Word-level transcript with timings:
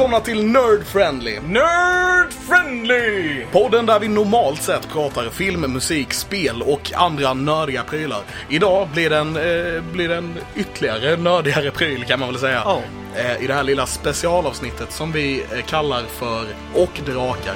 Välkomna 0.00 0.20
till 0.20 0.46
Nerd 0.46 0.84
Friendly! 0.84 1.40
Nerd 1.40 2.32
Friendly! 2.32 3.44
Podden 3.52 3.86
där 3.86 4.00
vi 4.00 4.08
normalt 4.08 4.62
sett 4.62 4.88
pratar 4.88 5.30
film, 5.30 5.60
musik, 5.60 6.12
spel 6.12 6.62
och 6.62 6.92
andra 6.94 7.34
nördiga 7.34 7.82
prylar. 7.82 8.22
Idag 8.48 8.88
blir 8.94 9.10
den, 9.10 9.36
eh, 9.36 9.82
blir 9.92 10.08
den 10.08 10.38
ytterligare 10.56 11.16
nördigare 11.16 11.70
pryl 11.70 12.04
kan 12.04 12.20
man 12.20 12.28
väl 12.28 12.38
säga. 12.38 12.62
Ja. 12.64 12.82
Eh, 13.16 13.44
I 13.44 13.46
det 13.46 13.54
här 13.54 13.62
lilla 13.62 13.86
specialavsnittet 13.86 14.92
som 14.92 15.12
vi 15.12 15.40
eh, 15.40 15.64
kallar 15.66 16.02
för 16.02 16.46
Och 16.74 17.00
Drakar. 17.06 17.54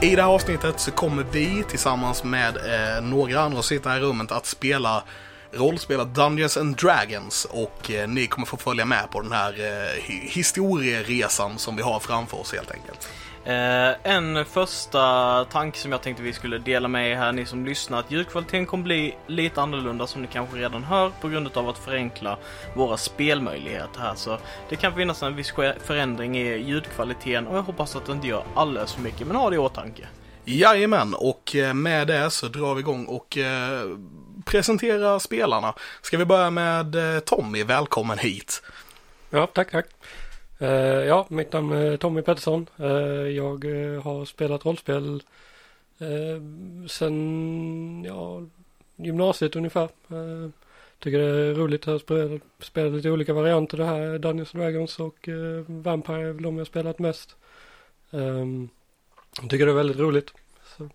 I 0.00 0.16
det 0.16 0.22
här 0.22 0.30
avsnittet 0.30 0.80
så 0.80 0.90
kommer 0.90 1.24
vi 1.32 1.64
tillsammans 1.68 2.24
med 2.24 2.56
eh, 2.56 3.02
några 3.02 3.40
andra 3.40 3.56
som 3.56 3.62
sitter 3.62 3.90
här 3.90 3.96
i 3.96 4.00
rummet 4.00 4.32
att 4.32 4.46
spela 4.46 5.02
rollspelet 5.52 6.14
Dungeons 6.14 6.56
and 6.56 6.76
Dragons 6.76 7.44
och 7.50 7.90
eh, 7.90 8.08
ni 8.08 8.26
kommer 8.26 8.46
få 8.46 8.56
följa 8.56 8.84
med 8.84 9.10
på 9.10 9.20
den 9.20 9.32
här 9.32 9.52
eh, 9.52 10.02
hi- 10.02 10.28
historieresan 10.28 11.58
som 11.58 11.76
vi 11.76 11.82
har 11.82 12.00
framför 12.00 12.40
oss 12.40 12.52
helt 12.52 12.70
enkelt. 12.70 13.08
Eh, 13.44 14.12
en 14.12 14.44
första 14.44 15.44
tanke 15.44 15.78
som 15.78 15.92
jag 15.92 16.02
tänkte 16.02 16.22
vi 16.22 16.32
skulle 16.32 16.58
dela 16.58 16.88
med 16.88 17.10
er 17.10 17.16
här, 17.16 17.32
ni 17.32 17.46
som 17.46 17.64
lyssnar, 17.66 17.98
att 17.98 18.10
ljudkvaliteten 18.10 18.66
kommer 18.66 18.84
bli 18.84 19.14
lite 19.26 19.62
annorlunda 19.62 20.06
som 20.06 20.22
ni 20.22 20.28
kanske 20.32 20.56
redan 20.56 20.84
hör 20.84 21.12
på 21.20 21.28
grund 21.28 21.48
av 21.56 21.68
att 21.68 21.78
förenkla 21.78 22.38
våra 22.76 22.96
spelmöjligheter 22.96 24.00
här. 24.00 24.14
Så 24.14 24.38
det 24.68 24.76
kan 24.76 24.94
finnas 24.94 25.22
en 25.22 25.36
viss 25.36 25.52
förändring 25.84 26.38
i 26.38 26.56
ljudkvaliteten 26.56 27.46
och 27.46 27.56
jag 27.56 27.62
hoppas 27.62 27.96
att 27.96 28.06
det 28.06 28.12
inte 28.12 28.26
gör 28.26 28.42
alldeles 28.54 28.92
för 28.92 29.02
mycket, 29.02 29.26
men 29.26 29.36
ha 29.36 29.50
det 29.50 29.56
i 29.56 29.58
åtanke. 29.58 30.06
Jajamän, 30.44 31.14
och 31.14 31.56
med 31.74 32.06
det 32.06 32.30
så 32.30 32.46
drar 32.48 32.74
vi 32.74 32.80
igång 32.80 33.06
och 33.06 33.38
eh, 33.38 33.80
presentera 34.48 35.20
spelarna. 35.20 35.74
Ska 36.02 36.18
vi 36.18 36.24
börja 36.24 36.50
med 36.50 36.94
eh, 36.94 37.20
Tommy, 37.20 37.64
välkommen 37.64 38.18
hit. 38.18 38.62
Ja, 39.30 39.46
tack, 39.46 39.70
tack. 39.70 39.86
Eh, 40.58 40.68
ja, 41.08 41.26
mitt 41.28 41.52
namn 41.52 41.72
är 41.72 41.96
Tommy 41.96 42.22
Pettersson. 42.22 42.66
Eh, 42.76 42.86
jag 43.36 43.64
har 44.04 44.24
spelat 44.24 44.64
rollspel 44.64 45.22
sen 46.88 48.04
ja, 48.06 48.42
gymnasiet 48.96 49.56
ungefär. 49.56 49.88
Tycker 50.98 51.18
det 51.18 51.24
är 51.24 51.54
roligt 51.54 51.88
att 51.88 52.02
spela, 52.02 52.38
spela 52.60 52.88
lite 52.88 53.10
olika 53.10 53.32
varianter. 53.32 53.78
Det 53.78 53.84
här 53.84 54.18
Dungeons 54.18 54.54
and 54.54 54.64
Dragons 54.64 54.98
och 55.00 55.28
Vampire 55.66 56.28
är 56.28 56.32
väl 56.32 56.42
de 56.42 56.58
jag 56.58 56.66
spelat 56.66 56.98
mest. 56.98 57.36
Um, 58.10 58.68
tycker 59.48 59.66
det 59.66 59.72
är 59.72 59.76
väldigt 59.76 59.98
roligt. 59.98 60.32
Så, 60.76 60.88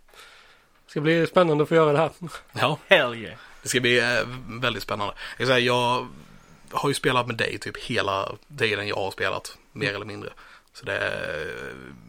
ska 0.93 1.01
bli 1.01 1.27
spännande 1.27 1.63
att 1.63 1.69
få 1.69 1.75
göra 1.75 1.91
det 1.91 1.97
här. 1.97 2.11
Ja, 2.51 2.77
Hell 2.87 3.15
yeah! 3.15 3.35
det 3.63 3.69
ska 3.69 3.79
bli 3.79 3.99
eh, 3.99 4.27
väldigt 4.61 4.83
spännande. 4.83 5.13
Jag, 5.29 5.37
kan 5.37 5.47
säga, 5.47 5.59
jag 5.59 6.07
har 6.71 6.89
ju 6.89 6.95
spelat 6.95 7.27
med 7.27 7.35
dig 7.35 7.57
typ 7.57 7.77
hela 7.77 8.31
tiden 8.59 8.87
jag 8.87 8.95
har 8.95 9.11
spelat, 9.11 9.57
mer 9.71 9.93
eller 9.93 10.05
mindre. 10.05 10.29
Så 10.73 10.85
det, 10.85 11.23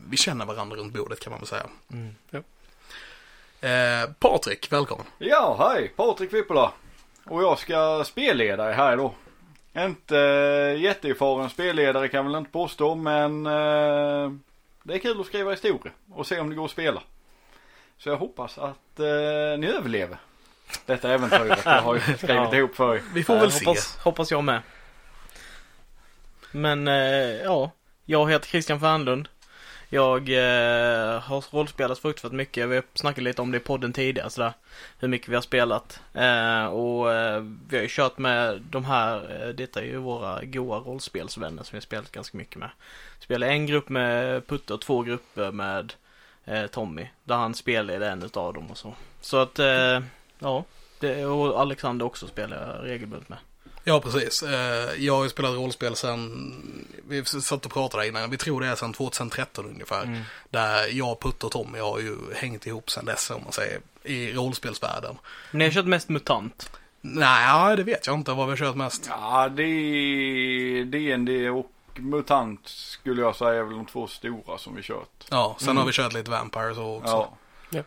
vi 0.09 0.17
känner 0.17 0.45
varandra 0.45 0.77
runt 0.77 0.95
bordet 0.95 1.21
kan 1.21 1.31
man 1.31 1.41
väl 1.41 1.47
säga. 1.47 1.67
Mm. 1.93 2.15
Ja. 2.31 2.41
Eh, 3.69 4.11
Patrik, 4.19 4.73
välkommen. 4.73 5.07
Ja, 5.19 5.57
hej! 5.59 5.93
Patrik 5.97 6.33
Vippola. 6.33 6.73
Och 7.25 7.43
jag 7.43 7.59
ska 7.59 8.05
spelleda 8.05 8.73
här 8.73 8.97
då. 8.97 9.15
Inte 9.77 10.17
uh, 10.17 10.81
jätteerfaren 10.81 11.51
spelledare 11.51 12.09
kan 12.09 12.19
jag 12.19 12.25
väl 12.25 12.39
inte 12.39 12.51
påstå 12.51 12.95
men 12.95 13.47
eh, 13.47 14.33
det 14.83 14.95
är 14.95 14.99
kul 14.99 15.21
att 15.21 15.27
skriva 15.27 15.51
historia 15.51 15.93
och 16.11 16.27
se 16.27 16.41
om 16.41 16.51
det 16.51 16.57
går 16.57 16.65
att 16.65 16.71
spela. 16.71 17.03
Så 17.99 18.09
jag 18.09 18.17
hoppas 18.17 18.59
att 18.59 19.01
eh, 19.01 19.59
ni 19.59 19.67
överlever 19.67 20.19
detta 20.87 21.11
äventyret 21.13 21.59
jag 21.65 21.83
har 21.83 21.99
skrivit 22.17 22.29
Ja. 22.29 22.57
ihop 22.57 22.75
för 22.77 22.95
er. 22.97 23.03
Vi 23.15 23.25
får 23.25 23.35
Eh, 23.35 23.41
väl 23.41 23.53
se. 23.53 23.65
hoppas, 23.65 23.97
hoppas 23.97 24.31
jag 24.31 24.45
med. 24.45 24.61
Men 26.53 26.89
eh, 26.89 26.95
ja, 27.45 27.71
jag 28.05 28.31
heter 28.31 28.49
Christian 28.49 28.81
Fernlund. 28.81 29.29
Jag 29.89 30.29
eh, 30.29 31.21
har 31.21 31.45
rollspelat 31.57 31.99
fruktansvärt 31.99 32.33
mycket. 32.37 32.69
Vi 32.69 32.75
har 32.75 32.85
snackat 32.95 33.25
lite 33.25 33.43
om 33.43 33.51
det 33.51 33.57
i 33.57 33.61
podden 33.61 33.93
tidigare 33.93 34.31
sådär. 34.31 34.53
Hur 34.99 35.09
mycket 35.09 35.29
vi 35.29 35.35
har 35.35 35.43
spelat. 35.43 36.01
Eh, 36.15 36.65
och 36.67 37.13
eh, 37.13 37.43
vi 37.69 37.77
har 37.77 37.83
ju 37.83 37.89
kört 37.91 38.19
med 38.19 38.61
de 38.71 38.85
här, 38.85 39.43
eh, 39.43 39.49
detta 39.49 39.81
är 39.81 39.85
ju 39.85 39.97
våra 39.97 40.45
goa 40.45 40.79
rollspelsvänner 40.79 41.63
som 41.63 41.69
vi 41.73 41.77
har 41.77 41.81
spelat 41.83 42.13
ganska 42.13 42.39
mycket 42.39 42.57
med. 42.57 42.71
Spelar 43.21 43.47
en 43.47 43.67
grupp 43.67 43.89
med 43.89 44.47
Putte 44.47 44.75
och 44.75 44.81
två 44.81 45.03
grupper 45.03 45.51
med 45.53 45.93
eh, 46.45 46.67
Tommy. 46.67 47.09
Där 47.25 47.37
han 47.37 47.55
spelade 47.55 48.09
en 48.09 48.23
utav 48.23 48.55
dem 48.55 48.71
och 48.71 48.79
så. 48.79 48.95
Så 49.21 49.37
att, 49.37 49.59
eh, 49.59 50.01
ja. 50.39 50.65
Det, 51.01 51.25
och 51.27 51.61
Alexander 51.61 52.07
också 52.07 52.27
spelar 52.27 52.77
jag 52.77 52.89
regelbundet 52.91 53.29
med. 53.29 53.39
Ja, 53.85 54.01
precis. 54.01 54.43
Eh, 54.43 54.91
Jag 55.05 55.17
har 55.17 55.23
ju 55.25 55.31
spelat 55.31 55.55
rollspel 55.55 55.97
sen, 55.97 56.87
vi 57.09 57.25
satt 57.25 57.67
och 57.67 57.73
pratade 57.73 58.09
innan, 58.09 58.31
vi 58.31 58.37
tror 58.37 58.61
det 58.61 58.67
är 58.67 58.75
sedan 58.75 58.93
2013 58.93 59.67
ungefär. 59.67 60.03
Mm. 60.03 60.21
Där 60.51 60.89
jag, 60.99 61.21
Putte 61.21 61.47
och 61.47 61.53
Tommy 61.53 61.79
har 61.79 61.99
ju 62.01 62.17
hängt 62.35 62.67
ihop 62.67 62.91
sedan 62.91 63.05
dess 63.05 63.31
om 63.31 63.43
man 63.45 63.53
säger, 63.53 63.81
i 64.03 64.33
rollspelsvärlden. 64.33 65.19
Ni 65.51 65.65
har 65.65 65.71
kört 65.73 65.87
mest 65.87 66.09
MUTANT. 66.09 66.71
Nej, 67.01 67.77
det 67.77 67.83
vet 67.83 68.07
jag 68.07 68.15
inte 68.15 68.33
vad 68.33 68.47
vi 68.47 68.51
har 68.53 68.57
kört 68.57 68.77
mest. 68.77 69.07
Ja, 69.09 69.49
det 69.49 69.63
är 69.63 70.85
DND 70.85 71.51
och 71.51 71.71
MUTANT 71.99 72.61
skulle 72.69 73.23
jag 73.23 73.37
säga 73.37 73.51
är 73.61 73.63
väl 73.63 73.77
de 73.77 73.87
två 73.87 74.07
stora 74.07 74.59
som 74.59 74.75
vi 74.75 74.83
kört. 74.83 75.25
Ja, 75.31 75.57
sen 75.59 75.69
Mm. 75.69 75.77
har 75.77 75.87
vi 75.87 75.93
kört 75.93 76.13
lite 76.13 76.31
Vampires 76.31 76.79
och 76.79 76.97
också. 76.97 77.29
Ja. 77.71 77.83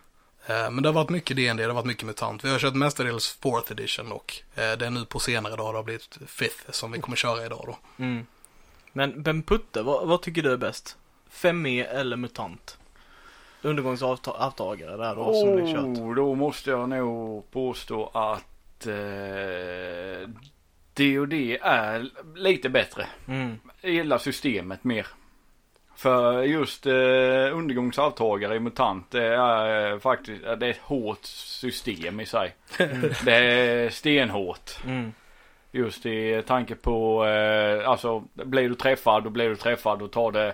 Eh, 0.50 0.72
Men 0.72 0.84
det 0.84 0.90
har 0.90 0.94
varit 0.94 1.10
mycket 1.10 1.38
D&D, 1.38 1.64
det 1.64 1.68
har 1.70 1.74
varit 1.74 1.86
mycket 1.86 2.04
MUTANT. 2.06 2.44
Vi 2.46 2.50
har 2.52 2.60
kört 2.60 2.74
mestadels 2.76 3.38
4th 3.42 3.72
edition 3.72 4.12
och 4.12 4.34
eh, 4.56 4.72
det 4.78 4.86
är 4.86 4.90
nu 4.90 5.06
på 5.06 5.20
senare 5.20 5.56
dagar 5.56 5.72
det 5.74 5.78
har 5.80 5.84
blivit 5.84 6.18
5th 6.28 6.72
som 6.72 6.92
vi 6.92 7.00
kommer 7.00 7.18
köra 7.18 7.46
idag 7.46 7.64
då. 7.66 8.04
Mm. 8.04 8.26
Men 8.94 9.24
Ben 9.24 9.44
Putte, 9.44 9.82
vad, 9.82 10.08
vad 10.08 10.22
tycker 10.22 10.42
du 10.44 10.52
är 10.54 10.58
bäst? 10.58 10.98
5e 11.32 11.86
eller 11.88 12.18
MUTANT? 12.18 12.78
Undergångsavtagare 13.62 14.98
där 14.98 15.16
då 15.16 15.34
som 15.34 15.56
ni 15.56 15.74
kört. 15.74 15.86
Oh, 15.86 16.16
då 16.16 16.36
måste 16.36 16.70
jag 16.70 16.90
nog 16.90 17.52
påstå 17.52 18.12
att 18.14 18.88
eh, 18.88 20.30
D&D 20.94 21.58
är 21.62 22.10
lite 22.36 22.70
bättre. 22.70 23.08
Mm. 23.28 23.60
Gillar 23.92 24.18
systemet 24.18 24.84
mer. 24.84 25.08
För 25.96 26.44
just 26.44 26.86
eh, 26.86 27.58
undergångsavtagare 27.58 28.56
i 28.56 28.60
MUTANT 28.60 29.12
det 29.12 29.26
är 29.36 29.92
eh, 29.92 30.00
faktiskt 30.00 30.44
det 30.44 30.66
är 30.66 30.72
ett 30.72 30.82
hårt 30.82 31.26
system 31.26 32.20
i 32.20 32.26
sig. 32.26 32.56
Det 33.26 33.36
är 33.36 33.90
stenhårt. 33.90 34.72
Mm. 34.86 35.14
Just 35.72 36.06
i 36.06 36.44
tanke 36.48 36.76
på, 36.76 37.26
eh, 37.26 37.90
alltså 37.90 38.24
blir 38.34 38.70
du 38.70 38.76
träffad 38.76 39.24
då 39.24 39.30
blir 39.30 39.50
du 39.50 39.56
träffad 39.56 40.02
och 40.02 40.12
tar 40.12 40.32
det 40.32 40.54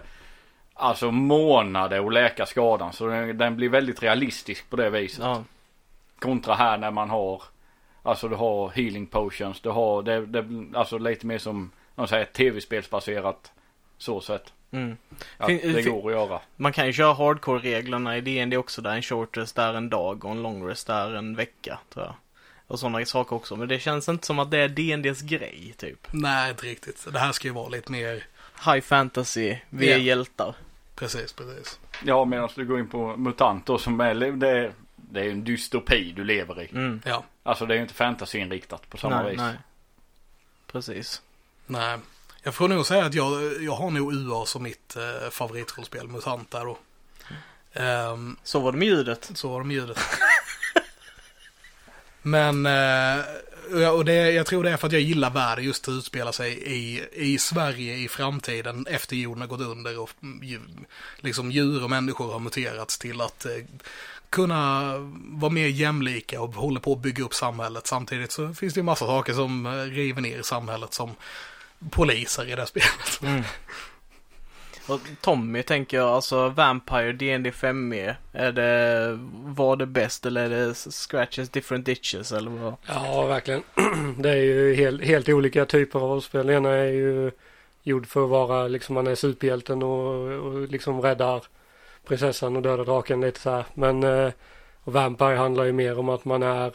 alltså 0.74 1.12
månader 1.12 2.08
att 2.08 2.14
läka 2.14 2.46
skadan. 2.46 2.94
Så 2.94 3.08
den, 3.08 3.38
den 3.38 3.56
blir 3.56 3.70
väldigt 3.70 4.04
realistisk 4.04 4.70
på 4.70 4.76
det 4.76 4.90
viset. 4.90 5.24
Ja. 5.24 5.44
Kontra 6.20 6.56
här 6.56 6.78
när 6.78 6.92
man 6.92 7.10
har, 7.10 7.44
alltså 8.04 8.28
du 8.28 8.36
har 8.36 8.70
healing 8.70 9.06
potions, 9.06 9.62
du 9.62 9.70
har, 9.70 10.04
det, 10.04 10.26
det 10.26 10.46
alltså 10.74 10.98
lite 10.98 11.26
mer 11.26 11.38
som, 11.38 11.72
de 11.96 12.08
säger 12.08 12.26
tv-spelsbaserat 12.26 13.52
så 13.98 14.22
sätt. 14.22 14.54
Mm. 14.72 14.98
Att 15.38 15.48
Fin- 15.48 15.74
det 15.74 15.84
fin- 15.84 15.92
går 16.02 16.10
att 16.12 16.16
göra. 16.30 16.42
Man 16.56 16.74
kan 16.74 16.86
ju 16.88 16.94
köra 16.94 17.14
hardcore-reglerna 17.14 18.18
i 18.18 18.22
D&D 18.22 18.58
också 18.58 18.82
där 18.82 18.96
en 18.96 19.02
short 19.02 19.38
rest 19.38 19.58
är 19.58 19.74
en 19.74 19.90
dag 19.90 20.26
och 20.26 20.32
en 20.32 20.42
long 20.42 20.68
rest 20.68 20.90
är 20.90 21.16
en 21.16 21.36
vecka 21.36 21.80
tror 21.94 22.06
jag. 22.06 22.16
Och 22.68 22.80
sådana 22.80 23.06
saker 23.06 23.36
också. 23.36 23.56
Men 23.56 23.68
det 23.68 23.80
känns 23.80 24.10
inte 24.10 24.26
som 24.26 24.40
att 24.40 24.52
det 24.52 24.58
är 24.58 24.70
D&Ds 24.70 25.22
grej 25.22 25.74
typ. 25.78 26.08
Nej, 26.12 26.50
inte 26.50 26.66
riktigt. 26.66 27.08
Det 27.14 27.20
här 27.20 27.32
ska 27.32 27.48
ju 27.48 27.54
vara 27.54 27.70
lite 27.70 27.92
mer, 27.92 28.24
High 28.66 28.82
fantasy, 28.82 29.58
vi 29.70 29.90
är 29.92 29.98
Ja. 29.98 30.04
hjältar. 30.04 30.56
precis, 30.96 31.34
precis. 31.34 31.80
Ja 32.06 32.26
medan 32.26 32.50
du 32.56 32.66
går 32.66 32.80
in 32.80 32.88
på 32.90 33.16
MUTANT 33.18 33.66
då 33.66 33.78
som 33.78 34.00
är, 34.02 34.16
det, 34.16 34.48
är- 34.50 34.72
det 34.96 35.20
är 35.22 35.30
en 35.30 35.44
dystopi 35.44 36.12
du 36.16 36.24
lever 36.24 36.62
i. 36.62 36.70
Mm. 36.72 37.02
Ja, 37.06 37.24
Alltså 37.44 37.66
det 37.66 37.74
är 37.74 37.76
ju 37.76 37.82
inte 37.82 37.94
fantasyinriktat 37.94 38.90
på 38.90 38.98
samma 38.98 39.22
nej, 39.22 39.32
vis. 39.32 39.40
nej. 39.40 39.56
Precis. 40.72 41.22
Nej. 41.68 42.00
Jag 42.44 42.56
får 42.56 42.68
nog 42.68 42.86
säga 42.86 43.06
att 43.06 43.14
jag, 43.14 43.64
jag 43.64 43.76
har 43.76 43.92
nog 43.92 44.14
UA 44.14 44.46
som 44.46 44.64
mitt 44.64 44.96
eh, 44.96 45.30
favoritrollspel, 45.30 46.08
MUTANT 46.08 46.52
där 46.52 46.66
då. 46.66 46.78
Ehm, 47.74 48.38
Så 48.44 48.60
var 48.60 48.72
det 48.72 48.78
med 48.78 48.88
ljudet. 48.88 49.32
Så 49.34 49.50
var 49.50 49.60
de 49.60 49.72
ljudet. 49.72 49.98
Men, 52.22 52.66
eh, 52.66 53.90
och 53.94 54.06
det, 54.06 54.32
jag 54.32 54.46
tror 54.46 54.64
det 54.64 54.72
är 54.72 54.78
för 54.78 54.88
att 54.88 54.94
jag 54.94 55.02
gillar 55.02 55.30
världen 55.30 55.66
just 55.66 55.88
att 55.88 55.92
utspela 55.92 56.32
sig 56.32 56.52
i, 56.52 57.04
i 57.12 57.38
Sverige 57.38 57.96
i 57.96 58.08
framtiden 58.08 58.88
efter 58.88 59.16
jorden 59.16 59.42
har 59.42 59.48
gått 59.48 59.62
under 59.62 60.00
och 60.00 60.10
liksom 61.18 61.52
djur 61.52 61.84
och 61.84 61.90
människor 61.90 62.32
har 62.32 62.40
muterats 62.40 62.98
till 62.98 63.22
att 63.22 63.46
eh, 63.46 63.52
kunna 64.30 64.94
vara 65.16 65.52
mer 65.52 65.68
jämlika 65.68 66.42
och 66.42 66.54
håller 66.54 66.80
på 66.80 66.94
att 66.94 67.00
bygga 67.00 67.24
upp 67.24 67.34
samhället. 67.34 67.88
Samtidigt 67.88 68.32
så 68.32 68.54
finns 68.54 68.74
det 68.74 68.80
ju 68.80 68.84
massa 68.84 69.06
saker 69.06 69.34
som 69.34 69.66
eh, 69.66 69.72
river 69.72 70.22
ner 70.22 70.42
samhället 70.42 70.94
som 70.94 71.16
poliser 71.92 72.52
i 72.52 72.56
det 72.56 72.66
spelet. 72.66 73.22
Mm. 73.24 73.44
Och 74.88 75.02
Tommy 75.22 75.64
tänker 75.64 75.98
jag, 75.98 76.10
alltså 76.10 76.50
Vampire, 76.50 77.12
D&D 77.12 77.52
5 77.52 77.94
e 77.94 78.16
Är 78.32 78.52
det, 78.52 79.20
var 79.34 79.76
det 79.76 79.86
bäst 79.86 80.26
eller 80.26 80.46
är 80.46 80.50
det 80.50 80.74
Scratches 80.76 81.50
Different 81.50 81.86
Ditches 81.86 82.32
eller 82.32 82.52
vad? 82.52 82.76
Ja, 82.86 83.26
verkligen. 83.26 83.64
Det 84.18 84.30
är 84.30 84.36
ju 84.36 84.76
helt, 84.76 85.04
helt 85.04 85.30
olika 85.30 85.66
typer 85.66 86.00
av 86.00 86.10
rollspel. 86.10 86.48
Den 86.48 86.56
ena 86.56 86.70
är 86.70 86.92
ju 86.92 87.32
gjord 87.84 88.08
för 88.08 88.24
att 88.24 88.30
vara 88.30 88.68
liksom 88.68 88.96
man 88.96 89.08
är 89.08 89.16
superhjälten 89.16 89.84
och, 89.84 90.32
och 90.46 90.68
liksom 90.72 91.02
räddar 91.02 91.44
prinsessan 92.08 92.56
och 92.56 92.62
dödar 92.62 92.86
draken 92.86 93.22
lite 93.22 93.40
så 93.40 93.50
här. 93.50 93.66
Men 93.74 94.04
eh, 94.04 94.32
Vampire 94.84 95.36
handlar 95.36 95.64
ju 95.64 95.72
mer 95.72 96.00
om 96.00 96.10
att 96.10 96.26
man 96.26 96.44
är 96.44 96.72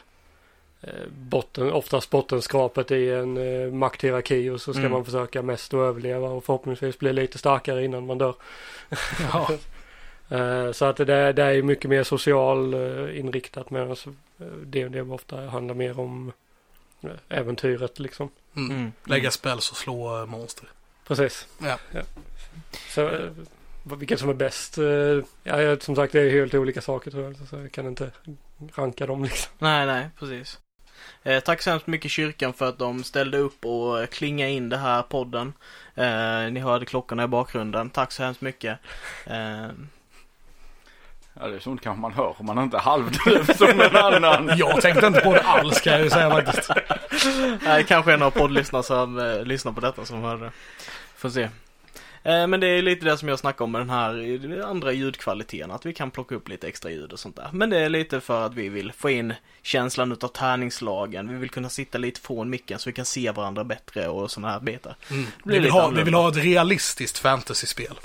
botten, 1.08 1.72
oftast 1.72 2.10
bottenskrapet 2.10 2.90
i 2.90 3.10
en 3.10 3.36
eh, 3.36 3.72
makthierarki 3.72 4.50
och 4.50 4.60
så 4.60 4.72
ska 4.72 4.80
Mm. 4.80 4.92
man 4.92 5.04
försöka 5.04 5.42
mest 5.42 5.74
att 5.74 5.78
överleva 5.78 6.28
och 6.28 6.44
förhoppningsvis 6.44 6.98
bli 6.98 7.12
lite 7.12 7.38
starkare 7.38 7.84
innan 7.84 8.06
man 8.06 8.18
dör. 8.18 8.34
Ja. 9.32 9.50
Eh, 10.30 10.72
så 10.72 10.84
att 10.84 10.96
det, 10.96 11.32
det 11.32 11.42
är 11.42 11.50
ju 11.52 11.62
mycket 11.62 11.90
mer 11.90 12.02
social 12.04 12.74
eh, 12.74 13.18
inriktat 13.18 13.70
medan 13.70 13.90
eh, 13.90 14.46
det, 14.64 14.88
det 14.88 15.02
ofta 15.02 15.36
handlar 15.46 15.74
mer 15.74 16.00
om 16.00 16.32
eh, 17.02 17.10
äventyret 17.28 17.98
liksom. 17.98 18.28
Mm. 18.56 18.76
Mm. 18.76 18.92
Lägga 19.06 19.30
spells 19.30 19.70
och 19.70 19.76
slå 19.76 20.20
eh, 20.20 20.26
monster. 20.26 20.68
Precis. 21.06 21.46
Ja. 21.62 21.78
Så 22.88 23.08
eh, 23.08 23.30
vad- 23.84 23.98
vilket 23.98 24.20
som 24.20 24.28
är 24.28 24.34
bäst? 24.34 24.78
eh, 24.78 24.84
Ja, 25.42 25.76
som 25.80 25.96
sagt 25.96 26.12
det 26.12 26.20
är 26.20 26.30
helt 26.30 26.54
olika 26.54 26.80
saker 26.80 27.10
tror 27.10 27.24
jag. 27.24 27.48
Så 27.48 27.56
jag 27.56 27.72
kan 27.72 27.86
inte 27.86 28.10
ranka 28.74 29.06
dem 29.06 29.24
liksom. 29.24 29.52
Nej, 29.58 29.86
nej, 29.86 30.08
precis. 30.18 30.58
Eh, 31.22 31.40
tack 31.40 31.62
så 31.62 31.70
hemskt 31.70 31.86
mycket 31.86 32.10
kyrkan 32.10 32.52
för 32.52 32.68
att 32.68 32.78
de 32.78 33.04
ställde 33.04 33.38
upp 33.38 33.64
och 33.64 34.00
eh, 34.00 34.06
klingade 34.06 34.50
in 34.50 34.68
det 34.68 34.76
här 34.76 35.02
podden. 35.02 35.52
Eh, 35.94 36.52
ni 36.52 36.60
hörde 36.60 36.84
klockorna 36.84 37.24
i 37.24 37.26
bakgrunden. 37.26 37.90
Tack 37.90 38.12
så 38.12 38.22
hemskt 38.22 38.40
mycket. 38.40 38.78
Eh, 39.26 39.68
Ja 41.40 41.48
det 41.48 41.56
är 41.56 41.60
sånt 41.60 41.80
kanske 41.80 42.00
man 42.00 42.12
hör 42.12 42.34
om 42.38 42.46
man 42.46 42.58
inte 42.58 42.76
är 42.76 42.80
halvdöv 42.80 43.44
som 43.56 43.80
en 43.80 43.96
annan. 43.96 44.50
Jag 44.58 44.80
tänkte 44.80 45.06
inte 45.06 45.20
på 45.20 45.34
det 45.34 45.40
alls 45.42 45.80
kan 45.80 45.92
jag 45.92 46.02
ju 46.02 46.10
säga 46.10 46.30
faktiskt. 46.30 46.70
Nej, 47.64 47.84
kanske 47.84 48.12
en 48.14 48.22
av 48.22 48.30
poddlyssnare 48.30 48.82
som 48.82 49.18
eh, 49.18 49.42
lyssnar 49.42 49.72
på 49.72 49.80
detta 49.80 50.04
som 50.04 50.22
hörde 50.22 50.44
det. 50.44 50.50
Får 51.16 51.28
se. 51.30 51.48
Eh, 52.22 52.46
men 52.46 52.60
det 52.60 52.66
är 52.66 52.82
lite 52.82 53.04
det 53.04 53.18
som 53.18 53.28
jag 53.28 53.38
snackar 53.38 53.64
om 53.64 53.72
med 53.72 53.80
den 53.80 53.90
här 53.90 54.62
andra 54.62 54.92
ljudkvaliteten, 54.92 55.70
att 55.70 55.86
vi 55.86 55.94
kan 55.94 56.10
plocka 56.10 56.34
upp 56.34 56.48
lite 56.48 56.68
extra 56.68 56.90
ljud 56.90 57.12
och 57.12 57.18
sånt 57.18 57.36
där. 57.36 57.48
Men 57.52 57.70
det 57.70 57.78
är 57.78 57.88
lite 57.88 58.20
för 58.20 58.46
att 58.46 58.54
vi 58.54 58.68
vill 58.68 58.92
få 58.92 59.10
in 59.10 59.34
känslan 59.62 60.12
utav 60.12 60.28
tärningslagen, 60.28 61.28
vi 61.28 61.36
vill 61.36 61.50
kunna 61.50 61.68
sitta 61.68 61.98
lite 61.98 62.20
från 62.20 62.50
micken 62.50 62.78
så 62.78 62.90
vi 62.90 62.94
kan 62.94 63.04
se 63.04 63.30
varandra 63.30 63.64
bättre 63.64 64.08
och 64.08 64.30
sådana 64.30 64.52
här 64.52 64.60
bitar. 64.60 64.96
Mm. 65.10 65.26
Vi, 65.44 65.58
vill 65.58 65.70
ha, 65.70 65.88
vi 65.88 66.02
vill 66.02 66.14
ha 66.14 66.28
ett 66.28 66.36
realistiskt 66.36 67.18
fantasyspel. 67.18 67.98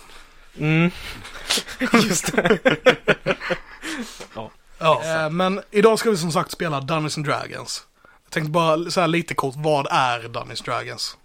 Mm. 0.58 0.92
Just 1.94 2.36
det. 2.36 2.60
Ja. 4.84 5.04
Eh, 5.04 5.30
men 5.30 5.62
idag 5.72 6.00
ska 6.00 6.12
vi 6.12 6.18
som 6.18 6.32
sagt 6.32 6.52
spela 6.52 6.82
Dungeons 6.82 7.18
and 7.18 7.26
Dragons. 7.26 7.84
Jag 8.24 8.32
tänkte 8.32 8.52
bara 8.52 8.92
så 8.92 9.02
här 9.02 9.08
lite 9.08 9.34
kort, 9.34 9.56
vad 9.58 9.88
är 9.92 10.20
Dungeons 10.20 10.62
and 10.62 10.66
Dragons? 10.66 11.18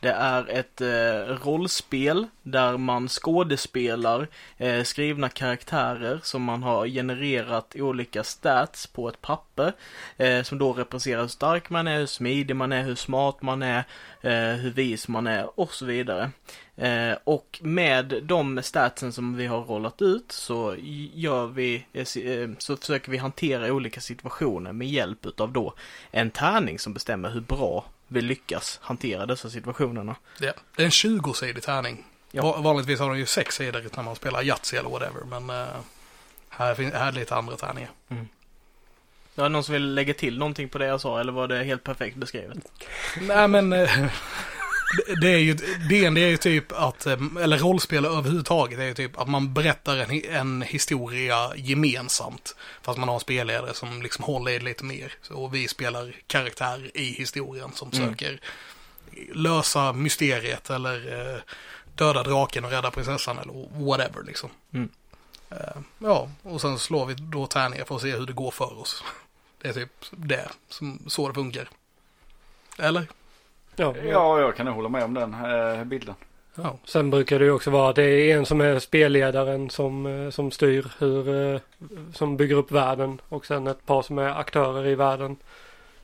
Det 0.00 0.10
är 0.10 0.48
ett 0.48 0.80
eh, 0.80 1.34
rollspel 1.44 2.26
där 2.42 2.76
man 2.76 3.08
skådespelar 3.08 4.28
eh, 4.56 4.82
skrivna 4.82 5.28
karaktärer 5.28 6.20
som 6.22 6.42
man 6.42 6.62
har 6.62 6.86
genererat 6.86 7.76
olika 7.76 8.24
stats 8.24 8.86
på 8.86 9.08
ett 9.08 9.20
papper. 9.20 9.72
Eh, 10.16 10.42
som 10.42 10.58
då 10.58 10.72
representerar 10.72 11.20
hur 11.20 11.28
stark 11.28 11.70
man 11.70 11.88
är, 11.88 11.98
hur 11.98 12.06
smidig 12.06 12.56
man 12.56 12.72
är, 12.72 12.82
hur 12.82 12.94
smart 12.94 13.42
man 13.42 13.62
är, 13.62 13.84
eh, 14.20 14.54
hur 14.56 14.70
vis 14.70 15.08
man 15.08 15.26
är 15.26 15.60
och 15.60 15.72
så 15.72 15.84
vidare. 15.86 16.30
Eh, 16.76 17.16
och 17.24 17.60
med 17.62 18.20
de 18.22 18.62
statsen 18.62 19.12
som 19.12 19.36
vi 19.36 19.46
har 19.46 19.60
rollat 19.60 20.02
ut 20.02 20.32
så 20.32 20.76
gör 21.14 21.46
vi, 21.46 21.86
eh, 21.92 22.24
eh 22.24 22.50
så 22.58 22.76
försöker 22.76 23.10
vi 23.10 23.18
hantera 23.18 23.72
olika 23.72 24.00
situationer 24.00 24.72
med 24.72 24.88
hjälp 24.88 25.26
utav 25.26 25.52
då 25.52 25.74
en 26.10 26.30
tärning 26.30 26.78
som 26.78 26.94
bestämmer 26.94 27.30
hur 27.30 27.40
bra 27.40 27.84
vi 28.12 28.20
lyckas 28.22 28.78
hantera 28.82 29.26
dessa 29.26 29.50
situationerna. 29.50 30.16
Ja. 30.40 30.52
Det 30.76 30.82
är 30.82 30.86
en 30.86 30.90
20-sidig 30.90 31.62
tärning. 31.62 32.04
Ja. 32.30 32.42
Va- 32.42 32.60
Vanligtvis 32.60 33.00
har 33.00 33.08
de 33.08 33.18
ju 33.18 33.26
sex 33.26 33.54
sidor 33.54 33.86
när 33.96 34.02
man 34.02 34.16
spelar 34.16 34.42
Yatzy 34.42 34.76
eller 34.76 34.90
whatever, 34.90 35.40
men 35.40 35.50
eh, 35.60 35.66
här, 36.48 36.74
fin- 36.74 36.92
här 36.92 37.08
är 37.08 37.12
lite 37.12 37.34
andra 37.34 37.56
tärningar. 37.56 37.90
Var 39.34 39.44
det 39.44 39.48
någon 39.48 39.64
som 39.64 39.72
vill 39.72 39.94
lägga 39.94 40.14
till 40.14 40.38
någonting 40.38 40.68
på 40.68 40.78
det 40.78 40.86
jag 40.86 41.00
sa 41.00 41.20
eller 41.20 41.32
var 41.32 41.48
det 41.48 41.64
helt 41.64 41.84
perfekt 41.84 42.16
beskrivet? 42.16 42.58
Nej 43.20 43.48
men, 43.48 43.72
eh, 43.72 44.06
det- 45.20 45.28
är 45.32 45.38
ju, 45.38 45.54
D&D 45.88 46.20
är 46.24 46.28
ju 46.28 46.36
typ 46.36 46.72
att, 46.72 47.06
eh, 47.06 47.12
eller 47.40 47.58
rollspel 47.58 48.04
överhuvudtaget 48.04 48.78
är 48.78 48.84
ju 48.84 48.94
typ 48.94 49.18
att 49.18 49.28
man 49.28 49.54
berättar 49.54 49.96
en, 49.96 50.24
en 50.24 50.62
historia 50.62 51.52
gemensamt. 51.56 52.56
Fast 52.82 52.98
man 52.98 53.08
har 53.08 53.14
en 53.14 53.20
spelledare 53.20 53.74
som 53.74 54.02
liksom 54.02 54.24
håller 54.24 54.52
i 54.52 54.58
det 54.58 54.64
lite 54.64 54.84
mer. 54.84 55.12
Så, 55.22 55.34
och 55.34 55.54
vi 55.54 55.68
spelar 55.68 56.14
karaktär 56.26 56.90
i 56.94 57.04
historien 57.04 57.72
som 57.74 57.90
Mm. 57.94 58.08
söker 58.08 58.40
lösa 59.34 59.92
mysteriet 59.92 60.70
eller 60.70 61.20
eh, 61.34 61.40
döda 61.94 62.22
draken 62.22 62.64
och 62.64 62.70
rädda 62.70 62.90
prinsessan 62.90 63.38
eller 63.38 63.84
whatever 63.86 64.22
liksom. 64.26 64.50
Mm. 64.74 64.88
Eh, 65.50 65.56
ja, 65.98 66.30
och 66.42 66.60
sen 66.60 66.78
slår 66.78 67.06
vi 67.06 67.14
då 67.14 67.46
tärningar 67.46 67.84
för 67.84 67.94
att 67.96 68.02
se 68.02 68.10
hur 68.16 68.26
det 68.26 68.32
går 68.32 68.50
för 68.50 68.78
oss. 68.80 69.04
Det 69.62 69.68
är 69.68 69.72
typ 69.72 69.92
det, 70.10 70.48
som, 70.68 71.02
så 71.06 71.28
det 71.28 71.34
funkar. 71.34 71.68
Eller? 72.78 73.06
Ja, 73.76 73.94
Ja 74.04 74.40
jag 74.40 74.56
kan 74.56 74.66
nog 74.66 74.74
hålla 74.74 74.88
med 74.88 75.04
om 75.04 75.14
den 75.14 75.34
eh, 75.34 75.84
bilden. 75.84 76.14
Ja. 76.54 76.78
Sen 76.84 77.10
brukar 77.10 77.38
det 77.38 77.44
ju 77.44 77.50
också 77.50 77.70
vara 77.70 77.90
att 77.90 77.96
det 77.96 78.02
är 78.02 78.36
en 78.36 78.46
som 78.46 78.60
är 78.60 78.78
spelledaren 78.78 79.70
som, 79.70 80.06
eh, 80.06 80.30
som 80.30 80.50
styr 80.50 80.92
hur, 80.98 81.52
eh, 81.54 81.60
som 82.12 82.36
bygger 82.36 82.56
upp 82.56 82.72
världen 82.72 83.20
och 83.28 83.46
sen 83.46 83.66
ett 83.66 83.86
par 83.86 84.02
som 84.02 84.18
är 84.18 84.40
aktörer 84.40 84.86
i 84.86 84.94
världen 84.94 85.36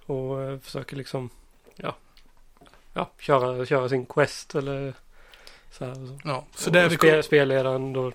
och 0.07 0.43
eh, 0.43 0.59
försöker 0.59 0.97
liksom 0.97 1.31
ja, 1.77 1.97
ja 2.93 3.11
köra, 3.19 3.67
köra 3.67 3.89
sin 3.89 4.07
quest 4.07 4.55
eller 4.55 4.95
så 5.71 5.85
här. 5.85 6.03
och 6.03 6.09
Så. 6.09 6.19
Ja, 6.25 6.45
så 6.55 6.71
och 6.71 6.73
det 6.73 6.89
vi 6.89 6.97
kom, 6.97 7.23
spelledaren 7.23 7.93
då 7.93 8.13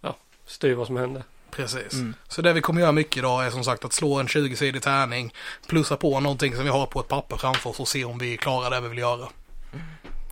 ja, 0.00 0.16
styr 0.46 0.74
vad 0.74 0.86
som 0.86 0.96
händer. 0.96 1.22
Precis. 1.56 1.92
Mm. 1.92 2.14
Så 2.28 2.42
det 2.42 2.52
vi 2.52 2.60
kommer 2.60 2.80
göra 2.80 2.92
mycket 2.92 3.16
idag 3.16 3.46
är 3.46 3.50
som 3.50 3.64
sagt 3.64 3.84
att 3.84 3.92
slå 3.92 4.20
en 4.20 4.26
20-sidig 4.26 4.82
tärning, 4.82 5.34
plussa 5.66 5.96
på 5.96 6.20
någonting 6.20 6.54
som 6.54 6.64
vi 6.64 6.70
har 6.70 6.86
på 6.86 7.00
ett 7.00 7.08
papper 7.08 7.36
framför 7.36 7.70
oss 7.70 7.80
och 7.80 7.88
se 7.88 8.04
om 8.04 8.18
vi 8.18 8.36
klarar 8.36 8.70
det 8.70 8.80
vi 8.80 8.88
vill 8.88 8.98
göra. 8.98 9.28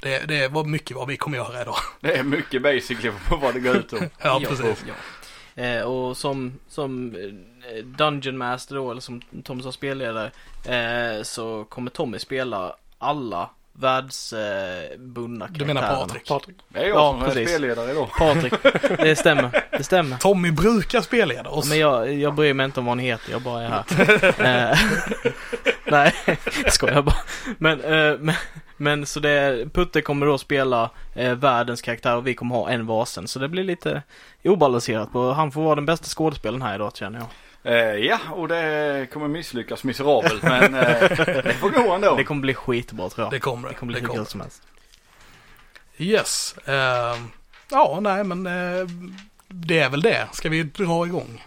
Det, 0.01 0.29
det 0.29 0.49
var 0.49 0.65
mycket 0.65 0.97
vad 0.97 1.09
vi 1.09 1.17
kommer 1.17 1.37
göra 1.37 1.63
idag. 1.63 1.77
Det 2.01 2.17
är 2.17 2.23
mycket 2.23 2.63
basically 2.63 3.13
på 3.29 3.37
vad 3.37 3.55
det 3.55 3.61
går 3.61 3.77
ut 3.77 3.93
om. 3.93 3.99
Ja, 4.23 4.43
precis. 4.49 4.85
Ja. 4.87 4.95
Eh, 5.63 5.83
och 5.83 6.17
som, 6.17 6.59
som 6.69 7.15
eh, 7.15 7.85
Dungeon 7.85 8.39
Master 8.39 8.75
då, 8.75 8.91
eller 8.91 9.01
som 9.01 9.23
Tommy 9.45 9.63
sa 9.63 9.73
spelledare, 9.73 10.31
eh, 10.65 11.23
så 11.23 11.65
kommer 11.65 11.91
Tommy 11.91 12.19
spela 12.19 12.77
alla 12.99 13.51
världsbundna 13.81 15.47
Du 15.51 15.65
menar. 15.65 15.97
Patrik? 15.97 16.29
Patrik. 16.29 16.57
Det 16.69 16.79
är 16.81 16.89
jag 16.89 16.97
Ja, 16.97 17.13
som 17.13 17.23
är 17.23 17.27
precis. 17.27 17.49
spelledare 17.49 17.91
idag. 17.91 18.09
Patrik, 18.19 18.53
det 18.99 19.17
stämmer. 19.17 19.65
Det 19.79 19.85
stämmer. 19.85 20.17
Tommy 20.17 20.51
brukar 20.51 21.01
spelleda 21.01 21.51
oss. 21.51 21.69
Men 21.69 21.79
jag, 21.79 22.13
jag 22.13 22.35
bryr 22.35 22.55
mig 22.55 22.65
inte 22.65 22.81
om 22.81 22.87
vad 22.87 22.97
ni 22.97 23.03
heter, 23.03 23.33
jag 23.33 23.43
bara 23.43 23.63
är 23.63 23.69
här. 23.69 24.71
Eh, 24.73 24.79
Nej, 25.91 26.15
jag 26.65 26.73
skojar 26.73 27.03
bara. 27.03 27.17
Men, 27.59 27.81
eh, 27.81 28.19
men, 28.19 28.35
men 28.77 29.07
så 29.07 29.21
det, 29.21 29.67
Putte 29.75 30.03
kommer 30.03 30.27
då 30.27 30.39
spela 30.39 30.91
eh, 31.15 31.35
världens 31.35 31.83
karaktär 31.83 32.17
och 32.17 32.27
vi 32.27 32.35
kommer 32.35 32.55
ha 32.55 32.71
en 32.71 32.87
varsin. 32.87 33.29
Så 33.29 33.39
det 33.39 33.49
blir 33.49 33.65
lite 33.65 34.03
obalanserat. 34.45 35.09
Han 35.15 35.53
får 35.53 35.63
vara 35.63 35.75
den 35.75 35.87
bästa 35.87 36.07
skådespelaren 36.07 36.63
här 36.63 36.75
idag 36.75 36.97
känner 36.97 37.19
jag. 37.19 37.29
Eh, 37.63 37.75
ja, 37.75 38.19
och 38.33 38.49
det 38.49 39.07
kommer 39.13 39.29
misslyckas 39.29 39.85
miserabelt 39.85 40.43
men 40.43 40.75
eh, 40.75 41.01
det 41.45 41.57
får 41.61 41.71
gå 41.71 41.93
ändå. 41.93 42.17
Det 42.17 42.25
kommer 42.25 42.41
bli 42.41 42.55
skitbra 42.55 43.09
tror 43.09 43.25
jag. 43.25 43.33
Det 43.33 43.41
kommer 43.41 43.69
Det 43.69 43.75
det. 43.75 43.79
kommer 43.79 43.93
bli 43.93 44.01
Det 44.01 44.07
hur 44.07 44.15
kommer. 44.15 44.25
som 44.25 44.41
helst. 44.41 44.63
Yes. 45.99 46.55
ehm, 46.65 47.31
ja, 47.71 47.99
nej 48.03 48.25
men 48.25 48.47
eh, 48.47 48.87
det 49.49 49.79
är 49.79 49.89
väl 49.91 50.01
det. 50.01 50.29
Ska 50.33 50.49
vi 50.49 50.63
dra 50.63 51.07
igång? 51.07 51.45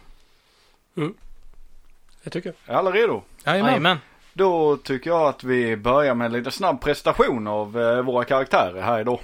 Det 2.23 2.29
tycker 2.29 2.53
jag. 2.65 2.75
Är 2.75 2.79
alla 2.79 2.91
redo? 2.91 3.21
Jajamän. 3.45 3.97
Då 4.33 4.77
tycker 4.77 5.09
jag 5.09 5.21
att 5.27 5.43
vi 5.43 5.75
börjar 5.77 6.15
med 6.15 6.25
en 6.25 6.31
lite 6.33 6.51
snabb 6.51 6.81
prestation 6.81 7.47
av 7.47 7.79
eh, 7.81 8.01
våra 8.01 8.23
karaktärer 8.23 8.81
här 8.81 8.99
idag. 8.99 9.19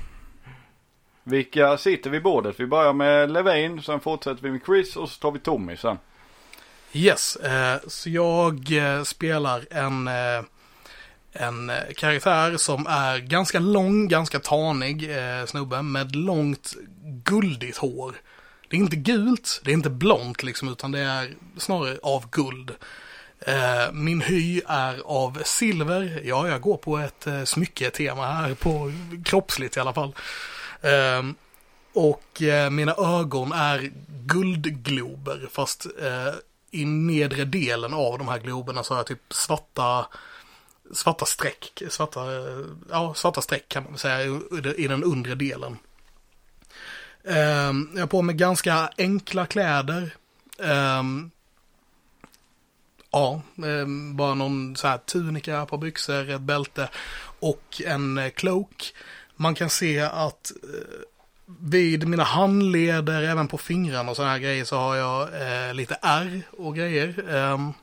Vilka 1.23 1.77
sitter 1.77 2.09
vid 2.09 2.23
bordet? 2.23 2.59
Vi 2.59 2.65
börjar 2.67 2.93
med 2.93 3.31
Levin, 3.31 3.81
sen 3.81 3.99
fortsätter 3.99 4.43
vi 4.43 4.51
med 4.51 4.61
Chris 4.65 4.95
och 4.95 5.09
så 5.09 5.19
tar 5.19 5.31
vi 5.31 5.39
Tommy 5.39 5.77
sen. 5.77 5.97
Yes, 6.93 7.35
eh, 7.35 7.77
så 7.87 8.09
jag 8.09 8.71
eh, 8.71 9.03
spelar 9.03 9.65
en, 9.71 10.07
eh, 10.07 10.43
en 11.33 11.71
karaktär 11.95 12.57
som 12.57 12.87
är 12.87 13.17
ganska 13.17 13.59
lång, 13.59 14.07
ganska 14.07 14.39
tanig 14.39 15.09
snubbe 15.47 15.81
med 15.81 16.15
långt 16.15 16.75
guldigt 17.23 17.77
hår. 17.77 18.15
Det 18.69 18.75
är 18.75 18.79
inte 18.79 18.95
gult, 18.95 19.61
det 19.63 19.71
är 19.71 19.73
inte 19.73 19.89
blont 19.89 20.43
liksom, 20.43 20.69
utan 20.69 20.91
det 20.91 20.99
är 20.99 21.33
snarare 21.57 21.97
av 22.03 22.29
guld. 22.29 22.71
Min 23.91 24.21
hy 24.21 24.61
är 24.67 25.01
av 25.05 25.41
silver. 25.45 26.21
Ja, 26.23 26.47
jag 26.47 26.61
går 26.61 26.77
på 26.77 26.97
ett 26.97 27.27
smycketema 27.45 28.25
här, 28.25 28.53
på 28.53 28.91
kroppsligt 29.25 29.77
i 29.77 29.79
alla 29.79 29.93
fall. 29.93 30.15
Ehm, 30.81 31.35
och 31.93 32.41
mina 32.71 32.91
ögon 32.91 33.51
är 33.51 33.91
guldglober 34.25 35.49
fast 35.51 35.87
i 36.71 36.85
nedre 36.85 37.45
delen 37.45 37.93
av 37.93 38.17
de 38.17 38.27
här 38.27 38.39
globerna 38.39 38.83
så 38.83 38.93
har 38.93 38.99
jag 38.99 39.07
typ 39.07 39.33
svarta 39.33 40.07
svarta 40.91 41.25
streck, 41.25 41.81
svarta, 41.89 42.19
ja, 42.89 43.13
svarta 43.13 43.41
streck 43.41 43.69
kan 43.69 43.83
man 43.83 43.97
säga 43.97 44.39
i, 44.77 44.87
den 44.87 45.03
undre 45.03 45.35
delen. 45.35 45.77
Um, 47.23 47.91
jag 47.93 47.99
har 48.01 48.07
på 48.07 48.21
mig 48.21 48.35
ganska 48.35 48.89
enkla 48.97 49.45
kläder. 49.45 50.15
Um, 50.57 51.31
ja, 53.11 53.41
um, 53.55 54.15
bara 54.15 54.33
någon 54.33 54.75
så 54.75 54.87
här 54.87 54.97
tunika, 54.97 55.65
på 55.65 55.77
byxor, 55.77 56.29
ett 56.29 56.41
bälte 56.41 56.89
och 57.39 57.81
en 57.85 58.17
eh, 58.17 58.29
cloak. 58.29 58.93
Man 59.35 59.55
kan 59.55 59.69
se 59.69 59.99
att 59.99 60.51
uh, 60.63 61.03
vid 61.59 62.07
mina 62.07 62.23
handleder, 62.23 63.21
även 63.21 63.47
på 63.47 63.57
fingrarna 63.57 64.09
och 64.09 64.15
sådana 64.15 64.31
här 64.31 64.39
grejer 64.39 64.65
så 64.65 64.77
har 64.77 64.95
jag 64.95 65.21
eh, 65.21 65.73
lite 65.73 65.97
ärr 66.01 66.41
och 66.51 66.75
grejer. 66.75 67.35
Ehm, 67.35 67.73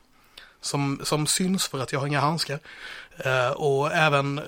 som, 0.61 0.99
som 1.03 1.27
syns 1.27 1.67
för 1.67 1.79
att 1.79 1.91
jag 1.91 1.99
har 1.99 2.07
inga 2.07 2.19
handskar. 2.19 2.59
Eh, 3.17 3.49
och 3.49 3.91
även 3.91 4.37
eh, 4.37 4.43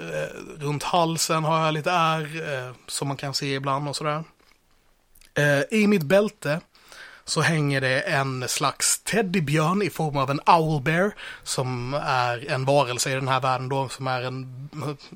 runt 0.60 0.84
halsen 0.84 1.44
har 1.44 1.66
jag 1.66 1.74
lite 1.74 1.92
ärr 1.92 2.54
eh, 2.54 2.72
som 2.88 3.08
man 3.08 3.18
kan 3.18 3.34
se 3.34 3.56
ibland 3.56 3.90
och 3.90 3.96
sådär. 3.96 4.24
Eh, 5.34 5.80
I 5.80 5.88
mitt 5.88 6.04
bälte 6.04 6.62
så 7.26 7.42
hänger 7.42 7.82
det 7.82 8.02
en 8.02 8.48
slags 8.48 9.00
teddybjörn 9.04 9.82
i 9.82 9.90
form 9.90 10.18
av 10.18 10.32
en 10.32 10.42
owlbear 10.46 11.12
som 11.44 11.94
är 12.04 12.52
en 12.52 12.66
varelse 12.66 13.12
i 13.12 13.16
den 13.16 13.28
här 13.28 13.40
världen 13.40 13.70
då 13.70 13.90
som 13.90 14.08
är 14.08 14.22
en, 14.22 14.70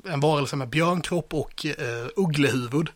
en 0.06 0.20
varelse 0.20 0.56
med 0.56 0.70
björnkropp 0.70 1.34
och 1.34 1.66
eh, 1.66 2.08
ugglehuvud. 2.16 2.90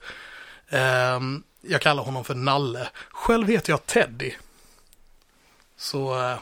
Uh, 0.74 1.40
jag 1.62 1.82
kallar 1.82 2.04
honom 2.04 2.24
för 2.24 2.36
Nalle. 2.36 2.90
Själv 3.10 3.48
heter 3.48 3.72
jag 3.74 3.86
Teddy. 3.86 4.34
Så 5.78 6.20
uh, 6.20 6.38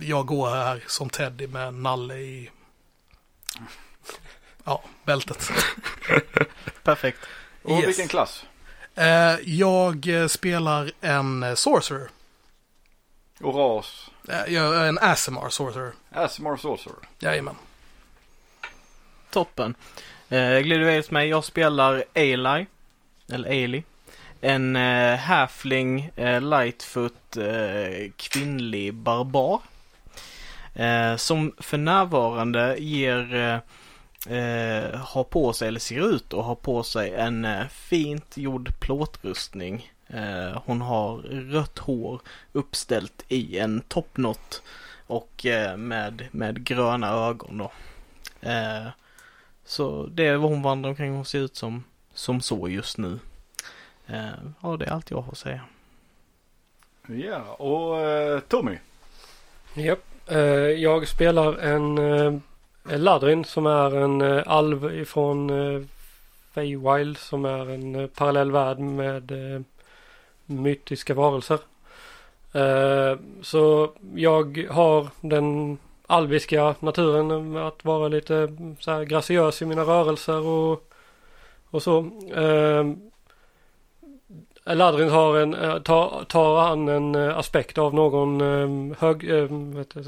jag 0.00 0.26
går 0.26 0.50
här 0.50 0.84
som 0.86 1.10
Teddy 1.10 1.46
med 1.46 1.74
Nalle 1.74 2.14
i 2.14 2.50
ja, 4.64 4.82
bältet. 5.04 5.50
Perfekt. 6.82 7.18
Och 7.62 7.78
Yes. 7.78 7.88
vilken 7.88 8.08
klass? 8.08 8.44
Eh, 8.94 9.36
jag 9.42 10.08
eh, 10.08 10.26
spelar 10.26 10.92
en 11.00 11.42
eh, 11.42 11.54
sorcerer. 11.54 12.08
Och 13.40 13.54
ras? 13.54 14.10
Eh, 14.28 14.54
jag 14.54 14.76
är 14.76 14.84
en 14.84 14.98
Asimar 14.98 15.48
sorcerer. 15.48 15.92
Asmar 16.10 16.56
Sorcerer. 16.56 16.96
Jajamän. 17.18 17.56
Toppen. 19.30 19.74
Eh, 20.28 20.58
glider 20.58 21.02
till 21.02 21.12
mig. 21.12 21.28
Jag 21.28 21.44
spelar 21.44 22.04
Ailey. 22.14 22.66
Eller 23.32 23.48
Ailey. 23.48 23.82
En 24.40 24.76
eh, 24.76 25.16
halfling, 25.18 26.10
eh, 26.16 26.40
lightfoot, 26.40 27.36
eh, 27.36 28.10
kvinnlig 28.16 28.94
barbar. 28.94 29.60
Eh, 30.74 31.16
som 31.16 31.54
för 31.58 31.78
närvarande 31.78 32.76
ger, 32.78 33.34
eh, 33.34 34.36
eh, 34.36 34.98
har 34.98 35.24
på 35.24 35.52
sig, 35.52 35.68
eller 35.68 35.80
ser 35.80 36.14
ut 36.14 36.34
att 36.34 36.44
ha 36.44 36.54
på 36.54 36.82
sig 36.82 37.14
en 37.14 37.44
eh, 37.44 37.66
fint 37.68 38.36
gjord 38.36 38.80
plåtrustning. 38.80 39.92
Eh, 40.06 40.62
hon 40.64 40.80
har 40.80 41.16
rött 41.52 41.78
hår 41.78 42.20
uppställt 42.52 43.24
i 43.28 43.58
en 43.58 43.80
toppnott 43.80 44.62
och 45.06 45.46
eh, 45.46 45.76
med, 45.76 46.28
med 46.30 46.64
gröna 46.64 47.08
ögon 47.08 47.58
då. 47.58 47.72
Eh, 48.48 48.86
så 49.64 50.06
det 50.06 50.26
är 50.26 50.36
vad 50.36 50.50
hon 50.50 50.62
vandrar 50.62 50.90
omkring. 50.90 51.12
Hon 51.12 51.24
ser 51.24 51.38
ut 51.38 51.56
som, 51.56 51.84
som 52.14 52.40
så 52.40 52.68
just 52.68 52.98
nu. 52.98 53.18
Eh, 54.06 54.26
ja, 54.62 54.76
det 54.76 54.84
är 54.84 54.90
allt 54.90 55.10
jag 55.10 55.20
har 55.20 55.32
att 55.32 55.38
säga. 55.38 55.60
Ja, 57.06 57.54
och 57.54 58.00
eh, 58.00 58.40
Tommy? 58.40 58.78
Japp. 59.74 60.04
Eh, 60.26 60.38
jag 60.82 61.08
spelar 61.08 61.58
en 61.58 62.42
Ladrin 62.84 63.44
som 63.44 63.66
är 63.66 63.96
en 63.96 64.22
alv 64.46 65.00
ifrån 65.00 65.50
Feywild 66.54 67.18
som 67.18 67.44
är 67.44 67.70
en 67.70 68.08
parallell 68.08 68.52
värld 68.52 68.78
med 68.78 69.32
mytiska 70.46 71.14
varelser. 71.14 71.58
Så 73.42 73.92
jag 74.14 74.66
har 74.70 75.08
den 75.20 75.78
alviska 76.06 76.74
naturen 76.80 77.52
med 77.52 77.66
att 77.66 77.84
vara 77.84 78.08
lite 78.08 78.56
så 78.80 78.90
här 78.90 79.04
graciös 79.04 79.62
i 79.62 79.66
mina 79.66 79.82
rörelser 79.82 80.46
och, 80.46 80.91
och 81.72 81.82
så. 81.82 82.00
Uh, 82.36 82.94
Ladrin 84.64 85.10
har 85.10 85.36
en, 85.36 85.54
eh, 85.54 85.78
tar, 85.78 86.24
tar 86.24 86.60
han 86.60 86.88
en 86.88 87.14
eh, 87.14 87.38
aspekt 87.38 87.78
av 87.78 87.94
någon 87.94 88.40
eh, 88.40 88.98
hög, 88.98 89.30
eh, 89.30 89.46
vet 89.50 89.96
eh, 89.96 90.02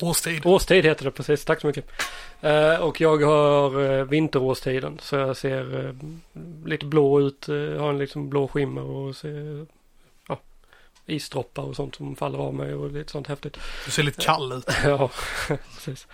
Årstid. 0.00 0.46
årstid 0.46 0.84
heter 0.84 1.04
det 1.04 1.10
precis, 1.10 1.44
tack 1.44 1.60
så 1.60 1.66
mycket. 1.66 1.90
Eh, 2.40 2.74
och 2.74 3.00
jag 3.00 3.22
har 3.22 3.82
eh, 3.82 4.04
vinterårstiden 4.04 4.98
så 5.02 5.16
jag 5.16 5.36
ser 5.36 5.86
eh, 5.86 5.94
lite 6.66 6.86
blå 6.86 7.20
ut, 7.20 7.48
eh, 7.48 7.54
har 7.54 7.90
en 7.90 7.98
liksom 7.98 8.30
blå 8.30 8.48
skimmer 8.48 8.82
och 8.82 9.16
ser 9.16 9.66
ja, 10.28 10.38
isdroppar 11.06 11.62
och 11.62 11.76
sånt 11.76 11.94
som 11.94 12.16
faller 12.16 12.38
av 12.38 12.54
mig 12.54 12.74
och 12.74 12.90
lite 12.90 13.12
sånt 13.12 13.26
häftigt. 13.26 13.58
Du 13.84 13.90
ser 13.90 14.02
lite 14.02 14.24
kall 14.24 14.52
ut. 14.52 14.68
ja, 14.84 15.10
precis. 15.48 16.06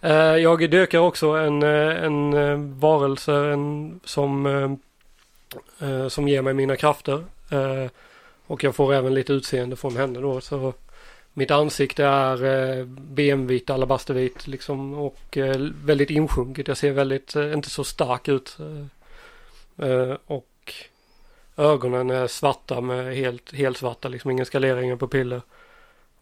Eh, 0.00 0.36
jag 0.36 0.70
dökar 0.70 0.98
också 0.98 1.28
en, 1.28 1.62
eh, 1.62 2.04
en 2.04 2.32
eh, 2.34 2.58
varelse 2.58 3.34
en, 3.34 4.00
som, 4.04 4.78
som 6.08 6.28
ger 6.28 6.42
mig 6.42 6.54
mina 6.54 6.76
krafter. 6.76 7.24
Och 8.46 8.64
jag 8.64 8.74
får 8.74 8.94
även 8.94 9.14
lite 9.14 9.32
utseende 9.32 9.76
från 9.76 9.96
henne 9.96 10.20
då. 10.20 10.40
Så 10.40 10.72
mitt 11.38 11.50
ansikte 11.50 12.04
är 12.04 12.44
eh, 12.44 13.74
alabastervitt 13.74 14.46
liksom 14.46 14.94
och 14.94 15.36
eh, 15.36 15.56
väldigt 15.84 16.10
insjunket. 16.10 16.68
Jag 16.68 16.76
ser 16.76 16.92
väldigt, 16.92 17.36
eh, 17.36 17.52
inte 17.52 17.70
så 17.70 17.84
stark 17.84 18.28
ut. 18.28 18.56
Och 20.26 20.74
ögonen 21.56 22.10
är 22.10 22.26
svarta 22.26 22.80
med 22.80 23.16
helt, 23.16 23.52
helt 23.52 23.78
svarta, 23.78 24.08
liksom 24.08 24.30
inga 24.30 24.44
skaleringar 24.44 24.96
på 24.96 25.08
piller. 25.08 25.42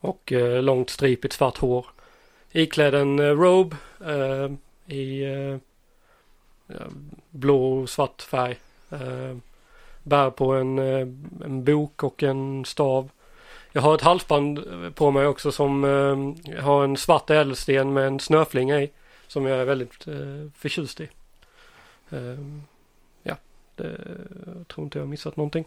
Och 0.00 0.32
långt 0.60 0.90
stripigt 0.90 1.34
svart 1.34 1.58
hår. 1.58 1.86
Iklädd 2.56 2.94
en 2.94 3.18
eh, 3.18 3.24
robe 3.24 3.76
eh, 4.06 4.50
i 4.96 5.24
eh, 5.24 5.56
blå 7.30 7.72
och 7.72 7.90
svart 7.90 8.22
färg. 8.22 8.58
Bär 10.02 10.30
på 10.30 10.52
en, 10.52 10.78
en 11.44 11.64
bok 11.64 12.02
och 12.02 12.22
en 12.22 12.64
stav. 12.64 13.10
Jag 13.72 13.82
har 13.82 13.94
ett 13.94 14.00
halsband 14.00 14.64
på 14.94 15.10
mig 15.10 15.26
också 15.26 15.52
som 15.52 15.84
eh, 15.84 16.62
har 16.62 16.84
en 16.84 16.96
svart 16.96 17.30
ädelsten 17.30 17.92
med 17.92 18.06
en 18.06 18.20
snöflinga 18.20 18.82
i. 18.82 18.90
Som 19.26 19.46
jag 19.46 19.58
är 19.58 19.64
väldigt 19.64 20.06
eh, 20.06 20.50
förtjust 20.54 21.00
i. 21.00 21.08
Eh, 22.10 22.38
ja, 23.22 23.36
det, 23.76 23.98
jag 24.56 24.68
tror 24.68 24.84
inte 24.84 24.98
jag 24.98 25.04
har 25.04 25.10
missat 25.10 25.36
någonting. 25.36 25.64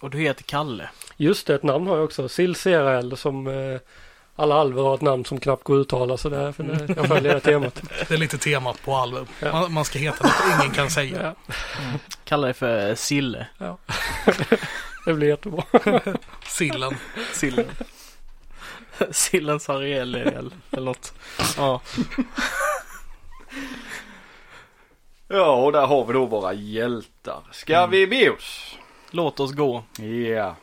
Och 0.00 0.10
du 0.10 0.18
heter 0.18 0.42
Kalle. 0.42 0.90
Just 1.16 1.46
det, 1.46 1.54
ett 1.54 1.62
namn 1.62 1.86
har 1.86 1.96
jag 1.96 2.04
också. 2.04 2.28
Silserael 2.28 3.16
som 3.16 3.46
eh, 3.46 3.80
alla 4.40 4.54
alver 4.54 4.82
har 4.82 4.94
ett 4.94 5.00
namn 5.00 5.24
som 5.24 5.40
knappt 5.40 5.64
går 5.64 5.74
att 5.76 5.80
uttala 5.80 6.16
så 6.16 6.28
därför 6.28 6.62
det, 6.64 6.94
jag 6.96 7.08
följer 7.08 7.34
det 7.34 7.40
temat. 7.40 7.82
Det 8.08 8.14
är 8.14 8.18
lite 8.18 8.38
temat 8.38 8.82
på 8.82 8.94
album. 8.96 9.26
Ja. 9.40 9.52
Man, 9.52 9.72
man 9.72 9.84
ska 9.84 9.98
heta 9.98 10.24
något 10.26 10.60
ingen 10.60 10.74
kan 10.74 10.90
säga. 10.90 11.22
Ja, 11.22 11.54
Kallar 12.24 12.48
dig 12.48 12.54
för 12.54 12.88
eh, 12.88 12.94
Sille. 12.94 13.46
det 15.04 15.14
blir 15.14 15.28
jättebra. 15.28 15.62
Sillen. 16.46 16.96
Sillen. 17.32 17.66
Sillens 19.10 19.68
Ariel 19.68 20.14
eller 20.14 20.50
eller 20.70 20.84
något. 20.84 21.14
Ja. 21.56 21.80
Ja, 25.28 25.54
och 25.54 25.72
där 25.72 25.86
har 25.86 26.04
vi 26.04 26.12
då 26.12 26.26
våra 26.26 26.52
hjältar. 26.52 27.42
Ska 27.52 27.86
vi 27.86 28.06
be 28.06 28.30
oss? 28.30 28.76
Låt 29.10 29.40
oss 29.40 29.52
gå. 29.52 29.84
Ja. 30.34 30.56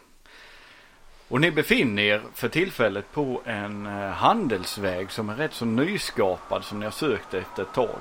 Och 1.30 1.42
ni 1.42 1.52
befinner 1.52 2.04
er 2.04 2.22
för 2.34 2.50
tillfället 2.50 3.14
på 3.14 3.42
en 3.46 3.86
eh, 3.86 4.10
handelsväg 4.10 5.12
som 5.12 5.30
är 5.30 5.36
rätt 5.36 5.54
så 5.54 5.66
nyskapad 5.66 6.64
som 6.64 6.80
ni 6.80 6.86
har 6.86 6.92
sökt 6.92 7.34
efter 7.34 7.62
ett 7.62 7.74
tag. 7.74 8.00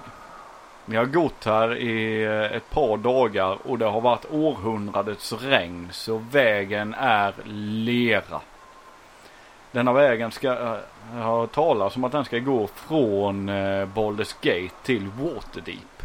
Ni 0.85 0.97
har 0.97 1.05
gått 1.05 1.45
här 1.45 1.77
i 1.77 2.25
eh, 2.25 2.57
ett 2.57 2.71
par 2.71 2.97
dagar 2.97 3.59
och 3.65 3.79
det 3.79 3.87
har 3.87 4.01
varit 4.01 4.31
århundradets 4.31 5.33
regn 5.33 5.89
så 5.93 6.19
vägen 6.31 6.95
är 6.95 7.35
lera. 7.85 8.41
Denna 9.73 9.93
vägen 9.93 10.31
ska, 10.31 10.47
jag 11.15 11.23
har 11.23 11.47
talats 11.47 11.97
om 11.97 12.05
att 12.05 12.13
den 12.13 12.25
ska 12.25 12.39
gå 12.39 12.67
från 12.67 13.51
Baldur's 13.95 14.35
Gate 14.41 14.75
till 14.83 15.09
Waterdeep. 15.09 15.97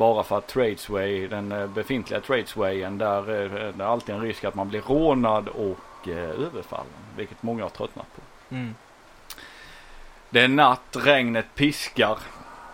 Bara 0.00 0.22
för 0.22 0.38
att 0.38 0.46
Tradesway, 0.46 1.26
den 1.28 1.72
befintliga 1.74 2.20
Tradeswayen, 2.20 2.98
där 2.98 3.30
eh, 3.30 3.66
är 3.68 3.72
det 3.72 3.86
alltid 3.86 4.14
en 4.14 4.20
risk 4.20 4.44
att 4.44 4.54
man 4.54 4.68
blir 4.68 4.80
rånad 4.80 5.48
och 5.48 5.78
eh, 6.08 6.16
överfallen. 6.16 6.92
Vilket 7.16 7.42
många 7.42 7.62
har 7.62 7.70
tröttnat 7.70 8.06
på. 8.14 8.54
Mm. 8.54 8.74
Det 10.30 10.40
är 10.40 10.48
natt, 10.48 10.96
regnet 10.96 11.54
piskar. 11.54 12.18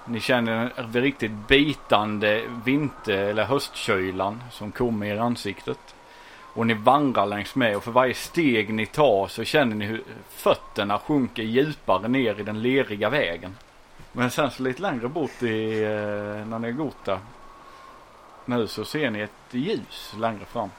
Ni 0.05 0.21
känner 0.21 0.73
den 0.77 1.03
riktigt 1.03 1.31
bitande 1.49 2.43
vinter 2.65 3.19
eller 3.19 3.45
höstkylan 3.45 4.43
som 4.51 4.73
kommer 4.73 5.07
i 5.07 5.19
ansiktet. 5.19 5.95
Och 6.57 6.67
ni 6.67 6.75
vandrar 6.75 7.27
längs 7.27 7.55
med 7.55 7.77
och 7.77 7.85
för 7.85 7.91
varje 7.91 8.15
steg 8.15 8.75
ni 8.75 8.87
tar 8.87 9.29
så 9.29 9.45
känner 9.45 9.77
ni 9.77 9.85
hur 9.85 10.03
fötterna 10.29 10.99
sjunker 10.99 11.43
djupare 11.43 12.09
ner 12.09 12.41
i 12.41 12.43
den 12.43 12.63
leriga 12.63 13.11
vägen. 13.11 13.57
Men 14.13 14.31
sen 14.31 14.51
så 14.51 14.63
lite 14.63 14.83
längre 14.83 15.09
bort 15.09 15.43
i, 15.43 15.83
eh, 15.83 16.47
när 16.47 16.59
ni 16.59 16.71
har 16.71 16.79
gått 16.79 17.05
där. 17.05 17.19
Nu 18.45 18.67
så 18.67 18.85
ser 18.85 19.11
ni 19.11 19.21
ett 19.21 19.31
ljus 19.51 20.15
längre 20.19 20.45
fram. 20.45 20.71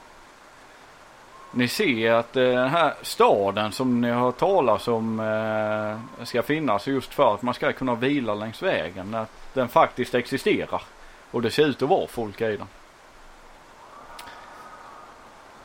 Ni 1.50 1.68
ser 1.68 2.12
att 2.12 2.36
eh, 2.36 2.42
den 2.42 2.68
här 2.68 2.94
staden 3.02 3.72
som 3.72 4.00
ni 4.00 4.10
har 4.10 4.32
talat 4.32 4.88
om 4.88 5.20
eh, 5.20 6.24
ska 6.24 6.42
finnas 6.42 6.86
just 6.86 7.14
för 7.14 7.34
att 7.34 7.42
man 7.42 7.54
ska 7.54 7.72
kunna 7.72 7.94
vila 7.94 8.34
längs 8.34 8.62
vägen. 8.62 9.14
Att 9.14 9.30
den 9.54 9.68
faktiskt 9.68 10.14
existerar. 10.14 10.82
Och 11.30 11.42
det 11.42 11.50
ser 11.50 11.66
ut 11.66 11.82
att 11.82 11.88
vara 11.88 12.06
folk 12.06 12.40
i 12.40 12.56
den. 12.56 12.68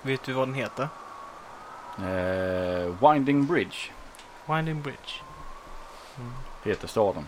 Vet 0.02 0.24
du 0.24 0.34
vad 0.34 0.48
den 0.48 0.56
heter? 0.56 0.88
Eh, 1.98 3.10
Winding 3.12 3.46
Bridge 3.46 3.78
Winding 4.46 4.82
Bridge. 4.82 5.22
heter 6.63 6.88
staden. 6.88 7.28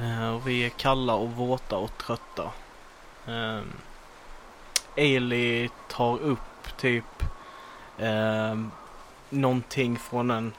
Eh, 0.00 0.34
och 0.34 0.48
vi 0.48 0.66
är 0.66 0.68
kalla 0.68 1.14
och 1.14 1.30
våta 1.30 1.76
och 1.76 1.98
trötta. 1.98 2.50
Um, 3.26 3.72
Ailey 4.96 5.68
tar 5.88 6.18
upp 6.18 6.38
typ 6.76 7.22
eh, 7.98 8.58
någonting 9.30 9.98
från 9.98 10.30
en 10.30 10.52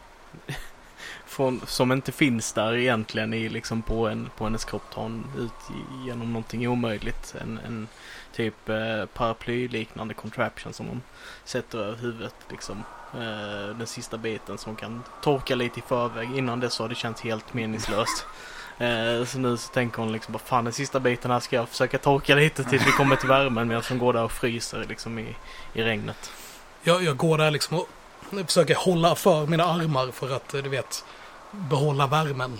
från, 1.26 1.62
som 1.68 1.92
inte 1.92 2.12
finns 2.12 2.54
där 2.54 2.76
egentligen 2.76 3.34
i 3.34 3.50
liksom 3.50 3.82
på, 3.82 4.08
en, 4.08 4.30
på 4.38 4.44
hennes 4.44 4.66
kropp 4.66 4.92
tar 4.94 5.02
hon 5.02 5.26
ut 5.38 5.78
genom 6.06 6.34
någonting 6.34 6.68
omöjligt. 6.68 7.36
En, 7.42 7.60
en 7.66 7.88
typ 8.34 8.70
eh, 8.70 9.06
paraplyliknande 9.06 10.14
contraption 10.14 10.74
som 10.74 10.88
hon 10.88 11.02
sätter 11.46 11.78
över 11.78 11.98
huvudet 11.98 12.36
liksom. 12.50 12.84
Eh, 13.14 13.78
den 13.78 13.88
sista 13.88 14.18
biten 14.18 14.58
som 14.58 14.76
kan 14.76 15.04
torka 15.22 15.56
lite 15.56 15.80
i 15.80 15.84
förväg. 15.84 16.38
Innan 16.38 16.60
dess 16.60 16.74
så 16.74 16.84
har 16.84 16.90
det 16.90 16.96
känts 16.96 17.22
helt 17.22 17.54
meningslöst. 17.54 18.26
Eh, 18.78 19.26
så 19.26 19.40
nu 19.40 19.58
så 19.58 19.70
tänker 19.74 19.98
hon 19.98 20.12
liksom 20.12 20.32
bara 20.34 20.40
fan 20.40 20.64
den 20.64 20.74
sista 20.74 21.00
biten 21.00 21.32
här 21.32 21.40
ska 21.40 21.56
jag 21.56 21.70
försöka 21.70 21.98
torka 21.98 22.36
lite 22.36 22.64
tills 22.64 22.88
vi 22.88 22.92
kommer 22.92 23.16
till 23.16 23.30
värmen 23.30 23.68
medan 23.68 23.84
hon 23.90 23.98
går 24.00 24.14
där 24.14 24.24
och 24.24 24.32
fryser 24.32 24.86
liksom 24.90 25.20
i, 25.20 25.36
i 25.74 25.82
regnet. 25.84 26.32
Jag, 26.84 27.04
jag 27.04 27.18
går 27.18 27.38
där 27.38 27.52
liksom 27.52 27.78
och 27.78 27.88
försöker 28.46 28.76
hålla 28.76 29.16
för 29.16 29.46
mina 29.48 29.64
armar 29.64 30.12
för 30.12 30.36
att, 30.36 30.54
eh, 30.54 30.62
du 30.64 30.70
vet, 30.70 31.06
behålla 31.52 32.08
värmen. 32.08 32.60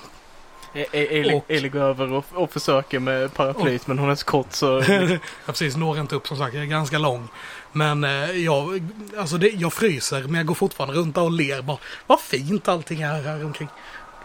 E- 0.76 0.86
E- 0.92 1.20
Eli, 1.20 1.34
Och- 1.38 1.46
Eli 1.52 1.70
går 1.70 1.80
över 1.80 2.12
och, 2.14 2.26
och 2.34 2.52
försöker 2.52 3.00
med 3.00 3.34
paraplyet 3.34 3.88
men 3.88 4.00
hon 4.00 4.10
är 4.10 4.16
så 4.16 4.26
kort 4.26 4.48
så 4.54 4.66
jag 4.88 5.20
precis 5.46 5.76
når 5.76 6.00
inte 6.00 6.16
upp 6.16 6.28
som 6.28 6.38
sagt, 6.38 6.54
jag 6.54 6.64
är 6.64 6.68
ganska 6.68 6.98
lång. 6.98 7.28
Men 7.72 8.04
eh, 8.04 8.32
jag, 8.32 8.84
alltså 9.18 9.38
det, 9.38 9.48
jag 9.50 9.74
fryser 9.74 10.22
men 10.24 10.36
jag 10.36 10.46
går 10.46 10.56
fortfarande 10.56 10.96
runt 10.96 11.16
där 11.16 11.22
och 11.22 11.32
ler. 11.32 11.62
Bara, 11.62 11.78
vad 12.08 12.20
fint 12.20 12.68
allting 12.68 13.02
är 13.02 13.22
här 13.22 13.46
omkring. 13.46 13.68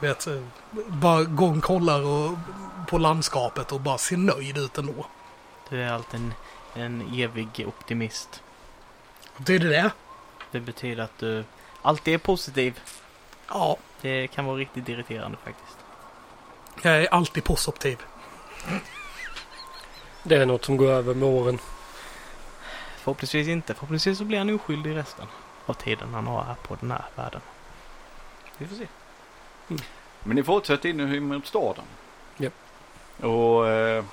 Vet, 0.00 0.28
bara 0.88 1.24
går 1.24 1.56
och 1.56 1.62
kollar 1.62 2.02
och, 2.02 2.38
på 2.88 2.98
landskapet 2.98 3.72
och 3.72 3.80
bara 3.80 3.98
ser 3.98 4.16
nöjd 4.16 4.58
ut 4.58 4.78
ändå. 4.78 5.06
Du 5.68 5.82
är 5.82 5.92
alltid 5.92 6.20
en, 6.20 6.34
en 6.74 7.14
evig 7.14 7.64
optimist. 7.66 8.42
Vad 9.36 9.42
betyder 9.42 9.68
det? 9.68 9.90
Det 10.50 10.60
betyder 10.60 11.02
att 11.02 11.18
du 11.18 11.44
alltid 11.82 12.14
är 12.14 12.18
positiv. 12.18 12.80
Ja, 13.48 13.76
Det 14.00 14.28
kan 14.28 14.44
vara 14.44 14.56
riktigt 14.56 14.88
irriterande 14.88 15.38
faktiskt. 15.44 15.78
jag 16.82 17.02
är 17.02 17.14
alltid 17.14 17.44
positiv. 17.44 17.98
Det 20.22 20.36
är 20.36 20.46
något 20.46 20.64
som 20.64 20.76
går 20.76 20.90
över 20.90 21.14
med 21.14 21.28
åren. 21.28 21.58
Förhoppningsvis 22.98 23.48
inte. 23.48 23.74
Förhoppningsvis 23.74 24.18
så 24.18 24.24
blir 24.24 24.38
han 24.38 24.54
oskyldig 24.54 24.96
resten 24.96 25.26
av 25.66 25.74
tiden 25.74 26.14
han 26.14 26.26
har 26.26 26.42
här 26.42 26.54
på 26.54 26.76
den 26.80 26.90
här 26.90 27.04
världen. 27.14 27.40
Vi 28.58 28.66
får 28.66 28.76
se. 28.76 28.86
Men 30.24 30.36
ni 30.36 30.42
fortsätter 30.42 30.88
in 30.88 31.28
mot 31.28 31.46
staden. 31.46 31.84
Ja. 32.36 32.50
Och 33.28 33.68
eh, 33.68 34.04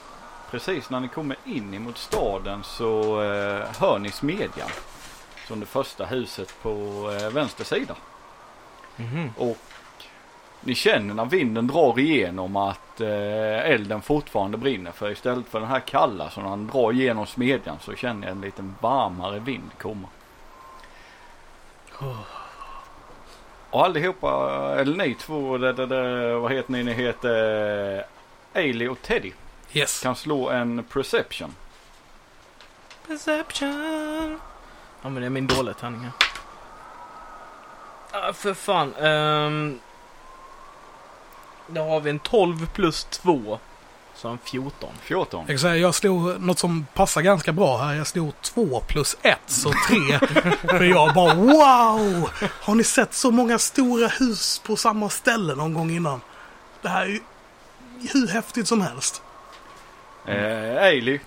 precis 0.51 0.89
när 0.89 0.99
ni 0.99 1.07
kommer 1.07 1.37
in 1.45 1.73
emot 1.73 1.97
staden 1.97 2.63
så 2.63 3.21
eh, 3.21 3.65
hör 3.79 3.99
ni 3.99 4.11
smedjan. 4.11 4.69
Som 5.47 5.59
det 5.59 5.65
första 5.65 6.05
huset 6.05 6.55
på 6.61 6.69
eh, 7.21 7.29
vänster 7.29 7.63
sida. 7.63 7.95
Mhm. 8.95 9.29
Och 9.37 9.57
ni 10.61 10.75
känner 10.75 11.13
när 11.13 11.25
vinden 11.25 11.67
drar 11.67 11.99
igenom 11.99 12.55
att 12.55 13.01
eh, 13.01 13.69
elden 13.71 14.01
fortfarande 14.01 14.57
brinner. 14.57 14.91
För 14.91 15.11
istället 15.11 15.47
för 15.47 15.59
den 15.59 15.69
här 15.69 15.79
kalla 15.79 16.29
som 16.29 16.45
han 16.45 16.67
drar 16.67 16.93
igenom 16.93 17.27
smedjan 17.27 17.77
så 17.81 17.95
känner 17.95 18.27
jag 18.27 18.35
en 18.35 18.41
liten 18.41 18.75
varmare 18.81 19.39
vind 19.39 19.71
komma. 19.81 20.07
Och 23.75 23.85
allihopa, 23.85 24.29
eller 24.77 24.97
ni 24.97 25.15
två, 25.15 25.57
det, 25.57 25.73
det, 25.73 25.85
det, 25.85 26.35
vad 26.35 26.51
heter 26.51 26.71
ni? 26.71 26.83
Ni 26.83 26.93
heter 26.93 27.97
eh, 27.97 28.03
Ailey 28.53 28.87
och 28.87 29.01
Teddy. 29.01 29.31
Yes. 29.73 30.01
Kan 30.01 30.15
slå 30.15 30.49
en 30.49 30.83
perception. 30.83 31.55
Perception. 33.07 34.39
Ja 35.01 35.09
men 35.09 35.15
det 35.21 35.25
är 35.25 35.29
min 35.29 35.47
dåliga 35.47 35.73
tärning 35.73 35.99
här. 35.99 36.11
Ah, 38.11 38.33
för 38.33 38.53
fan. 38.53 38.95
Um, 38.95 39.79
då 41.67 41.81
har 41.81 41.99
vi 41.99 42.09
en 42.09 42.19
12 42.19 42.67
plus 42.67 43.05
2. 43.05 43.59
Så 44.15 44.27
en 44.29 44.37
14. 44.43 44.89
14. 45.01 45.45
Jag, 45.47 45.59
säga, 45.59 45.75
jag 45.77 45.95
slog 45.95 46.41
något 46.41 46.59
som 46.59 46.85
passar 46.93 47.21
ganska 47.21 47.51
bra 47.53 47.77
här. 47.77 47.93
Jag 47.93 48.07
slog 48.07 48.41
2 48.41 48.79
plus 48.87 49.17
1, 49.21 49.39
så 49.45 49.71
3. 49.71 50.19
För 50.77 50.83
jag 50.83 51.13
bara 51.13 51.33
wow! 51.33 52.29
Har 52.61 52.75
ni 52.75 52.83
sett 52.83 53.13
så 53.13 53.31
många 53.31 53.59
stora 53.59 54.07
hus 54.07 54.59
på 54.65 54.75
samma 54.75 55.09
ställe 55.09 55.55
någon 55.55 55.73
gång 55.73 55.91
innan? 55.91 56.21
Det 56.81 56.89
här 56.89 57.01
är 57.01 57.09
ju 57.09 57.19
hur 58.13 58.27
häftigt 58.27 58.67
som 58.67 58.81
helst. 58.81 59.21
Eh, 60.25 60.83
Ailey, 60.83 61.19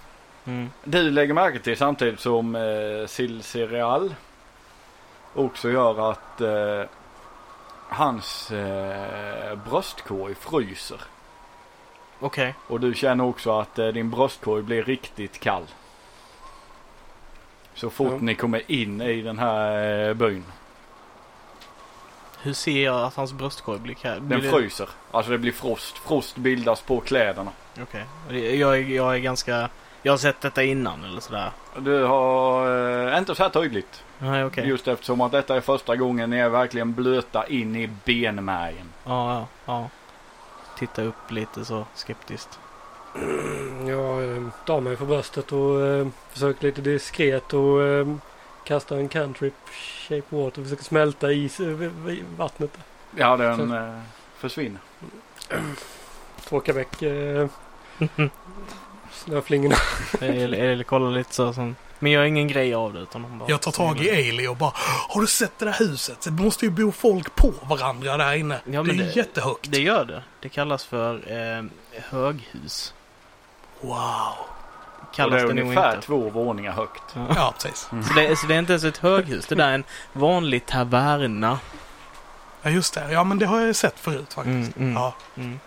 Mm. 0.44 0.70
du 0.84 1.10
lägger 1.10 1.34
märke 1.34 1.58
till 1.58 1.76
samtidigt 1.76 2.20
som 2.20 2.54
eh, 2.56 3.06
Sil 3.14 3.34
Cereal 3.42 4.14
också 5.34 5.70
gör 5.70 6.10
att 6.10 6.40
eh, 6.40 6.90
hans 7.88 8.50
eh, 8.50 9.54
bröstkorg 9.70 10.34
fryser. 10.34 11.00
Okej. 12.20 12.54
Och 12.66 12.80
du 12.80 12.94
känner 12.94 13.24
också 13.24 13.58
att 13.58 13.78
eh, 13.78 13.86
din 13.88 14.10
bröstkorg 14.10 14.62
blir 14.62 14.82
riktigt 14.82 15.40
kall. 15.40 15.62
Så 17.74 17.90
fort 17.90 18.12
Ja. 18.12 18.18
ni 18.20 18.34
kommer 18.34 18.70
in 18.70 19.00
i 19.02 19.22
den 19.22 19.38
här 19.38 20.08
eh, 20.08 20.14
byn. 20.14 20.44
Hur 22.42 22.52
ser 22.52 22.84
jag 22.84 23.00
att 23.04 23.14
hans 23.14 23.32
bröstkorg 23.32 23.78
blir 23.78 23.94
kall? 23.94 24.28
Den 24.28 24.40
det- 24.42 24.50
fryser. 24.50 24.88
Alltså 25.10 25.32
det 25.32 25.38
blir 25.38 25.52
frost. 25.52 25.98
Frost 25.98 26.36
bildas 26.36 26.80
på 26.82 27.00
kläderna. 27.00 27.50
Okej. 27.82 28.04
Det- 28.28 28.56
Jag, 28.56 28.82
jag 28.90 29.14
är 29.14 29.18
ganska... 29.18 29.68
Jag 30.02 30.12
har 30.12 30.18
sett 30.18 30.40
detta 30.40 30.62
innan 30.62 31.04
eller 31.04 31.20
sådär. 31.20 31.50
Du 31.78 32.04
har 32.04 32.66
eh, 33.12 33.18
inte 33.18 33.34
så 33.34 33.42
här 33.42 33.50
tydligt. 33.50 34.04
Nej 34.18 34.44
okej. 34.44 34.68
Just 34.68 34.88
eftersom 34.88 35.20
att 35.20 35.32
detta 35.32 35.56
är 35.56 35.60
första 35.60 35.96
gången 35.96 36.30
ni 36.30 36.36
är 36.38 36.48
verkligen 36.48 36.94
blöta 36.94 37.46
in 37.46 37.76
i 37.76 37.90
benmärgen. 38.04 38.92
Ja, 39.04 39.32
ja, 39.34 39.46
ja. 39.66 39.88
Titta 40.78 41.02
upp 41.02 41.30
lite 41.30 41.64
så 41.64 41.86
skeptiskt. 41.94 42.58
Jag 43.86 44.50
tar 44.66 44.80
mig 44.80 44.96
för 44.96 45.06
bröstet 45.06 45.52
och 45.52 45.86
eh, 45.86 46.08
försöker 46.32 46.66
lite 46.66 46.80
diskret 46.80 47.52
och 47.52 47.82
eh, 47.82 48.06
kasta 48.64 48.96
en 48.96 49.08
cantrip 49.08 49.54
shape 50.08 50.36
water. 50.36 50.62
Försöker 50.62 50.84
smälta 50.84 51.32
is 51.32 51.60
i 51.60 52.22
vattnet. 52.36 52.78
Ja, 53.16 53.36
den 53.36 53.72
eh, 53.72 54.00
försvinner. 54.36 54.80
Torka 56.48 56.72
väck 56.72 57.02
eh, 57.02 57.48
snöflingorna. 59.12 59.76
eller, 60.20 60.58
eller 60.58 60.84
kolla 60.84 61.10
lite 61.10 61.34
så 61.34 61.52
som... 61.52 61.76
Men 61.98 62.12
jag 62.12 62.20
har 62.20 62.26
ingen 62.26 62.48
grej 62.48 62.74
av 62.74 62.92
det 62.92 63.00
utan 63.00 63.38
bara... 63.38 63.48
Jag 63.50 63.60
tar 63.62 63.70
tag 63.72 64.00
i 64.00 64.10
Ailey 64.10 64.48
och 64.48 64.56
bara 64.56 64.72
Har 65.08 65.20
du 65.20 65.26
sett 65.26 65.58
det 65.58 65.64
där 65.64 65.72
huset? 65.78 66.20
Det 66.20 66.30
måste 66.30 66.64
ju 66.64 66.70
bo 66.70 66.92
folk 66.92 67.34
på 67.34 67.54
varandra 67.62 68.16
där 68.16 68.34
inne. 68.34 68.60
Ja, 68.64 68.82
det 68.82 68.90
är 68.90 68.94
det- 68.94 69.16
jättehögt. 69.16 69.72
Det 69.72 69.80
gör 69.80 70.04
det. 70.04 70.22
Det 70.40 70.48
kallas 70.48 70.84
för 70.84 71.14
eh, 71.32 71.64
höghus. 72.10 72.94
Wow. 73.80 73.90
Och 73.90 75.06
det 75.10 75.16
Kallas 75.16 75.42
är 75.42 75.46
det, 75.54 75.62
ungefär 75.62 75.94
inte. 75.94 76.06
två 76.06 76.30
våningar 76.30 76.72
högt. 76.72 77.02
Ja. 77.14 77.26
Ja, 77.36 77.52
precis. 77.56 77.78
Så, 78.08 78.14
det, 78.14 78.36
så 78.38 78.46
det 78.46 78.54
är 78.54 78.58
inte 78.58 78.72
ens 78.72 78.84
ett 78.84 78.96
höghus. 78.98 79.46
Det 79.46 79.54
där 79.54 79.68
är 79.68 79.74
en 79.74 79.84
vanlig 80.12 80.66
taverna. 80.66 81.58
Ja, 82.62 82.70
just 82.70 82.94
det. 82.94 83.12
Ja, 83.12 83.24
men 83.24 83.38
det 83.38 83.46
har 83.46 83.58
jag 83.58 83.66
ju 83.66 83.74
sett 83.74 83.98
förut 83.98 84.32
faktiskt. 84.34 84.76
Mm, 84.76 84.88
mm. 84.90 84.94
Ja, 84.94 85.14
Mm. 85.36 85.60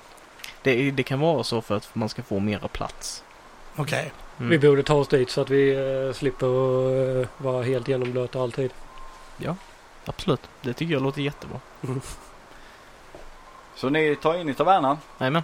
Det, 0.63 0.91
det 0.91 1.03
kan 1.03 1.19
vara 1.19 1.43
så 1.43 1.61
för 1.61 1.77
att 1.77 1.95
man 1.95 2.09
ska 2.09 2.23
få 2.23 2.39
mera 2.39 2.67
plats. 2.67 3.23
okej. 3.75 4.11
Mm. 4.41 4.49
Vi 4.49 4.59
borde 4.59 4.83
ta 4.83 4.93
oss 4.93 5.07
dit 5.07 5.29
så 5.29 5.41
att 5.41 5.49
vi 5.49 5.73
eh, 6.07 6.13
slipper 6.13 6.45
att 6.45 7.23
eh, 7.23 7.29
vara 7.37 7.63
helt 7.63 7.87
genomblöta 7.87 8.41
alltid. 8.41 8.71
Absolut. 10.05 10.49
Det 10.61 10.73
tycker 10.73 10.93
jag 10.93 11.03
låter 11.03 11.21
jättebra. 11.21 11.59
Så 13.75 13.89
ni 13.89 14.15
tar 14.15 14.35
in 14.35 14.49
i 14.49 14.53
tavernan. 14.53 14.97
Jajamän. 15.19 15.43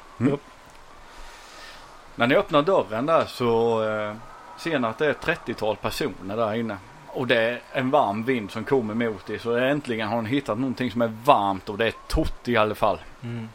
När 2.15 2.27
ni 2.27 2.35
öppnar 2.35 2.61
dörren 2.61 3.05
där 3.05 3.25
så 3.25 3.83
eh, 3.83 4.15
ser 4.57 4.79
ni 4.79 4.87
att 4.87 4.97
det 4.97 5.05
är 5.05 5.11
ett 5.11 5.25
30-tal 5.25 5.75
personer 5.75 6.37
där 6.37 6.53
inne. 6.53 6.77
Och 7.07 7.27
det 7.27 7.37
är 7.37 7.61
en 7.71 7.91
varm 7.91 8.23
vind 8.23 8.51
som 8.51 8.63
kommer 8.63 8.93
mot 8.93 9.29
er. 9.29 9.37
Så 9.37 9.55
äntligen 9.55 10.07
har 10.07 10.21
ni 10.21 10.29
hittat 10.29 10.59
någonting 10.59 10.91
som 10.91 11.01
är 11.01 11.13
varmt 11.23 11.69
och 11.69 11.77
det 11.77 11.87
är 11.87 11.93
torrt 12.07 12.47
i 12.47 12.57
alla 12.57 12.75
fall. 12.75 12.99
Mm. 13.23 13.49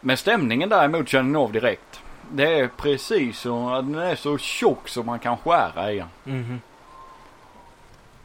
Men 0.00 0.16
stämningen 0.16 0.68
däremot 0.68 1.08
känner 1.08 1.30
ni 1.30 1.38
av 1.38 1.52
direkt. 1.52 2.00
Det 2.30 2.60
är 2.60 2.68
precis 2.76 3.38
så 3.38 3.68
att 3.68 3.92
den 3.92 3.94
är 3.94 4.16
så 4.16 4.38
tjock 4.38 4.88
som 4.88 5.06
man 5.06 5.18
kan 5.18 5.36
skära 5.36 5.92
i 5.92 5.96
den. 5.96 6.08
Mhm. 6.24 6.60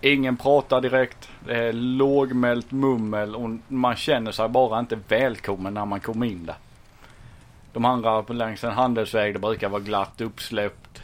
Ingen 0.01 0.37
pratar 0.37 0.81
direkt. 0.81 1.29
Det 1.45 1.57
är 1.57 1.73
lågmält 1.73 2.71
mummel 2.71 3.35
och 3.35 3.49
man 3.67 3.95
känner 3.95 4.31
sig 4.31 4.49
bara 4.49 4.79
inte 4.79 4.99
välkommen 5.07 5.73
när 5.73 5.85
man 5.85 5.99
kommer 5.99 6.25
in 6.25 6.45
där. 6.45 6.55
De 7.73 7.85
andra 7.85 8.23
på 8.23 8.33
längs 8.33 8.63
en 8.63 8.71
handelsväg 8.71 9.33
det 9.35 9.39
brukar 9.39 9.69
vara 9.69 9.81
glatt 9.81 10.21
uppsläppt. 10.21 11.01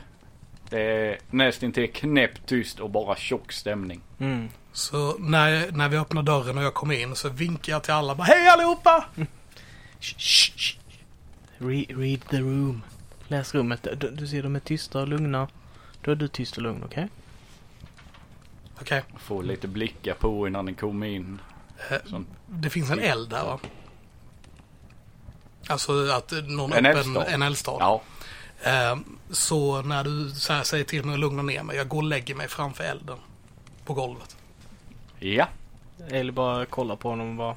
Det 0.69 0.81
är 0.81 1.17
nästintill 1.29 1.91
knäppt 1.93 2.45
tyst 2.45 2.79
och 2.79 2.89
bara 2.89 3.15
tjock 3.15 3.51
stämning. 3.51 4.01
Mm. 4.19 4.49
Så 4.71 5.15
när, 5.19 5.71
när 5.71 5.89
vi 5.89 5.97
öppnar 5.97 6.23
dörren 6.23 6.57
och 6.57 6.63
jag 6.63 6.73
kommer 6.73 7.01
in 7.01 7.15
så 7.15 7.29
vinkar 7.29 7.73
jag 7.73 7.83
till 7.83 7.93
alla 7.93 8.15
bara 8.15 8.23
Hej 8.23 8.47
allihopa! 8.47 9.05
Re 11.59 11.85
read 11.89 12.21
the 12.29 12.37
room. 12.39 12.81
Läs 13.27 13.53
rummet. 13.55 13.87
Du, 13.97 14.09
du 14.11 14.27
ser 14.27 14.43
de 14.43 14.55
är 14.55 14.59
tysta 14.59 14.99
och 15.01 15.07
lugna. 15.07 15.47
Då 16.01 16.11
är 16.11 16.15
du 16.15 16.27
tyst 16.27 16.57
och 16.57 16.63
lugn, 16.63 16.83
okej? 16.85 17.07
Okej, 18.81 19.03
Får 19.17 19.43
lite 19.43 19.67
blickar 19.67 20.13
på 20.13 20.47
innan 20.47 20.65
den 20.65 20.75
kommer 20.75 21.07
in. 21.07 21.39
eh, 21.91 21.97
Sånt. 22.05 22.27
det 22.47 22.69
finns 22.69 22.89
en 22.91 22.99
eld 22.99 23.29
där 23.29 23.43
va? 23.45 23.59
Alltså 25.67 26.11
att 26.11 26.33
någon 26.47 26.73
En 26.73 26.85
öppen, 26.85 26.97
eldstad. 26.97 27.25
en 27.25 27.41
eldstad. 27.41 27.77
Ja, 27.79 28.01
Eh, 28.63 28.97
så 29.31 29.81
när 29.81 30.03
du 30.03 30.29
så 30.31 30.53
här 30.53 30.63
säger 30.63 30.83
till 30.83 31.03
mig 31.05 31.13
att 31.13 31.19
lugna 31.19 31.41
ner 31.41 31.63
mig, 31.63 31.75
jag 31.77 31.87
går 31.87 31.97
och 31.97 32.03
lägger 32.03 32.35
mig 32.35 32.47
framför 32.47 32.83
elden. 32.83 33.17
På 33.85 33.93
golvet. 33.93 34.37
ja. 35.19 35.47
Eller 36.09 36.31
bara 36.31 36.65
kolla 36.65 36.95
på 36.95 37.09
honom 37.09 37.29
och 37.29 37.35
bara... 37.35 37.55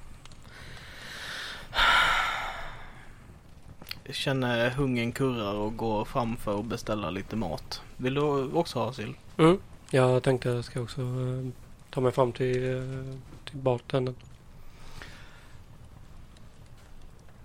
Känner 4.10 4.70
hungern 4.70 5.12
kurrar 5.12 5.54
och 5.54 5.76
går 5.76 6.04
framför 6.04 6.54
och 6.54 6.64
beställa 6.64 7.10
lite 7.10 7.36
mat. 7.36 7.82
Vill 7.96 8.14
du 8.14 8.52
också 8.52 8.78
ha 8.78 8.92
sill? 8.92 9.14
Mm. 9.36 9.58
Jag 9.90 10.22
tänkte 10.22 10.48
jag 10.48 10.64
ska 10.64 10.80
också 10.80 11.00
eh, 11.00 11.48
ta 11.90 12.00
mig 12.00 12.12
fram 12.12 12.32
till, 12.32 12.76
eh, 12.76 13.16
till 13.44 13.56
bartendern. 13.56 14.14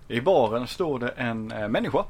I 0.08 0.20
baren 0.20 0.66
står 0.66 0.98
det 0.98 1.08
en 1.08 1.52
eh, 1.52 1.68
människa. 1.68 2.04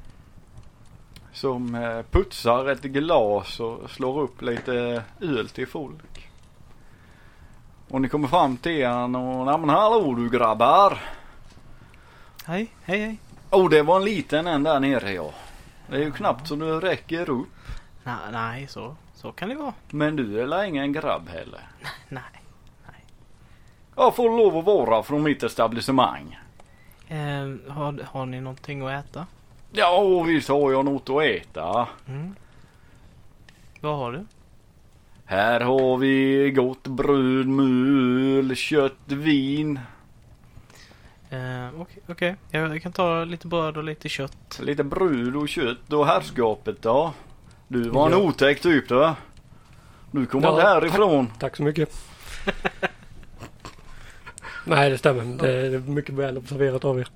Som 1.33 1.75
eh, 1.75 2.03
putsar 2.11 2.67
ett 2.67 2.83
glas 2.83 3.61
och 3.61 3.91
slår 3.91 4.21
upp 4.21 4.43
lite 4.43 5.03
öl 5.21 5.49
till 5.49 5.67
folk. 5.67 6.31
Och 7.89 8.01
ni 8.01 8.09
kommer 8.09 8.29
fram 8.29 8.57
till 8.57 8.87
han 8.87 9.15
och 9.15 9.47
nej 9.47 9.59
men 9.59 9.69
hallå 9.69 10.15
du 10.15 10.31
grabbar. 10.31 10.99
Hej, 12.45 12.69
hej, 12.83 13.01
hej. 13.01 13.19
Oh 13.51 13.69
det 13.71 13.83
var 13.83 13.97
en 13.97 14.05
liten 14.05 14.47
en 14.47 14.63
där 14.63 14.81
nere 14.81 15.13
ja. 15.13 15.31
Det 15.87 15.97
är 15.97 16.01
ju 16.01 16.13
knappt 16.13 16.49
så 16.49 16.57
du 16.57 16.81
räcker 16.81 17.31
upp. 17.31 17.49
Nej, 18.05 18.17
nej, 18.33 18.67
så, 18.67 18.97
så 19.15 19.33
kan 19.33 19.49
det 19.49 19.55
vara. 19.55 19.75
Men 19.91 20.17
du 20.17 20.41
är 20.41 20.47
väl 20.47 20.69
ingen 20.69 20.93
grabb 20.93 21.29
heller? 21.29 21.61
Nej. 22.09 22.23
Jag 23.97 24.17
får 24.17 24.37
lov 24.37 24.57
att 24.57 24.65
vara 24.65 25.03
från 25.03 25.23
mitt 25.23 25.43
etablissemang. 25.43 26.39
Eh, 27.09 27.73
har, 27.73 28.05
har 28.05 28.27
ni 28.27 28.41
någonting 28.41 28.83
att 28.83 29.05
äta? 29.05 29.27
Ja 29.73 30.23
visst 30.23 30.49
har 30.49 30.73
jag 30.73 30.85
något 30.85 31.11
att 31.11 31.23
äta. 31.23 31.89
Mm. 32.07 32.35
Vad 33.81 33.97
har 33.97 34.13
du? 34.13 34.27
Här 35.25 35.61
har 35.61 35.97
vi 35.97 36.51
gott 36.51 36.87
bröd, 36.87 37.47
mjöl, 37.47 38.57
kött, 38.57 38.99
vin. 39.07 39.81
Eh, 41.31 41.81
Okej, 41.81 42.03
okej. 42.09 42.37
Jag, 42.51 42.75
jag 42.75 42.83
kan 42.83 42.93
ta 42.93 43.25
lite 43.25 43.47
bröd 43.47 43.77
och 43.77 43.85
lite 43.85 44.09
kött. 44.09 44.61
Lite 44.63 44.85
bröd 44.85 45.37
och 45.37 45.49
kött 45.49 45.93
och 45.93 46.07
herrskapet 46.07 46.83
då. 46.83 47.13
Du 47.69 47.89
var 47.89 48.07
en 48.07 48.13
Ja. 48.13 48.19
otäck 48.19 48.61
typ 48.61 48.89
du. 48.89 49.11
Du 50.11 50.27
kommer 50.27 50.49
Ja, 50.49 50.57
därifrån. 50.57 51.31
Tack 51.39 51.57
så 51.57 51.63
mycket. 51.63 51.91
Nej 54.65 54.91
det 54.91 54.99
stämmer. 54.99 55.25
Det 55.43 55.69
det 55.69 55.77
är 55.77 55.81
mycket 55.81 56.15
väl 56.15 56.39
observerat 56.39 56.85
av 56.85 57.01
er. 57.01 57.09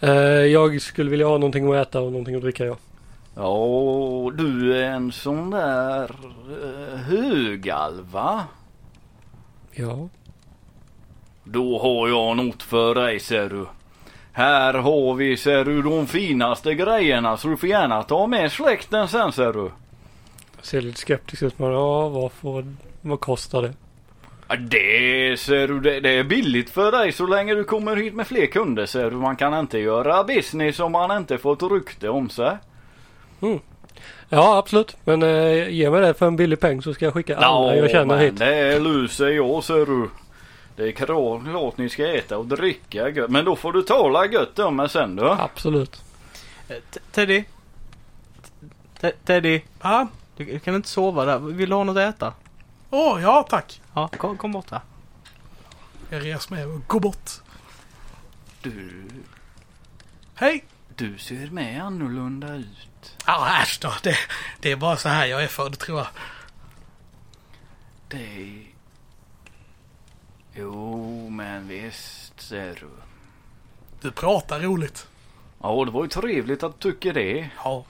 Eh, 0.00 0.10
jag 0.46 0.82
skulle 0.82 1.10
vilja 1.10 1.26
ha 1.26 1.38
någonting 1.38 1.72
att 1.74 1.88
äta 1.88 2.00
och 2.00 2.12
någonting 2.12 2.34
att 2.34 2.42
dricka 2.42 2.64
ja. 2.64 2.76
Ja, 3.34 4.32
du 4.34 4.76
är 4.76 4.90
en 4.90 5.12
sån 5.12 5.50
där 5.50 6.10
uh, 6.50 6.96
högalva. 6.96 8.44
Ja. 9.72 10.08
Då 11.50 11.78
har 11.78 12.08
jag 12.08 12.36
något 12.36 12.62
för 12.62 12.94
dig 12.94 13.20
ser 13.20 13.48
du. 13.48 13.66
Här 14.32 14.74
har 14.74 15.14
vi 15.14 15.36
ser 15.36 15.64
du 15.64 15.82
de 15.82 16.06
finaste 16.06 16.74
grejerna 16.74 17.36
så 17.36 17.48
du 17.48 17.56
får 17.56 17.68
gärna 17.68 18.02
ta 18.02 18.26
med 18.26 18.52
släkten 18.52 19.08
sen 19.08 19.32
ser 19.32 19.52
du. 19.52 19.70
Jag 20.56 20.64
ser 20.66 20.80
lite 20.80 21.00
skeptisk 21.00 21.42
ut 21.42 21.58
men 21.58 21.72
ja 21.72 22.08
vad, 22.08 22.32
får, 22.32 22.64
vad 23.00 23.20
kostar 23.20 23.62
det? 23.62 23.72
Ja, 24.48 24.56
det 24.56 25.40
ser 25.40 25.68
du, 25.68 25.80
det, 25.80 26.00
det 26.00 26.10
är 26.10 26.24
billigt 26.24 26.70
för 26.70 26.92
dig 26.92 27.12
så 27.12 27.26
länge 27.26 27.54
du 27.54 27.64
kommer 27.64 27.96
hit 27.96 28.14
med 28.14 28.26
fler 28.26 28.46
kunder 28.46 28.86
ser 28.86 29.10
du. 29.10 29.16
Man 29.16 29.36
kan 29.36 29.58
inte 29.58 29.78
göra 29.78 30.24
business 30.24 30.80
om 30.80 30.92
man 30.92 31.16
inte 31.16 31.38
fått 31.38 31.62
rykte 31.62 32.08
om 32.08 32.30
sig. 32.30 32.56
Ja 34.28 34.58
absolut. 34.58 34.96
Men 35.04 35.22
eh, 35.22 35.68
ge 35.68 35.90
mig 35.90 36.00
det 36.00 36.14
för 36.14 36.26
en 36.26 36.36
billig 36.36 36.60
peng 36.60 36.82
så 36.82 36.94
ska 36.94 37.04
jag 37.04 37.14
skicka 37.14 37.36
alla 37.36 37.76
jag 37.76 37.90
känner 37.90 38.18
hit. 38.18 38.38
det 38.38 38.78
löser 38.78 39.28
jag 39.28 39.64
ser 39.64 39.86
du. 39.86 40.08
Det 40.78 40.88
är 40.88 40.92
klart, 40.92 41.78
ni 41.78 41.88
ska 41.88 42.06
äta 42.14 42.38
och 42.38 42.46
dricka 42.46 43.08
gött. 43.08 43.30
Men 43.30 43.44
då 43.44 43.56
får 43.56 43.72
du 43.72 43.82
tala 43.82 44.26
gött 44.26 44.58
om 44.58 44.76
mig 44.76 44.88
sen 44.88 45.16
du. 45.16 45.30
Absolut. 45.30 46.02
Eh, 46.68 46.76
Teddy? 47.12 47.44
Teddy? 49.24 49.60
Ja, 49.82 50.06
Du, 50.36 50.58
kan 50.58 50.74
inte 50.74 50.88
sova 50.88 51.24
där. 51.24 51.38
Vill 51.38 51.68
du 51.70 51.74
ha 51.76 51.84
något 51.84 51.96
att 51.96 52.14
äta? 52.14 52.34
åh 52.90 53.22
ja 53.22 53.46
tack. 53.50 53.80
Ja, 53.94 54.08
kom, 54.08 54.36
kom 54.38 54.52
bort 54.52 54.70
här. 54.70 54.80
Jag 56.10 56.24
reser 56.24 56.54
mig 56.54 56.64
och 56.66 56.80
går 56.86 57.00
bort. 57.00 57.30
Du, 58.62 59.04
Hej! 60.34 60.64
du 60.96 61.18
ser 61.18 61.46
med 61.50 61.82
annorlunda 61.84 62.54
ut. 62.54 63.16
Ja 63.26 63.62
äsch 63.62 63.78
då, 63.82 63.92
det, 64.02 64.16
det 64.60 64.72
är 64.72 64.76
bara 64.76 64.96
så 64.96 65.08
här 65.08 65.26
jag 65.26 65.42
är 65.44 65.48
född 65.48 65.78
tror 65.78 65.98
jag. 65.98 66.06
Det... 68.08 68.64
Jo, 70.58 71.28
men 71.30 71.68
visst 71.68 72.40
ser 72.40 72.78
du. 72.80 72.88
Du 74.00 74.10
pratar 74.10 74.60
roligt. 74.60 75.08
Ja, 75.62 75.84
det 75.84 75.90
var 75.90 76.02
ju 76.02 76.08
trevligt 76.08 76.62
att 76.62 76.80
du 76.80 76.92
tycker 76.92 77.12
det. 77.12 77.50
Ja. 77.64 77.84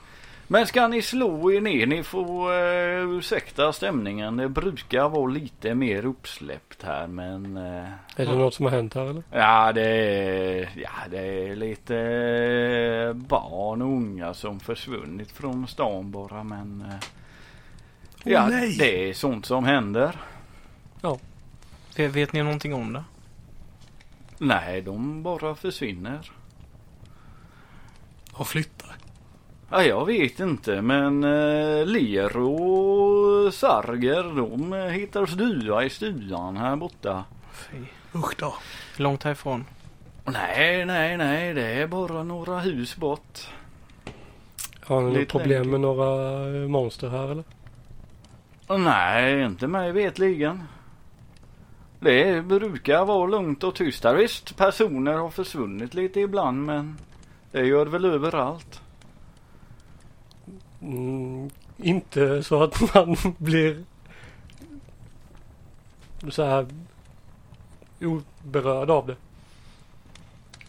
Men 0.50 0.66
ska 0.66 0.88
ni 0.88 1.02
slå 1.02 1.52
er 1.52 1.61
ner? 1.61 1.87
Ni 1.87 2.02
får 2.02 2.52
uh, 2.52 3.18
ursäkta 3.18 3.72
stämningen. 3.72 4.37
Det 4.37 4.48
brukar 4.48 5.09
vara 5.09 5.26
lite 5.26 5.74
mer 5.74 6.04
uppsläppt 6.04 6.83
här 6.83 7.07
men 7.07 7.57
eh, 7.57 7.85
Är 8.16 8.26
det 8.26 8.35
något 8.35 8.54
som 8.54 8.64
har 8.64 8.72
hänt 8.72 8.94
här 8.94 9.04
eller? 9.04 9.22
ja, 9.33 9.72
det 9.72 9.90
är, 9.90 10.70
ja 10.76 10.90
det 11.11 11.48
är 11.48 11.57
lite 11.57 11.96
eh, 11.96 13.12
barn 13.12 13.83
och 13.83 13.88
unga 13.88 14.35
som 14.35 14.61
försvunnit 14.61 15.31
från 15.31 15.68
stan 15.68 16.11
bara 16.11 16.42
men 16.42 16.85
eh, 16.88 16.94
Åh, 18.26 18.33
ja, 18.33 18.46
nej. 18.48 18.76
det 18.78 19.09
är 19.09 19.14
sånt 19.14 19.46
som 19.46 19.64
händer. 19.64 20.16
Vet, 21.02 21.20
vet 22.06 22.32
ni 22.32 22.42
någonting 22.42 22.74
om 22.74 22.92
det? 22.92 23.04
Nej, 24.38 24.82
de 24.82 25.22
bara 25.22 25.54
försvinner. 25.54 26.30
Och 28.32 28.46
flyttar. 28.48 28.96
Ja, 29.70 29.82
jag 29.82 30.06
vet 30.06 30.40
inte 30.40 30.82
men 30.82 31.24
eh, 31.24 31.87
Lero 31.87 32.54
och 32.54 33.54
Sarger 33.54 34.22
de 34.37 34.72
eh, 34.72 34.84
hittades 34.84 35.32
döda 35.32 35.84
i 35.84 35.90
stugan 35.90 36.56
här 36.56 36.76
borta. 36.76 37.24
Fy. 37.52 37.76
Usch 38.14 38.34
då. 38.38 38.54
Långt 38.96 39.22
härifrån. 39.24 39.64
Nej, 40.24 40.84
nej, 40.84 41.16
nej, 41.16 41.54
det 41.54 41.66
är 41.66 41.87
bara 41.87 42.22
några 42.22 42.58
hus 42.61 42.96
bort. 42.96 43.38
Har 44.84 45.00
ni 45.00 45.06
något 45.06 45.16
Lite 45.18 45.30
problem 45.32 45.56
enkelt. 45.56 45.70
med 45.70 45.80
några 45.80 46.32
eh, 46.62 46.68
monster 46.68 47.08
här 47.08 47.28
eller? 47.30 47.44
Nej, 48.78 49.42
inte 49.42 49.66
mig 49.66 49.92
vetligen. 49.92 50.62
Det 52.00 52.44
brukar 52.44 53.04
vara 53.04 53.26
lugnt 53.26 53.64
och 53.64 53.74
tyst 53.74 54.04
här. 54.04 54.14
Visst, 54.14 54.56
personer 54.56 55.12
har 55.12 55.30
försvunnit 55.30 55.94
lite 55.94 56.20
ibland 56.20 56.66
men 56.66 56.98
det 57.52 57.66
gör 57.66 57.84
det 57.84 57.90
väl 57.90 58.04
överallt. 58.04 58.80
Mm, 60.82 61.50
inte 61.76 62.42
så 62.42 62.62
att 62.62 62.94
man 62.94 63.16
blir 63.38 63.84
så 66.28 66.44
här 66.44 66.66
oberörd 68.00 68.90
av 68.90 69.06
det. 69.06 69.16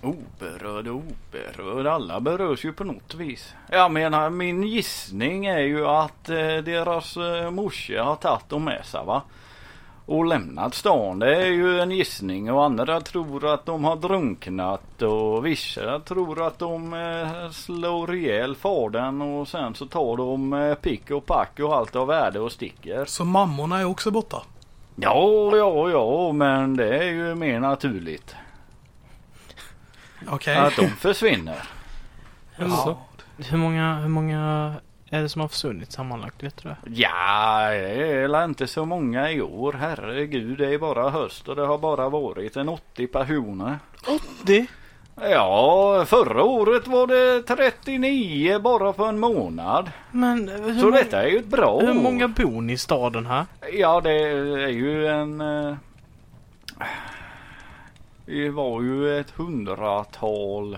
Oberörd 0.02 0.88
och 0.88 0.96
oberörd. 0.96 1.88
Alla 1.88 2.20
berörs 2.20 2.66
ju 2.66 2.74
på 2.74 2.84
något 2.84 3.16
vis. 3.16 3.54
Jag 3.70 3.92
menar 3.92 4.30
min 4.30 4.64
gissning 4.64 5.46
är 5.46 5.60
ju 5.60 5.88
att 5.88 6.30
eh, 6.30 6.58
deras 6.58 7.18
eh, 7.18 7.52
morsa 7.52 8.04
har 8.04 8.16
tagit 8.16 8.50
dem 8.50 8.64
med 8.64 8.86
sig 8.86 9.06
va. 9.06 9.22
Och 10.10 10.26
lämnat 10.26 10.74
stan. 10.74 11.20
Det 11.20 11.36
är 11.36 11.46
ju 11.46 11.80
en 11.80 11.92
gissning 11.92 12.52
och 12.52 12.66
andra 12.66 13.02
tror 13.02 13.54
att 13.54 13.66
de 13.66 13.84
har 13.84 13.96
drunknat 13.96 15.02
och 15.02 15.46
vissa 15.46 16.00
tror 16.00 16.48
att 16.48 16.60
de 16.60 16.94
eh, 16.94 17.52
slår 17.52 18.16
ihjäl 18.16 18.56
fadern 18.56 19.22
och 19.22 19.48
sen 19.48 19.76
så 19.76 19.86
tar 19.86 20.18
de 20.18 20.54
eh, 20.54 20.74
pick 20.74 21.12
och 21.12 21.26
pack 21.26 21.60
och 21.60 21.76
allt 21.76 21.96
av 21.96 22.08
värde 22.08 22.40
och 22.40 22.52
sticker. 22.52 23.06
Så 23.06 23.26
mammorna 23.26 23.80
är 23.80 23.86
också 23.86 24.12
borta? 24.12 24.42
Ja, 24.96 25.52
ja, 25.58 25.90
ja, 25.90 26.32
men 26.32 26.76
det 26.76 26.98
är 26.98 27.12
ju 27.12 27.36
mer 27.36 27.60
naturligt. 27.60 28.36
Okej. 30.30 30.58
Att 30.58 30.76
de 30.76 30.88
försvinner. 30.88 31.64
Jaså? 32.58 32.98
Hur 33.38 33.58
många, 33.58 33.96
hur 33.96 34.10
många 34.10 34.74
är 35.10 35.22
det 35.22 35.30
som 35.30 35.42
har 35.42 35.48
försvunnit 35.48 35.92
sammanlagt? 35.92 36.44
Vet 36.44 36.64
du 36.64 36.70
det? 36.70 36.78
Ja, 36.96 37.70
det 37.70 38.12
är 38.34 38.46
inte 38.46 38.68
så 38.68 38.86
många 38.86 39.32
i 39.32 39.42
år. 39.42 39.74
Herregud, 39.74 40.58
det 40.58 40.74
är 40.74 40.78
bara 40.78 41.10
höst 41.10 41.48
och 41.48 41.56
det 41.56 41.66
har 41.66 41.78
bara 41.78 42.10
varit 42.10 42.58
en 42.58 42.70
80 42.70 43.08
personer. 43.08 43.80
80? 44.42 44.68
Ja, 45.22 46.06
förra 46.08 46.44
året 46.44 46.88
var 46.88 47.08
det 47.08 47.44
39 47.44 48.60
bara 48.60 48.94
för 48.94 49.10
en 49.10 49.20
månad. 49.20 49.92
Men 50.12 50.48
hur, 50.50 50.74
Så 50.80 50.86
många, 50.86 50.98
detta 50.98 51.24
är 51.24 51.28
ju 51.28 51.38
ett 51.38 51.46
bra 51.48 51.80
hur 51.80 51.90
år. 51.90 51.94
många 51.94 52.28
bor 52.28 52.62
ni 52.62 52.74
i 52.74 52.78
staden 52.78 53.26
här? 53.26 53.46
Ja, 53.74 54.02
det 54.02 54.12
är 54.64 54.68
ju 54.68 55.08
en... 55.08 55.42
eh, 55.42 55.76
Det 58.26 58.50
var 58.50 58.82
ju 58.82 59.20
ett 59.20 59.30
hundratal. 59.32 60.78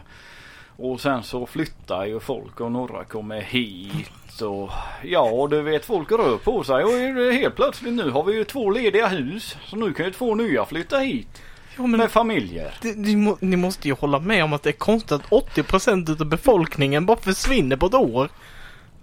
Och 0.78 1.02
sen 1.02 1.24
så 1.24 1.46
flyttar 1.46 2.06
ju 2.06 2.20
folk 2.20 2.60
och 2.62 2.72
några 2.72 3.04
kommer 3.04 3.42
hit. 3.42 4.12
Och 4.42 4.72
ja, 5.04 5.48
du 5.50 5.62
vet 5.62 5.86
folk 5.86 6.12
rör 6.12 6.38
på 6.38 6.64
sig 6.64 6.84
och 6.84 6.92
helt 7.34 7.56
plötsligt 7.56 7.94
nu 7.94 8.10
har 8.10 8.24
vi 8.24 8.34
ju 8.34 8.44
två 8.44 8.70
lediga 8.70 9.08
hus. 9.08 9.58
Så 9.66 9.76
nu 9.76 9.94
kan 9.94 10.06
ju 10.06 10.12
två 10.12 10.36
nya 10.36 10.66
flytta 10.66 10.98
hit 10.98 11.42
Ja, 11.78 11.82
men 11.88 12.00
med 12.00 12.12
familjer. 12.12 12.74
det, 12.82 12.98
ni, 12.98 13.16
må, 13.16 13.38
ni 13.42 13.56
måste 13.56 13.88
ju 13.88 13.94
hålla 13.94 14.20
med 14.20 14.44
om 14.44 14.54
att 14.54 14.64
det 14.64 14.70
är 14.70 14.74
konstigt 14.74 15.12
att 15.12 15.30
80% 15.30 16.12
utav 16.12 16.28
befolkningen 16.28 17.06
bara 17.06 17.18
försvinner 17.18 17.76
på 17.76 17.86
ett 17.86 17.94
år. 17.94 18.30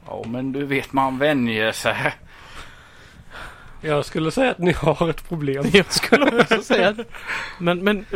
Ja, 0.06 0.22
men 0.26 0.52
du 0.52 0.64
vet 0.64 0.92
man 0.92 1.18
vänjer 1.18 1.72
sig. 1.72 2.12
Jag 3.80 4.04
skulle 4.04 4.30
säga 4.30 4.50
att 4.50 4.58
ni 4.58 4.72
har 4.72 5.10
ett 5.10 5.28
problem. 5.28 5.64
Jag 5.72 5.92
skulle 5.92 6.40
också 6.40 6.62
säga 6.62 6.92
det. 6.92 7.04
Men, 7.58 7.84
men 7.84 8.06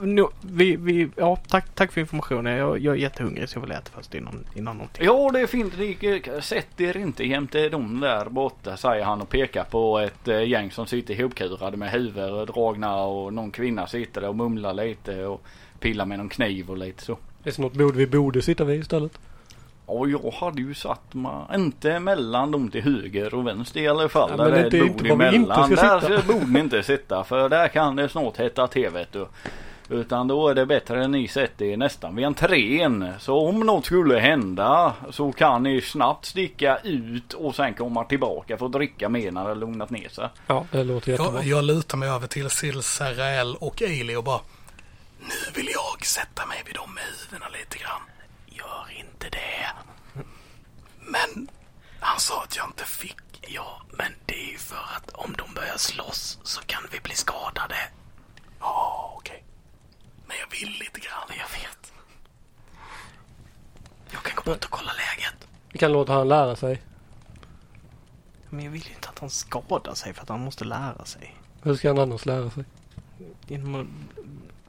nu, 0.00 0.26
vi, 0.40 0.76
vi, 0.76 1.08
ja, 1.16 1.36
tack, 1.48 1.74
tack 1.74 1.92
för 1.92 2.00
informationen. 2.00 2.56
Jag, 2.56 2.78
jag 2.78 2.94
är 2.94 2.98
jättehungrig 2.98 3.48
så 3.48 3.56
jag 3.56 3.60
vill 3.62 3.70
äta 3.70 3.90
först 3.94 4.14
innan, 4.14 4.44
innan 4.54 4.76
någonting. 4.76 5.04
Ja, 5.04 5.30
det 5.32 5.40
är 5.40 5.46
fint. 5.46 6.44
Sätt 6.44 6.80
er 6.80 6.96
inte 6.96 7.24
jämte 7.24 7.68
de 7.68 8.00
där 8.00 8.28
borta, 8.28 8.76
säger 8.76 9.04
han 9.04 9.22
och 9.22 9.28
pekar 9.28 9.64
på 9.64 9.98
ett 9.98 10.28
eh, 10.28 10.48
gäng 10.48 10.70
som 10.70 10.86
sitter 10.86 11.14
ihopkurade 11.14 11.76
med 11.76 11.90
huvud 11.90 12.48
dragna 12.48 12.96
och 12.96 13.32
någon 13.32 13.50
kvinna 13.50 13.86
sitter 13.86 14.20
där 14.20 14.28
och 14.28 14.36
mumlar 14.36 14.74
lite 14.74 15.24
och 15.24 15.42
pillar 15.80 16.06
med 16.06 16.18
någon 16.18 16.28
kniv 16.28 16.70
och 16.70 16.76
lite 16.76 17.02
så. 17.02 17.18
Det 17.42 17.50
är 17.50 17.54
så 17.54 17.62
något 17.62 17.72
bord 17.74 17.94
vi 17.94 18.06
borde 18.06 18.42
sitta 18.42 18.64
vid 18.64 18.80
istället. 18.80 19.18
Ja, 19.88 20.06
jag 20.06 20.30
hade 20.40 20.62
ju 20.62 20.74
satt 20.74 21.14
mig, 21.14 21.32
inte 21.54 22.00
mellan 22.00 22.50
dem 22.50 22.70
till 22.70 22.82
höger 22.82 23.34
och 23.34 23.46
vänster 23.46 23.80
i 23.80 23.88
alla 23.88 24.08
fall. 24.08 24.30
Ja, 24.30 24.36
där 24.36 24.44
men 24.44 24.52
det 24.52 24.58
är 24.60 24.66
ett 24.66 24.74
inte 24.74 25.02
bord 25.04 25.06
var 25.18 25.30
vi 25.30 25.36
inte 25.36 25.52
emellan. 25.52 25.76
ska 25.76 25.88
Där 25.88 26.00
sitta. 26.00 26.32
borde 26.32 26.46
ni 26.52 26.60
inte 26.60 26.82
sitta 26.82 27.24
för 27.24 27.48
där 27.48 27.68
kan 27.68 27.96
det 27.96 28.08
snart 28.08 28.36
hetta 28.36 28.66
te 28.66 28.88
vet 28.88 29.12
du. 29.12 29.26
Utan 29.88 30.28
då 30.28 30.48
är 30.48 30.54
det 30.54 30.66
bättre 30.66 31.04
än 31.04 31.10
ni 31.12 31.28
sätter 31.28 31.64
er 31.64 31.76
nästan 31.76 32.16
vid 32.16 32.24
entrén. 32.26 33.12
Så 33.20 33.48
om 33.48 33.60
något 33.60 33.86
skulle 33.86 34.18
hända 34.18 34.94
så 35.10 35.32
kan 35.32 35.62
ni 35.62 35.80
snabbt 35.80 36.24
sticka 36.24 36.78
ut 36.82 37.32
och 37.32 37.54
sen 37.54 37.74
komma 37.74 38.04
tillbaka 38.04 38.56
för 38.58 38.66
att 38.66 38.72
dricka 38.72 39.08
mer 39.08 39.30
när 39.30 39.48
det 39.48 39.54
lugnat 39.54 39.90
ner 39.90 40.08
sig. 40.08 40.28
Ja, 40.46 40.66
det 40.72 40.84
låter 40.84 41.10
jättebra. 41.12 41.32
Jag, 41.34 41.44
jag 41.44 41.64
lutar 41.64 41.96
mig 41.98 42.08
över 42.08 42.26
till 42.26 42.50
Sil, 42.58 42.78
Serael 42.82 43.56
och 43.60 43.82
Ailey 43.82 44.16
och 44.16 44.24
bara 44.24 44.40
Nu 45.20 45.52
vill 45.54 45.68
jag 45.72 46.06
sätta 46.06 46.46
mig 46.46 46.62
vid 46.66 46.74
dem 46.74 46.94
med 46.94 47.02
huvudena 47.04 47.48
lite 47.58 47.78
grann. 47.78 48.00
Gör 48.58 48.98
inte 48.98 49.28
det. 49.28 49.72
Men 50.98 51.48
han 52.00 52.20
sa 52.20 52.42
att 52.42 52.56
jag 52.56 52.66
inte 52.66 52.84
fick. 52.84 53.16
Ja, 53.48 53.80
men 53.92 54.12
det 54.26 54.34
är 54.34 54.52
ju 54.52 54.58
för 54.58 54.84
att 54.96 55.10
om 55.10 55.32
de 55.38 55.54
börjar 55.54 55.76
slåss 55.76 56.38
så 56.42 56.60
kan 56.60 56.82
vi 56.92 57.00
bli 57.00 57.14
skadade. 57.14 57.76
Ja, 58.60 59.14
okej. 59.16 59.44
Men 60.26 60.36
jag 60.40 60.50
vill 60.60 60.78
lite 60.78 61.00
grann. 61.00 61.28
Jag 61.28 61.58
vet. 61.60 61.92
Jag 64.10 64.22
kan 64.22 64.36
gå 64.36 64.42
bort 64.42 64.64
och 64.64 64.70
kolla 64.70 64.92
läget. 64.92 65.48
Vi 65.72 65.78
kan 65.78 65.92
låta 65.92 66.12
han 66.12 66.28
lära 66.28 66.56
sig. 66.56 66.82
Men 68.50 68.64
jag 68.64 68.70
vill 68.70 68.86
ju 68.86 68.94
inte 68.94 69.08
att 69.08 69.18
han 69.18 69.30
skadar 69.30 69.94
sig 69.94 70.14
för 70.14 70.22
att 70.22 70.28
han 70.28 70.40
måste 70.40 70.64
lära 70.64 71.04
sig. 71.04 71.34
Hur 71.62 71.76
ska 71.76 71.88
han 71.88 71.98
annars 71.98 72.26
lära 72.26 72.50
sig? 72.50 72.64
Genom 73.46 73.74
att 73.74 73.86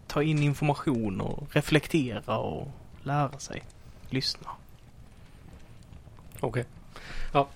ta 0.07 0.23
in 0.23 0.43
information 0.43 1.21
och 1.21 1.55
reflektera 1.55 2.37
och 2.37 2.67
lära 3.03 3.39
sig. 3.39 3.63
Lyssna. 4.09 4.49
Okej. 6.39 6.65
Ja. 7.33 7.47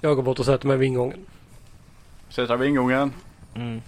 Jag 0.00 0.16
går 0.16 0.22
bort 0.22 0.38
och 0.38 0.44
sätter 0.44 0.66
mig 0.66 0.76
vid 0.76 0.86
ingången. 0.86 1.26
Sätta 2.28 2.56
vid 2.56 2.68
ingången. 2.68 3.12
Mm. 3.54 3.82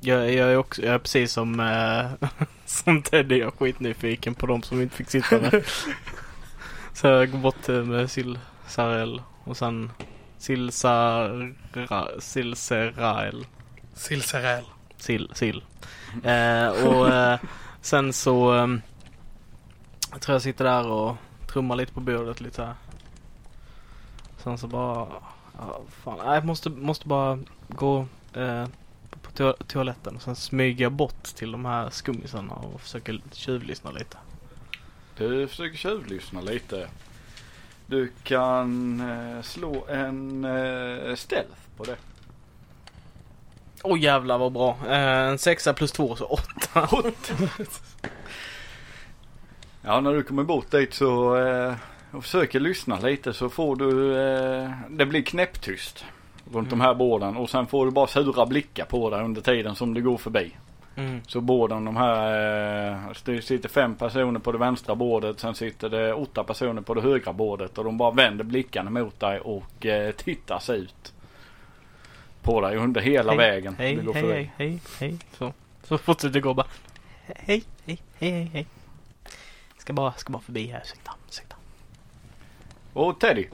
Jag, 0.00 0.34
jag 0.34 0.52
är 0.52 0.56
också, 0.56 0.82
jag 0.82 0.94
är 0.94 0.98
precis 0.98 1.32
som, 1.32 1.60
eh, 1.60 2.28
som 2.64 3.02
Teddy, 3.02 3.38
jag 3.38 3.46
är 3.46 3.50
skitnyfiken 3.50 4.34
på 4.34 4.46
de 4.46 4.62
som 4.62 4.80
inte 4.80 4.96
fick 4.96 5.10
sitta 5.10 5.40
med. 5.40 5.64
Så 6.92 7.06
jag 7.06 7.30
går 7.30 7.38
bort 7.38 7.62
till 7.62 7.84
med 7.84 8.10
Sil 8.14 8.32
Sarel 8.66 9.22
och 9.44 9.56
sen 9.56 9.90
Silsara, 10.38 12.10
Silserael. 12.18 13.46
Sil, 13.94 14.22
Serael. 14.22 14.64
Sill, 14.96 15.30
sill. 15.34 15.62
Eh, 16.24 16.68
och 16.68 17.08
eh, 17.08 17.38
sen 17.80 18.12
så 18.12 18.56
eh, 18.56 18.66
jag 20.10 20.20
tror 20.20 20.34
jag 20.34 20.42
sitter 20.42 20.64
där 20.64 20.86
och 20.86 21.16
trummar 21.52 21.76
lite 21.76 21.92
på 21.92 22.00
bordet 22.00 22.40
lite 22.40 22.62
här. 22.64 22.74
Sen 24.42 24.58
så 24.58 24.66
bara, 24.66 25.08
ja, 25.58 25.80
fan, 26.02 26.18
nej, 26.24 26.34
jag 26.34 26.44
måste, 26.44 26.70
måste 26.70 27.08
bara 27.08 27.38
gå 27.68 28.06
eh, 28.34 28.66
på 29.22 29.30
to- 29.30 29.64
toaletten 29.66 30.16
och 30.16 30.22
sen 30.22 30.36
smyger 30.36 30.84
jag 30.84 30.92
bort 30.92 31.22
till 31.22 31.52
de 31.52 31.64
här 31.64 31.90
skummisarna 31.90 32.54
och 32.54 32.80
försöker 32.80 33.20
tjuvlyssna 33.32 33.90
lite. 33.90 34.16
Du 35.16 35.48
försöker 35.48 35.76
tjuvlyssna 35.76 36.40
lite. 36.40 36.88
Du 37.86 38.12
kan 38.22 39.00
eh, 39.00 39.42
slå 39.42 39.86
en 39.88 40.44
eh, 40.44 41.14
stealth 41.14 41.60
på 41.76 41.84
det. 41.84 41.96
Åh 43.82 43.94
oh, 43.94 43.98
jävlar 44.00 44.38
vad 44.38 44.52
bra. 44.52 44.76
Eh, 44.86 45.28
en 45.28 45.38
sexa 45.38 45.72
plus 45.74 45.92
två 45.92 46.16
så 46.16 46.24
åtta. 46.24 46.88
Ja, 49.88 50.00
när 50.00 50.14
du 50.14 50.22
kommer 50.22 50.44
bort 50.44 50.70
dit 50.70 50.94
så 50.94 51.36
eh, 51.36 51.74
och 52.10 52.22
försöker 52.22 52.60
lyssna 52.60 53.00
lite 53.00 53.32
så 53.32 53.48
får 53.48 53.76
du, 53.76 54.18
eh, 54.20 54.70
det 54.88 55.06
blir 55.06 55.22
knäpptyst 55.22 56.04
runt 56.52 56.70
de 56.70 56.80
här 56.80 56.94
borden 56.94 57.36
och 57.36 57.50
sen 57.50 57.66
får 57.66 57.86
du 57.86 57.92
bara 57.92 58.06
sura 58.06 58.46
blickar 58.46 58.84
på 58.84 59.10
dig 59.10 59.24
under 59.24 59.40
tiden 59.40 59.74
som 59.74 59.94
du 59.94 60.02
går 60.02 60.16
förbi. 60.16 60.56
Mm. 60.96 61.20
Så 61.26 61.40
borden 61.40 61.84
de 61.84 61.96
här, 61.96 62.92
eh, 62.92 63.12
det 63.24 63.42
sitter 63.42 63.68
fem 63.68 63.94
personer 63.94 64.40
på 64.40 64.52
det 64.52 64.58
vänstra 64.58 64.94
bordet, 64.94 65.40
sen 65.40 65.54
sitter 65.54 65.88
det 65.88 66.14
åtta 66.14 66.44
personer 66.44 66.82
på 66.82 66.94
det 66.94 67.00
högra 67.00 67.32
bordet 67.32 67.78
och 67.78 67.84
de 67.84 67.98
bara 67.98 68.10
vänder 68.10 68.44
blickarna 68.44 68.90
mot 68.90 69.20
dig 69.20 69.40
och 69.40 69.86
eh, 69.86 70.12
tittar 70.12 70.58
sig 70.58 70.78
ut. 70.78 71.12
På 72.42 72.60
dig 72.60 72.76
under 72.76 73.00
hela 73.00 73.32
Hej, 73.32 73.38
vägen. 73.38 73.74
Hej, 73.78 74.00
hej, 74.14 74.22
hej, 74.22 74.52
hej, 74.56 74.80
hej. 75.00 75.18
Så, 75.38 75.52
så 75.82 75.98
fortsätter 75.98 76.34
det 76.34 76.40
gå 76.40 76.54
bara. 76.54 76.66
Hej, 77.26 77.64
hej, 77.84 77.98
hej, 78.18 78.30
hej, 78.30 78.50
hej. 78.52 78.66
Ska 79.88 79.92
bara, 79.92 80.12
ska 80.12 80.32
bara 80.32 80.42
förbi 80.42 80.66
här, 80.66 80.82
ursäkta, 80.84 81.14
ursäkta. 81.28 81.56
Och 82.92 83.20
Teddy. 83.20 83.48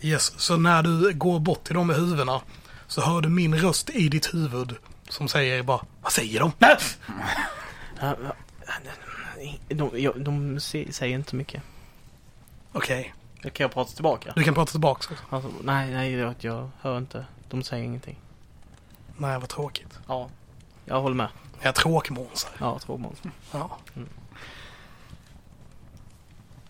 Yes, 0.00 0.40
så 0.40 0.56
när 0.56 0.82
du 0.82 1.14
går 1.14 1.40
bort 1.40 1.64
till 1.64 1.74
dem 1.74 1.86
med 1.86 1.96
huvudena 1.96 2.40
så 2.86 3.00
hör 3.00 3.20
du 3.20 3.28
min 3.28 3.54
röst 3.54 3.90
i 3.90 4.08
ditt 4.08 4.34
huvud 4.34 4.76
som 5.08 5.28
säger 5.28 5.62
bara 5.62 5.80
Vad 6.02 6.12
säger 6.12 6.40
de? 6.40 6.52
Nej! 6.58 6.76
De, 9.68 9.90
de, 9.90 10.24
de 10.24 10.60
säger 10.60 11.14
inte 11.14 11.36
mycket. 11.36 11.62
Okej, 12.72 13.14
Kan 13.42 13.52
jag 13.64 13.72
prata 13.72 13.92
tillbaka? 13.92 14.32
du 14.36 14.42
kan 14.42 14.54
prata 14.54 14.70
tillbaka 14.70 14.98
också. 14.98 15.24
Alltså, 15.30 15.50
nej, 15.62 15.90
nej, 15.90 16.12
jag, 16.12 16.34
jag 16.38 16.70
hör 16.80 16.98
inte. 16.98 17.26
De 17.48 17.62
säger 17.62 17.84
ingenting. 17.84 18.18
Nej, 19.16 19.38
vad 19.38 19.48
tråkigt. 19.48 19.98
Ja, 20.08 20.28
jag 20.84 21.00
håller 21.00 21.16
med. 21.16 21.28
Jag 21.60 21.68
är 21.68 21.72
tråkmånsare. 21.72 22.52
Ja, 22.60 22.78
två 22.78 22.96
månader. 22.96 23.30
Ja. 23.52 23.78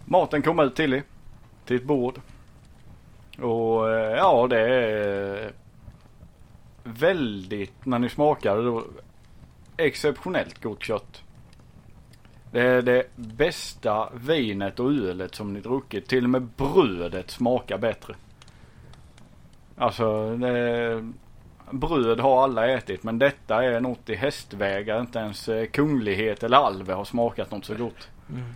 Maten 0.05 0.43
kommer 0.43 0.65
ut 0.65 0.77
till 0.77 0.91
dig. 0.91 1.03
Till 1.65 1.77
ett 1.77 1.85
bord. 1.85 2.21
Och 3.39 3.91
eh, 3.91 4.17
ja 4.17 4.47
det 4.47 4.61
är 4.61 5.53
väldigt, 6.83 7.87
när 7.87 7.99
ni 7.99 8.09
smakar 8.09 8.57
då. 8.57 8.85
exceptionellt 9.77 10.63
gott 10.63 10.83
kött. 10.83 11.23
Det 12.51 12.61
är 12.61 12.83
det 12.83 13.07
bästa 13.17 14.09
vinet 14.15 14.81
och 14.81 14.93
ölet 14.93 15.35
som 15.35 15.53
ni 15.53 15.61
druckit. 15.61 16.09
Till 16.09 16.25
och 16.25 16.31
med 16.31 16.43
brödet 16.43 17.31
smakar 17.31 17.79
bättre. 17.79 18.15
Alltså 19.77 20.37
det, 20.37 21.13
bröd 21.71 22.21
har 22.21 22.43
alla 22.45 22.69
ätit 22.69 23.03
men 23.03 23.19
detta 23.19 23.65
är 23.65 23.81
något 23.81 24.09
i 24.09 24.15
hästvägar. 24.15 25.01
Inte 25.01 25.19
ens 25.19 25.49
eh, 25.49 25.67
kunglighet 25.67 26.43
eller 26.43 26.57
alve 26.57 26.93
har 26.93 27.05
smakat 27.05 27.51
något 27.51 27.65
så 27.65 27.75
gott. 27.75 28.09
Mm. 28.31 28.55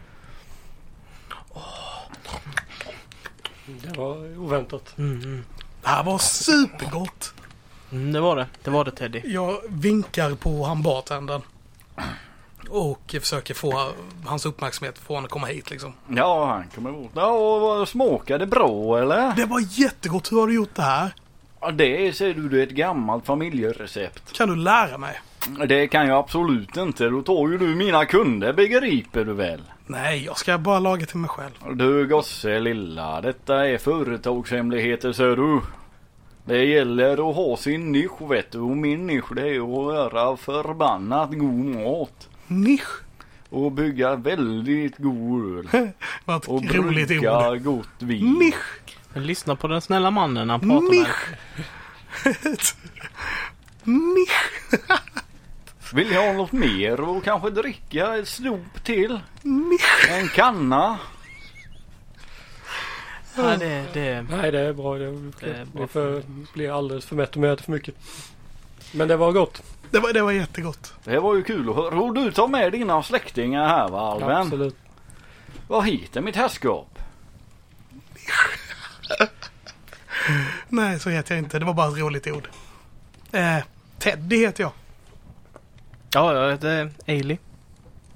Det 3.67 3.99
var 3.99 4.39
oväntat. 4.39 4.99
Mm, 4.99 5.21
mm. 5.21 5.45
Det 5.83 5.89
här 5.89 6.05
var 6.05 6.19
supergott. 6.19 7.35
Mm, 7.93 8.13
det 8.13 8.21
var 8.21 8.37
det. 8.37 8.47
Det 8.63 8.71
var 8.71 8.85
det 8.85 8.91
Teddy. 8.91 9.21
Jag 9.25 9.59
vinkar 9.69 10.35
på 10.35 10.65
han 10.65 10.83
bartendern. 10.83 11.43
Och 12.69 13.15
försöker 13.21 13.55
få 13.55 13.93
hans 14.27 14.47
uppmärksamhet, 14.47 14.99
få 14.99 15.15
honom 15.15 15.25
att 15.25 15.31
komma 15.31 15.47
hit 15.47 15.71
liksom. 15.71 15.93
Ja 16.09 16.47
han 16.47 16.65
kommer 16.75 16.91
ihåg. 16.91 17.11
Ja 17.15 17.87
smakar 17.87 18.39
det 18.39 18.47
bra 18.47 18.99
eller? 18.99 19.37
Det 19.37 19.47
var 19.47 19.61
jättegott, 19.81 20.33
hur 20.33 20.41
har 20.41 20.47
du 20.47 20.55
gjort 20.55 20.75
det 20.75 20.83
här? 20.83 21.15
Ja 21.63 21.71
det 21.71 22.07
är, 22.09 22.13
säger 22.13 22.35
du, 22.35 22.49
det 22.49 22.59
är 22.59 22.63
ett 22.63 22.71
gammalt 22.71 23.27
familjerecept. 23.27 24.33
Kan 24.33 24.49
du 24.49 24.57
lära 24.57 24.99
mig? 24.99 25.21
Det 25.69 25.87
kan 25.89 26.07
jag 26.09 26.19
absolut 26.19 26.77
inte. 26.77 27.09
Då 27.09 27.23
tar 27.23 27.49
ju 27.49 27.59
du 27.59 27.67
mina 27.67 28.05
kunder 28.05 28.53
begriper 28.53 29.25
du 29.25 29.33
väl. 29.33 29.63
Nej, 29.87 30.25
jag 30.25 30.39
ska 30.39 30.59
bara 30.59 30.79
laga 30.79 31.07
till 31.07 31.17
mig 31.17 31.31
själv. 31.31 31.77
Du 31.77 32.07
gosse 32.07 32.61
lilla, 32.61 33.21
detta 33.21 33.69
är 33.69 33.79
företagshemligheter 33.79 35.13
ser 35.13 35.37
du. 35.37 35.61
Det 36.45 36.65
gäller 36.65 37.31
att 37.31 37.37
ha 37.37 37.57
sin 37.57 37.93
nisch 37.93 38.31
vet 38.31 38.51
du 38.53 38.59
och 38.59 38.77
min 38.77 39.07
nisch 39.07 39.35
det 39.37 39.43
är 39.43 39.61
att 39.61 39.95
göra 39.95 40.37
förbannat 40.37 41.31
god 41.31 41.65
mat. 41.65 42.29
Nisch. 42.47 43.01
Och 43.51 43.73
bygga 43.73 44.17
väldigt 44.17 44.99
god 44.99 45.59
öl. 45.59 45.69
Vad 46.25 46.37
ett 46.37 46.49
Och 46.49 46.75
roligt 46.75 47.09
brygga 47.09 47.51
ord. 47.51 47.63
gott 47.65 47.89
vin. 47.99 48.33
Nisch. 48.39 48.81
Men 49.15 49.27
lyssna 49.27 49.57
på 49.57 49.69
den 49.69 49.81
snälla 49.81 50.11
mannen 50.11 50.47
när 50.47 50.55
han 50.55 50.61
pratar 50.61 50.81
med 50.83 50.91
dig. 50.91 50.99
Nisch. 52.45 52.75
Nisch. 53.85 54.81
Vill 55.95 56.09
ni 56.09 56.15
ha 56.17 56.33
något 56.33 56.53
mer 56.53 57.01
och 57.01 57.25
kanske 57.25 57.51
dricka 57.51 58.17
ett 58.17 58.29
slop 58.29 58.85
till? 58.85 59.21
Nisch. 59.43 60.09
En 60.11 60.29
kanna? 60.29 60.99
Ja, 63.37 63.57
det, 63.57 63.85
det, 63.93 64.27
Nej 64.31 64.53
det 64.53 64.61
är 64.61 64.73
bra. 64.73 64.95
Det, 64.99 65.11
Det 65.41 65.47
är 65.47 65.65
bra 65.65 65.87
för, 65.87 66.23
blir 66.55 66.77
alldeles 66.79 67.05
för 67.07 67.17
mätt 67.17 67.37
om 67.37 67.43
jag 67.43 67.53
äter 67.53 67.65
för 67.65 67.73
mycket. 67.73 67.95
Men 68.93 69.09
det 69.09 69.17
var 69.17 69.33
gott. 69.33 69.63
Det 69.91 69.99
var, 69.99 70.13
det 70.13 70.23
var 70.23 70.33
jättegott. 70.33 70.95
Det 71.05 71.21
var 71.21 71.35
ju 71.35 71.43
kul 71.43 71.69
att 71.71 71.77
höra. 71.77 72.01
Och 72.01 72.15
du 72.15 72.33
tar 72.33 72.49
med 72.49 72.73
dina 72.73 73.03
släktingar 73.03 73.69
här 73.69 73.89
va 73.89 74.01
Alven? 74.13 74.37
Absolut. 74.37 74.77
Vad 75.69 75.87
heter 75.87 76.21
mitt 76.21 76.37
herrskap? 76.37 76.99
Nej, 80.69 81.01
så 81.01 81.11
heter 81.11 81.35
jag 81.35 81.45
inte. 81.45 81.59
Det 81.59 81.65
var 81.65 81.75
bara 81.75 81.89
ett 81.89 81.99
roligt 81.99 82.27
ord. 82.27 82.49
Eh, 83.33 83.59
Teddy 83.99 84.37
heter 84.37 84.63
jag. 84.63 84.73
ja, 86.15 86.35
jag 86.35 86.51
heter 86.51 86.91
Ailey. 87.07 87.37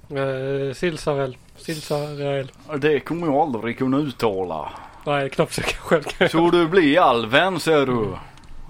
Eh, 0.09 0.73
Silsarell. 0.73 1.37
Silsarell. 1.57 2.51
Det 2.77 2.99
kommer 2.99 3.27
jag 3.27 3.35
aldrig 3.35 3.77
kunna 3.77 3.97
uttala. 3.97 4.69
Nej 5.05 5.29
knappt 5.29 5.53
så 5.53 5.61
jag 5.61 5.69
själv 5.69 6.03
kan 6.03 6.29
Så 6.29 6.49
du 6.51 6.67
blir 6.67 6.99
Alven 6.99 7.59
ser 7.59 7.85
du. 7.85 8.07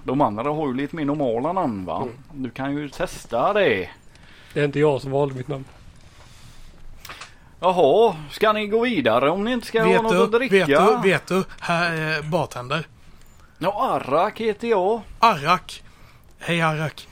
De 0.04 0.20
andra 0.20 0.50
har 0.50 0.66
ju 0.68 0.74
lite 0.74 0.96
mer 0.96 1.04
normala 1.04 1.52
namn 1.52 1.84
va? 1.84 1.96
Mm. 2.02 2.14
Du 2.32 2.50
kan 2.50 2.76
ju 2.76 2.88
testa 2.88 3.52
det. 3.52 3.88
Det 4.52 4.60
är 4.60 4.64
inte 4.64 4.80
jag 4.80 5.00
som 5.02 5.10
valde 5.10 5.34
mitt 5.34 5.48
namn. 5.48 5.64
Jaha, 7.60 8.16
ska 8.30 8.52
ni 8.52 8.66
gå 8.66 8.80
vidare 8.82 9.30
om 9.30 9.44
ni 9.44 9.52
inte 9.52 9.66
ska 9.66 9.82
ha 9.82 9.88
Vet 9.92 10.02
något 10.02 10.12
du, 10.12 10.22
att 10.22 10.32
dricka? 10.32 10.56
vet 10.66 10.66
du, 11.02 11.08
vet 11.10 11.26
du, 11.26 11.44
här, 11.60 12.18
eh, 12.18 12.24
bartender. 12.30 12.86
Ja, 13.58 13.90
Arrak 13.94 14.40
heter 14.40 14.68
jag. 14.68 15.00
Arrak. 15.18 15.82
Hej 16.38 16.60
Arrak. 16.62 17.08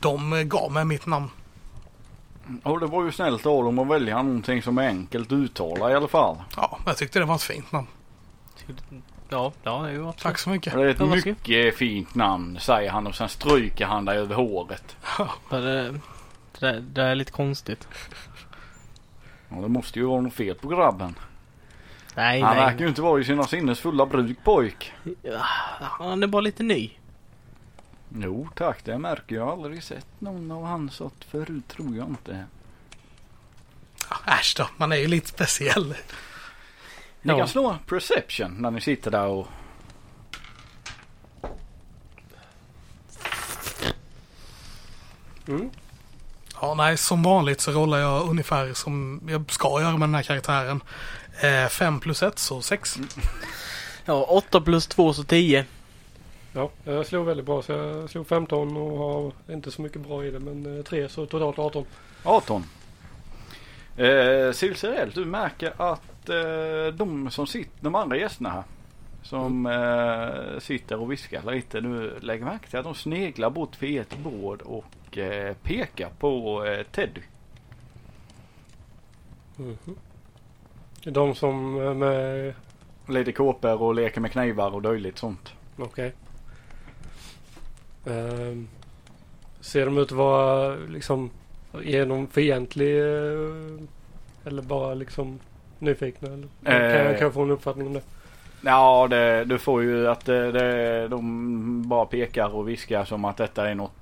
De 0.00 0.48
gav 0.48 0.72
mig 0.72 0.84
mitt 0.84 1.06
namn. 1.06 1.28
Och 2.62 2.80
det 2.80 2.86
var 2.86 3.04
ju 3.04 3.12
snällt 3.12 3.46
av 3.46 3.64
dem 3.64 3.78
att 3.78 3.86
välja 3.88 4.22
någonting 4.22 4.62
som 4.62 4.78
är 4.78 4.86
enkelt 4.88 5.26
att 5.26 5.32
uttala 5.32 5.90
i 5.90 5.94
alla 5.94 6.08
fall. 6.08 6.36
Ja, 6.56 6.78
jag 6.86 6.96
tyckte 6.96 7.18
det 7.18 7.24
var 7.24 7.34
ett 7.34 7.42
fint 7.42 7.72
namn. 7.72 7.86
Ja, 9.28 9.52
ja, 9.62 9.80
det 9.84 9.88
är 9.88 9.92
ju 9.92 9.98
absolut. 10.08 10.22
Tack 10.22 10.38
så 10.38 10.50
mycket. 10.50 10.72
Det 10.74 10.80
är 10.82 10.86
ett 10.86 11.00
Ja, 11.00 11.06
mycket 11.06 11.76
fint 11.76 12.14
namn 12.14 12.58
säger 12.60 12.90
han 12.90 13.06
och 13.06 13.14
sen 13.14 13.28
stryker 13.28 13.86
han 13.86 14.04
dig 14.04 14.18
över 14.18 14.34
håret. 14.34 14.96
Men 15.50 15.62
Det, 15.62 16.00
det, 16.60 16.80
det 16.80 17.02
är 17.02 17.14
lite 17.14 17.32
konstigt. 17.32 17.88
Ja, 19.50 19.56
det 19.56 19.68
måste 19.68 19.98
ju 19.98 20.04
vara 20.04 20.20
något 20.20 20.32
fel 20.34 20.54
på 20.54 20.68
grabben. 20.68 21.14
Nej, 22.14 22.40
Han 22.40 22.56
nej. 22.56 22.64
verkar 22.64 22.80
ju 22.80 22.88
inte 22.88 23.02
vara 23.02 23.20
i 23.20 23.24
sina 23.24 23.44
sinnes 23.44 23.80
fulla 23.80 24.06
bruk 24.06 24.44
pojk. 24.44 24.92
Ja, 25.22 25.38
Han 25.80 26.22
är 26.22 26.26
bara 26.26 26.40
lite 26.40 26.62
ny. 26.62 26.90
Jo 28.14 28.48
tack, 28.54 28.84
det 28.84 28.98
märker 28.98 29.36
jag. 29.36 29.48
Aldrig 29.48 29.82
sett 29.82 30.06
någon 30.18 30.50
av 30.50 30.64
hans 30.64 30.94
sort 30.94 31.24
förut 31.24 31.68
tror 31.68 31.96
jag 31.96 32.08
inte. 32.08 32.44
Äsch 34.26 34.54
då, 34.56 34.68
man 34.76 34.92
är 34.92 34.96
ju 34.96 35.06
lite 35.06 35.28
speciell. 35.28 35.94
Ni 37.22 37.32
Ja. 37.32 37.38
kan 37.38 37.48
slå 37.48 37.76
perception 37.86 38.54
när 38.62 38.70
ni 38.70 38.80
sitter 38.80 39.10
där 39.10 39.26
och 39.26 39.46
Mm. 45.48 45.70
Ja, 46.60 46.74
nej, 46.74 46.96
som 46.96 47.22
vanligt 47.22 47.60
så 47.60 47.72
rollar 47.72 47.98
jag 47.98 48.28
ungefär 48.28 48.72
som 48.72 49.20
jag 49.28 49.52
ska 49.52 49.80
göra 49.80 49.92
med 49.96 50.08
den 50.08 50.14
här 50.14 50.22
karaktären. 50.22 50.80
Eh, 51.40 51.68
fem 51.68 52.00
plus 52.00 52.22
ett, 52.22 52.38
så 52.38 52.62
sex. 52.62 52.98
Ja, 54.04 54.24
8 54.28 54.60
plus 54.60 54.86
2 54.86 55.12
så 55.12 55.24
10. 55.24 55.64
Ja, 56.52 56.70
jag 56.84 57.06
slog 57.06 57.26
väldigt 57.26 57.46
bra 57.46 57.62
så 57.62 57.72
jag 57.72 58.10
slog 58.10 58.28
15 58.28 58.76
och 58.76 58.98
har 58.98 59.32
inte 59.48 59.70
så 59.70 59.82
mycket 59.82 60.00
bra 60.00 60.24
i 60.24 60.30
det 60.30 60.38
men 60.38 60.78
eh, 60.78 60.84
3 60.84 61.08
så 61.08 61.26
totalt 61.26 61.58
18. 61.58 61.84
18. 62.22 62.64
Eh, 63.96 64.52
Silserell, 64.52 65.10
du 65.14 65.24
märker 65.24 65.72
att 65.76 66.28
eh, 66.28 66.94
de 66.94 67.30
som 67.30 67.46
sitter, 67.46 67.72
de 67.80 67.94
andra 67.94 68.16
gästerna 68.16 68.50
här. 68.50 68.62
Som 69.22 69.66
eh, 69.66 70.58
sitter 70.60 71.00
och 71.00 71.12
viskar 71.12 71.52
lite. 71.52 71.80
Du 71.80 72.18
lägger 72.20 72.44
märke 72.44 72.68
till 72.70 72.78
att 72.78 72.84
de 72.84 72.94
sneglar 72.94 73.50
bort 73.50 73.76
för 73.76 73.86
ert 73.86 74.18
bord 74.18 74.62
och 74.62 75.18
eh, 75.18 75.54
pekar 75.62 76.08
på 76.18 76.64
eh, 76.66 76.82
Teddy. 76.82 77.20
Mhm. 79.56 79.96
De 81.04 81.34
som 81.34 81.76
är 81.76 81.94
med, 81.94 82.54
Lite 83.08 83.32
kåpor 83.32 83.82
och 83.82 83.94
leker 83.94 84.20
med 84.20 84.32
knivar 84.32 84.74
och 84.74 84.82
döjligt 84.82 85.18
sånt. 85.18 85.52
okej. 85.78 86.12
Ehm, 88.06 88.68
ser 89.60 89.84
de 89.86 89.98
ut 89.98 90.04
att 90.12 90.12
vara 90.18 90.74
liksom 90.76 91.30
genom 91.82 92.26
fientlig 92.26 92.98
eh, 93.00 93.80
eller 94.44 94.62
bara 94.62 94.94
liksom 94.94 95.38
nyfikna? 95.78 96.28
Eller? 96.28 96.48
kan, 96.64 96.74
jag, 96.74 97.06
Eh. 97.10 97.12
kan 97.18 97.24
jag 97.24 97.34
få 97.34 97.42
en 97.42 97.50
uppfattning 97.50 97.86
om 97.86 97.92
det? 97.92 98.02
Ja, 98.62 99.06
det, 99.10 99.44
du 99.44 99.58
får 99.58 99.82
ju 99.82 100.08
att 100.08 100.24
det, 100.24 100.52
det, 100.52 101.08
de 101.08 101.88
bara 101.88 102.06
pekar 102.06 102.54
och 102.54 102.68
viskar 102.68 103.04
som 103.04 103.24
att 103.24 103.36
detta 103.36 103.68
är 103.70 103.74
något 103.74 103.92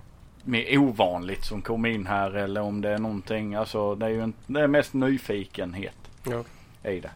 mer 0.45 0.79
ovanligt 0.79 1.45
som 1.45 1.63
kom 1.63 1.87
in 1.87 2.07
här 2.07 2.37
eller 2.37 2.61
om 2.61 2.81
det 2.81 2.89
är 2.91 2.99
någonting. 2.99 3.55
Alltså 3.55 3.95
det 3.95 4.07
är 4.07 4.11
ju 4.11 4.21
en, 4.23 4.33
det 4.47 4.61
är 4.61 4.67
mest 4.67 4.95
nyfikenhet 4.95 5.95
Ja. 6.25 6.45
i 6.91 7.01
det. 7.01 7.11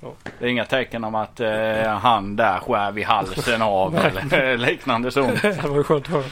Ja. 0.00 0.12
Det 0.38 0.44
är 0.44 0.48
inga 0.48 0.64
tecken 0.64 1.04
om 1.04 1.14
att 1.14 1.40
eh, 1.40 1.82
han 1.86 2.36
där 2.36 2.58
skär 2.58 2.92
vi 2.92 3.02
halsen 3.02 3.62
av 3.62 3.92
Nej. 4.30 4.40
eller 4.40 4.56
liknande 4.66 5.10
sånt. 5.10 5.42
det 5.42 5.62
var 5.68 5.82
skönt 5.82 6.04
att 6.04 6.12
höra. 6.12 6.24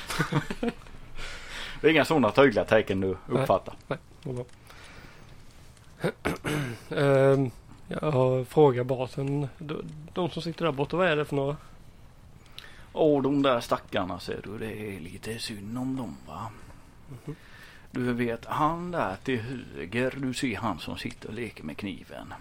Det 1.81 1.87
är 1.89 1.91
inga 1.93 2.05
sådana 2.05 2.31
tydliga 2.31 2.65
tecken 2.65 3.01
du 3.01 3.17
uppfattar. 3.29 3.75
Bra. 4.23 4.45
Ehm, 6.97 7.51
jag 7.89 8.47
frågar 8.47 8.85
basen. 8.85 9.49
De, 10.13 10.31
som 10.31 10.43
sitter 10.43 10.65
där 10.65 10.73
borta, 10.73 10.97
vad 10.97 11.07
är 11.09 11.17
det 11.17 11.25
för 11.25 11.37
några? 11.37 11.57
Och 12.93 13.23
de 13.23 13.43
där 13.43 13.61
stackarna 13.61 14.21
ser 14.21 14.41
du, 14.45 14.59
det 14.59 14.97
är 14.97 15.01
lite 15.01 15.39
synd 15.39 15.79
om 15.79 15.97
dem 15.97 16.17
va. 16.27 16.51
Mhm. 17.09 17.37
Du 17.91 18.13
vet 18.13 18.45
han 18.47 18.91
där 18.91 19.17
till 19.25 19.41
höger, 19.41 20.15
du 20.17 20.35
ser 20.35 20.57
han 20.57 20.79
som 20.79 20.99
sitter 20.99 21.29
och 21.29 21.35
leker 21.35 21.65
med 21.65 21.77
kniven. 21.77 22.35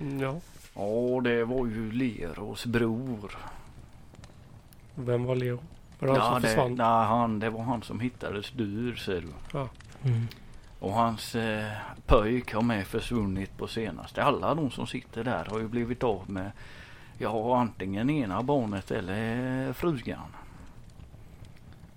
Mm, 0.00 0.20
Ja, 0.20 0.40
Ja, 0.74 1.20
det 1.24 1.44
var 1.44 1.66
ju 1.66 1.92
Leros 1.92 2.66
bror. 2.66 3.36
vem 4.94 5.24
var 5.24 5.36
Leo? 5.36 5.58
Var 5.98 6.08
det 6.08 6.20
han 6.20 6.22
ja, 6.26 6.32
som 6.32 6.42
det, 6.42 6.48
försvann? 6.48 6.74
nej, 6.74 7.06
han, 7.06 7.38
det 7.40 7.50
var 7.50 7.62
han 7.62 7.82
som 7.82 8.00
hittades 8.00 8.50
död 8.50 8.98
ser 8.98 9.20
du. 9.20 9.58
Mm. 10.10 10.26
Och 10.80 10.92
hans 10.92 11.34
eh, 11.34 11.72
pöjk 12.06 12.54
har 12.54 12.62
med 12.62 12.86
försvunnit 12.86 13.56
på 13.56 13.66
senaste. 13.66 14.22
Alla 14.24 14.54
de 14.54 14.70
som 14.70 14.86
sitter 14.86 15.24
där 15.24 15.44
har 15.44 15.58
ju 15.58 15.68
blivit 15.68 16.02
av 16.02 16.30
med 16.30 16.50
ja, 17.18 17.60
antingen 17.60 18.10
ena 18.10 18.42
barnet 18.42 18.90
eller 18.90 19.72
frugan. 19.72 20.36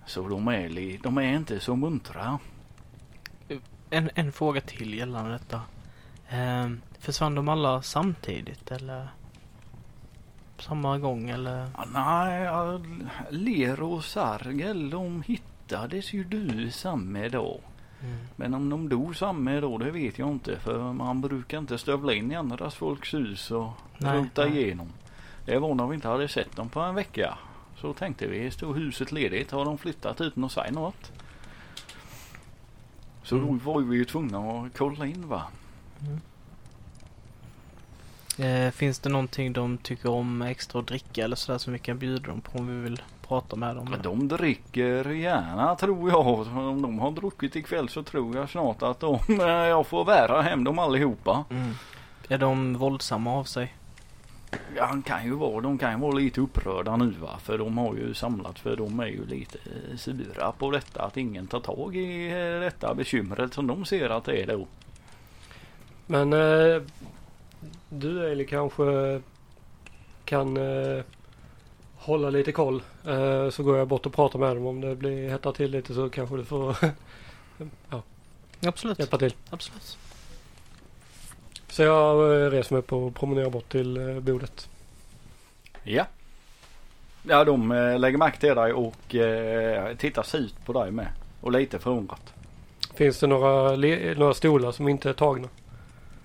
Så 0.06 0.28
de 0.28 0.48
är, 0.48 0.70
li- 0.70 1.00
de 1.04 1.18
är 1.18 1.34
inte 1.36 1.60
så 1.60 1.76
muntra. 1.76 2.40
en, 3.90 4.10
en 4.16 4.32
fråga 4.32 4.62
till 4.62 4.94
gällande 4.94 5.32
detta. 5.32 5.62
Ehm, 6.30 6.82
försvann 7.00 7.36
de 7.36 7.50
alla 7.50 7.82
samtidigt 7.82 8.72
eller? 8.72 9.08
Samma 10.60 10.98
gång 10.98 11.30
eller? 11.30 11.70
Ja, 11.78 11.86
nej, 11.94 12.42
ja, 12.44 12.80
Ler 13.30 13.82
och 13.82 14.04
Sargel 14.04 14.90
de 14.90 15.22
hittades 15.22 16.14
ju 16.14 16.24
du 16.24 16.72
samma 16.72 17.30
dag. 17.30 17.60
Mm. 18.04 18.18
Men 18.36 18.54
om 18.54 18.70
de 18.70 18.89
dog 18.89 19.16
samma 19.16 19.51
dag 19.62 19.80
det 19.80 19.91
vet 19.91 20.20
jag 20.20 20.30
inte 20.32 20.60
för 20.60 20.93
man 20.93 21.22
brukar 21.22 21.58
inte 21.58 21.78
stövla 21.78 22.14
in 22.14 22.32
i 22.32 22.36
andras 22.36 22.76
folks 22.76 23.14
hus 23.14 23.51
och 23.51 23.70
Nej, 23.97 24.18
rota 24.18 24.45
nej. 24.45 24.62
igenom. 24.64 24.88
Det 25.45 25.60
var 25.60 25.76
när 25.76 25.88
vi 25.88 25.95
inte 25.95 26.08
hade 26.08 26.28
sett 26.28 26.56
dem 26.56 26.70
på 26.70 26.80
en 26.80 26.95
vecka. 26.95 27.38
Så 27.78 27.93
tänkte 27.93 28.28
vi, 28.28 28.51
stod 28.51 28.76
huset 28.78 29.12
ledigt? 29.12 29.51
Har 29.51 29.66
de 29.66 29.78
flyttat 29.78 30.22
utan 30.22 30.43
att 30.43 30.51
säga 30.51 30.72
något? 30.72 31.12
Så 33.24 33.36
Mm. 33.38 33.47
då 33.47 33.72
var 33.72 33.82
vi 33.82 33.97
ju 33.97 34.06
tvungna 34.06 34.38
att 34.39 34.78
kolla 34.78 35.06
in 35.06 35.28
va. 35.28 35.41
Eh, 38.38 38.72
finns 38.72 38.99
det 38.99 39.10
någonting 39.10 39.54
de 39.54 39.78
tycker 39.78 40.10
om 40.10 40.41
extra 40.41 40.80
att 40.80 40.88
dricka 40.88 41.24
eller 41.24 41.36
sådär 41.36 41.58
som 41.60 41.74
vi 41.74 41.80
kan 41.80 41.97
bjuda 41.99 42.28
dem 42.28 42.41
på 42.41 42.60
om 42.60 42.68
vi 42.68 42.84
vill 42.84 43.01
prata 43.34 43.56
med 43.56 43.76
dem? 43.76 43.88
Men 43.90 44.02
de 44.02 44.28
dricker 44.28 45.10
gärna 45.10 45.76
tror 45.76 46.10
jag. 46.10 46.28
Om 46.58 46.82
de 46.82 47.00
har 47.00 47.12
druckit 47.12 47.56
ikväll 47.56 47.90
så 47.90 48.04
tror 48.04 48.36
jag 48.36 48.50
snart 48.50 48.82
att 48.82 49.00
de, 49.00 49.20
jag 49.40 49.88
får 49.88 50.06
bära 50.06 50.42
hem 50.42 50.64
dem 50.64 50.80
allihopa. 50.80 51.46
Mm. 51.50 51.74
Är 52.28 52.38
de 52.38 52.74
våldsamma 52.74 53.34
av 53.34 53.44
sig? 53.44 53.76
Ja, 54.76 54.86
han 54.86 55.02
kan 55.02 55.26
ju 55.26 55.32
vara, 55.32 55.62
de 55.62 55.78
kan 55.78 55.92
ju 55.92 55.98
vara 55.98 56.12
lite 56.12 56.42
upprörda 56.42 56.98
nu 56.98 57.10
va. 57.12 57.38
För 57.44 57.58
de 57.58 57.78
har 57.78 57.96
ju 57.96 58.14
samlat 58.14 58.60
för 58.60 58.76
de 58.76 59.00
är 59.00 59.08
ju 59.08 59.26
lite 59.26 59.58
eh, 59.66 59.98
sura 59.98 60.52
på 60.52 60.72
detta. 60.72 61.04
Att 61.04 61.18
ingen 61.18 61.48
tar 61.48 61.60
tag 61.60 61.96
i 61.96 62.28
eh, 62.28 62.60
detta 62.60 62.94
bekymret 62.94 63.54
som 63.54 63.68
de 63.68 63.86
ser 63.86 64.10
att 64.10 64.26
det 64.26 64.42
är 64.42 64.48
då. 64.48 64.68
Men 66.06 66.34
eh, 66.34 66.82
du 67.90 68.32
Eli 68.32 68.46
kanske 68.46 69.22
kan 70.26 70.58
eh, 70.58 71.04
hålla 71.96 72.30
lite 72.30 72.52
koll. 72.52 72.82
Eh, 73.08 73.49
så 73.49 73.64
går 73.64 73.78
jag 73.78 73.88
bort 73.88 74.06
och 74.06 74.14
pratar 74.14 74.39
med 74.39 74.56
dem. 74.56 74.66
Om 74.66 74.82
det 74.82 74.95
blir 74.95 75.30
hettar 75.30 75.51
till 75.51 75.72
lite 75.72 75.93
så 75.93 76.10
kanske 76.10 76.38
du 76.38 76.45
får 76.45 76.76
Absolut. 78.66 78.99
hjälpa 78.99 79.18
till. 79.18 79.34
Absolut. 79.49 79.97
Så 81.68 81.84
jag 81.84 82.41
eh, 82.45 82.49
reser 82.51 82.74
mig 82.76 82.80
upp 82.80 82.93
och 82.93 83.16
promenerar 83.16 83.49
bort 83.49 83.70
till 83.72 83.97
eh, 84.10 84.20
bordet. 84.20 84.70
Ja. 85.84 86.06
Ja, 87.24 87.43
de 87.43 87.72
eh, 87.72 87.99
lägger 87.99 88.18
märke 88.18 88.39
till 88.39 88.56
dig 88.56 88.74
och 88.74 89.16
eh, 89.16 89.95
tittar 89.95 90.24
surt 90.24 90.54
på 90.66 90.74
dig 90.74 90.91
med. 90.91 91.08
Och 91.41 91.51
lite 91.51 91.80
förundrat. 91.80 92.34
Finns 92.93 93.20
det 93.20 93.28
några, 93.28 93.76
le- 93.76 94.16
några 94.18 94.34
stolar 94.34 94.72
som 94.72 94.88
inte 94.88 95.10
är 95.10 95.14
tagna? 95.14 95.47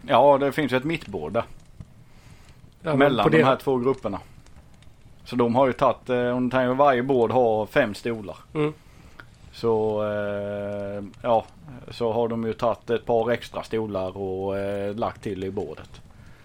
Ja, 0.07 0.39
det 0.39 0.53
finns 0.53 0.73
ju 0.73 0.77
ett 0.77 0.85
mittbord 0.85 1.33
där. 1.33 1.45
Ja, 2.83 2.91
men 2.91 2.99
mellan 2.99 3.25
på 3.25 3.31
de 3.31 3.39
det- 3.39 3.45
här 3.45 3.57
två 3.57 3.77
grupperna. 3.79 4.21
Så 5.29 5.37
de 5.37 5.55
har 5.55 5.67
ju 5.67 5.73
tagit, 5.73 6.11
eh, 6.11 6.29
om 6.29 6.45
du 6.45 6.51
tänker 6.51 6.75
varje 6.75 7.03
bord 7.03 7.31
har 7.31 7.67
fem 7.67 7.95
stolar. 7.95 8.37
Mm. 8.55 8.73
Så 9.53 10.03
eh, 10.03 11.05
ja, 11.23 11.45
så 11.91 12.13
har 12.13 12.29
de 12.29 12.45
ju 12.47 12.53
tagit 12.53 12.91
ett 12.91 13.07
par 13.07 13.31
extra 13.31 13.63
stolar 13.63 14.17
och 14.17 14.59
eh, 14.59 14.95
lagt 14.95 15.23
till 15.23 15.45
i 15.45 15.51
bordet. 15.51 16.01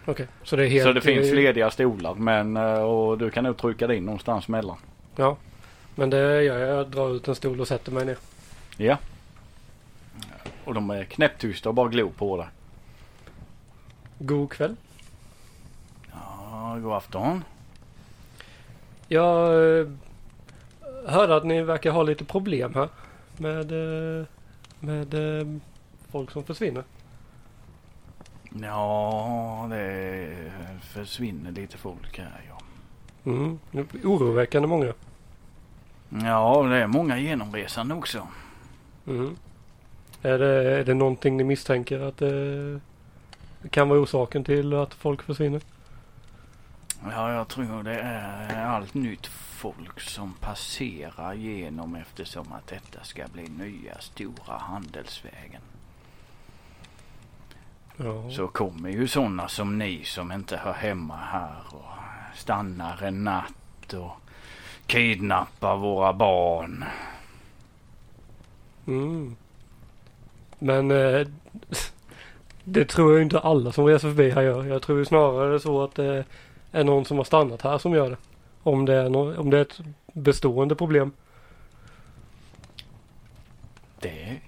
Okej, 0.06 0.28
så 0.44 0.56
det 0.56 0.68
helt... 0.68 0.84
så 0.84 0.94
det 0.94 1.02
finns 1.02 1.32
lediga 1.32 1.72
stolar 1.72 2.14
men 2.14 2.58
eh, 2.58 2.82
och 2.82 3.18
du 3.18 3.30
kan 3.30 3.44
nog 3.44 3.58
trycka 3.58 3.88
dig 3.88 3.98
in 3.98 4.06
någonstans 4.06 4.48
mellan. 4.48 4.78
Ja. 5.16 5.38
Men 5.96 6.10
det 6.10 6.44
gör 6.44 6.60
jag. 6.60 6.78
Jag 6.78 6.88
drar 6.88 7.16
ut 7.16 7.28
en 7.28 7.36
stol 7.36 7.62
och 7.62 7.68
sätter 7.68 7.92
mig 7.92 8.06
ner. 8.06 8.18
Ja. 8.78 8.98
Och 10.66 10.74
de 10.74 10.90
är 10.90 11.04
knäpptysta 11.04 11.70
och 11.70 11.76
bara 11.76 11.90
glor 11.90 12.12
på 12.18 12.38
dig. 12.38 12.48
God 14.20 14.52
kväll. 14.52 14.76
Ja, 16.12 16.78
god 16.82 16.94
afton. 16.94 17.44
Jag 19.14 19.80
eh, 19.80 19.88
hörde 21.06 21.36
att 21.36 21.46
ni 21.46 21.62
verkar 21.62 21.92
ha 21.92 22.04
lite 22.04 22.26
problem 22.26 22.74
här. 22.74 22.90
Med, 23.38 23.72
eh, 23.72 24.26
med 24.80 25.14
eh, 25.14 25.48
folk 26.12 26.32
som 26.32 26.44
försvinner. 26.44 26.84
Ja, 28.62 29.68
det 29.70 30.36
försvinner 30.82 31.52
lite 31.52 31.78
folk 31.78 32.18
här 32.20 32.42
ja. 32.50 32.62
Mm. 33.32 33.60
Oroväckande 34.04 34.68
många. 34.68 34.94
Ja, 36.10 36.64
det 36.64 36.78
är 36.78 36.88
många 36.88 37.18
genomresande 37.18 37.96
också. 37.96 38.28
Mm. 39.08 39.36
Är, 40.22 40.40
det, 40.40 40.80
är 40.80 40.84
det 40.84 40.94
någonting 40.94 41.38
ni 41.38 41.44
misstänker 41.44 42.00
att 42.00 42.18
det 42.18 42.80
kan 43.70 43.90
vara 43.90 44.00
orsaken 44.00 44.44
till 44.44 44.74
att 44.74 44.94
folk 44.94 45.22
försvinner? 45.22 45.62
Ja, 47.12 47.34
jag 47.34 47.48
tror 47.48 47.84
det 47.84 48.00
är 48.00 48.66
allt 48.66 48.94
nytt 48.94 49.28
folk 49.28 50.00
som 50.00 50.34
passerar 50.34 51.34
genom 51.34 51.96
eftersom 51.96 52.52
att 52.52 52.68
detta 52.68 53.04
ska 53.04 53.28
bli 53.34 53.44
nya 53.44 54.00
stora 54.00 54.58
handelsvägen. 54.58 55.62
Ja. 57.98 58.30
Så 58.32 58.48
kommer 58.48 58.90
ju 58.90 59.08
sådana 59.08 59.48
som 59.48 59.78
ni 59.78 60.04
som 60.04 60.32
inte 60.32 60.58
hör 60.58 60.74
hemma 60.74 61.16
här 61.18 61.62
och 61.70 61.98
stannar 62.36 63.04
en 63.04 63.24
natt 63.24 63.94
och 63.94 64.22
kidnappar 64.86 65.78
våra 65.78 66.14
barn. 66.14 66.86
Mm. 68.88 69.36
Men 70.60 70.92
eh, 70.92 71.28
det 72.64 72.86
tror 72.86 73.14
jag 73.14 73.22
inte 73.22 73.40
alla 73.40 73.72
som 73.72 73.86
reser 73.86 74.08
förbi 74.08 74.30
här 74.30 74.42
gör. 74.42 74.66
Jag 74.66 74.82
tror 74.82 75.04
snarare 75.04 75.60
så 75.60 75.84
att 75.84 75.96
det 75.96 76.26
är 76.74 76.84
någon 76.84 77.06
som 77.06 77.18
har 77.18 77.24
stannat 77.24 77.62
här 77.62 77.78
som 77.78 77.94
gör 77.94 78.10
det. 78.10 78.18
Om 78.64 78.86
det 78.86 78.94
är, 78.94 79.10
no- 79.10 79.38
om 79.38 79.50
det 79.50 79.58
är 79.58 79.62
ett 79.62 79.80
bestående 80.14 80.76
problem. 80.76 81.12
Det, 84.00 84.42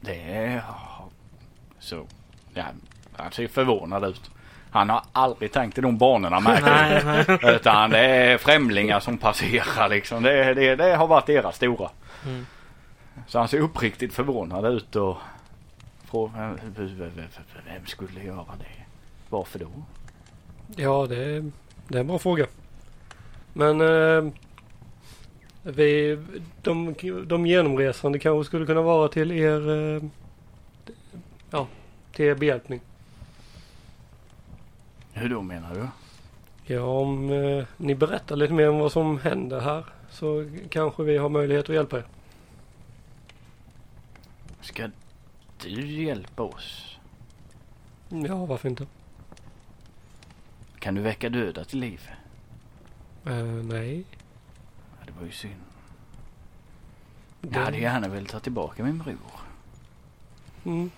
det 0.00 0.62
så. 1.78 2.06
Ja, 2.54 2.64
han 3.16 3.32
ser 3.32 3.48
förvånad 3.48 4.04
ut. 4.04 4.30
Han 4.70 4.90
har 4.90 5.02
aldrig 5.12 5.52
tänkt 5.52 5.78
i 5.78 5.80
de 5.80 5.98
banorna 5.98 6.40
märker 6.40 6.64
nej, 6.64 7.02
nej. 7.04 7.24
du. 7.26 7.50
Utan 7.56 7.90
det 7.90 7.98
är 7.98 8.38
främlingar 8.38 9.00
som 9.00 9.18
passerar 9.18 9.88
liksom. 9.88 10.22
Det, 10.22 10.54
det, 10.54 10.76
det 10.76 10.96
har 10.96 11.06
varit 11.06 11.26
deras 11.26 11.56
stora. 11.56 11.90
Mm. 12.26 12.46
Så 13.26 13.38
han 13.38 13.48
ser 13.48 13.60
uppriktigt 13.60 14.14
förvånad 14.14 14.66
ut 14.66 14.96
och 14.96 15.16
frågar 16.10 16.58
vem 17.66 17.86
skulle 17.86 18.24
göra 18.24 18.54
det? 18.58 18.84
Varför 19.28 19.58
då? 19.58 19.70
Ja, 20.76 21.06
det 21.06 21.24
är, 21.24 21.50
det 21.88 21.98
är 21.98 22.00
en 22.00 22.06
bra 22.06 22.18
fråga. 22.18 22.46
Men 23.52 23.80
eh, 23.80 24.32
vi, 25.62 26.18
de, 26.62 26.94
de 27.26 27.46
genomresande 27.46 28.18
kanske 28.18 28.44
skulle 28.44 28.66
kunna 28.66 28.82
vara 28.82 29.08
till 29.08 29.32
er 29.32 29.70
eh, 29.70 30.02
ja, 31.50 31.66
till 32.12 32.24
er 32.24 32.34
behjälpning. 32.34 32.80
Hur 35.12 35.28
då 35.28 35.42
menar 35.42 35.74
du? 35.74 35.88
Ja, 36.74 36.82
om 36.82 37.30
eh, 37.30 37.64
ni 37.76 37.94
berättar 37.94 38.36
lite 38.36 38.52
mer 38.52 38.68
om 38.68 38.78
vad 38.78 38.92
som 38.92 39.18
händer 39.18 39.60
här 39.60 39.84
så 40.10 40.50
kanske 40.68 41.02
vi 41.02 41.16
har 41.16 41.28
möjlighet 41.28 41.68
att 41.68 41.74
hjälpa 41.74 41.98
er. 41.98 42.04
Ska 44.60 44.88
du 45.62 46.02
hjälpa 46.02 46.42
oss? 46.42 46.98
Ja, 48.08 48.46
varför 48.46 48.68
inte? 48.68 48.86
Kan 50.84 50.94
du 50.94 51.00
väcka 51.00 51.28
döda 51.28 51.64
till 51.64 51.78
liv? 51.78 52.10
Eh, 53.24 53.44
nej. 53.44 54.04
Ja, 54.98 55.06
det 55.06 55.12
var 55.18 55.26
ju 55.26 55.32
synd. 55.32 55.54
Det, 57.40 57.58
Jag 57.58 57.64
hade 57.64 57.78
gärna 57.78 58.08
velat 58.08 58.28
ta 58.28 58.40
tillbaka 58.40 58.84
min 58.84 58.98
bror. 58.98 59.16
mm. 60.64 60.90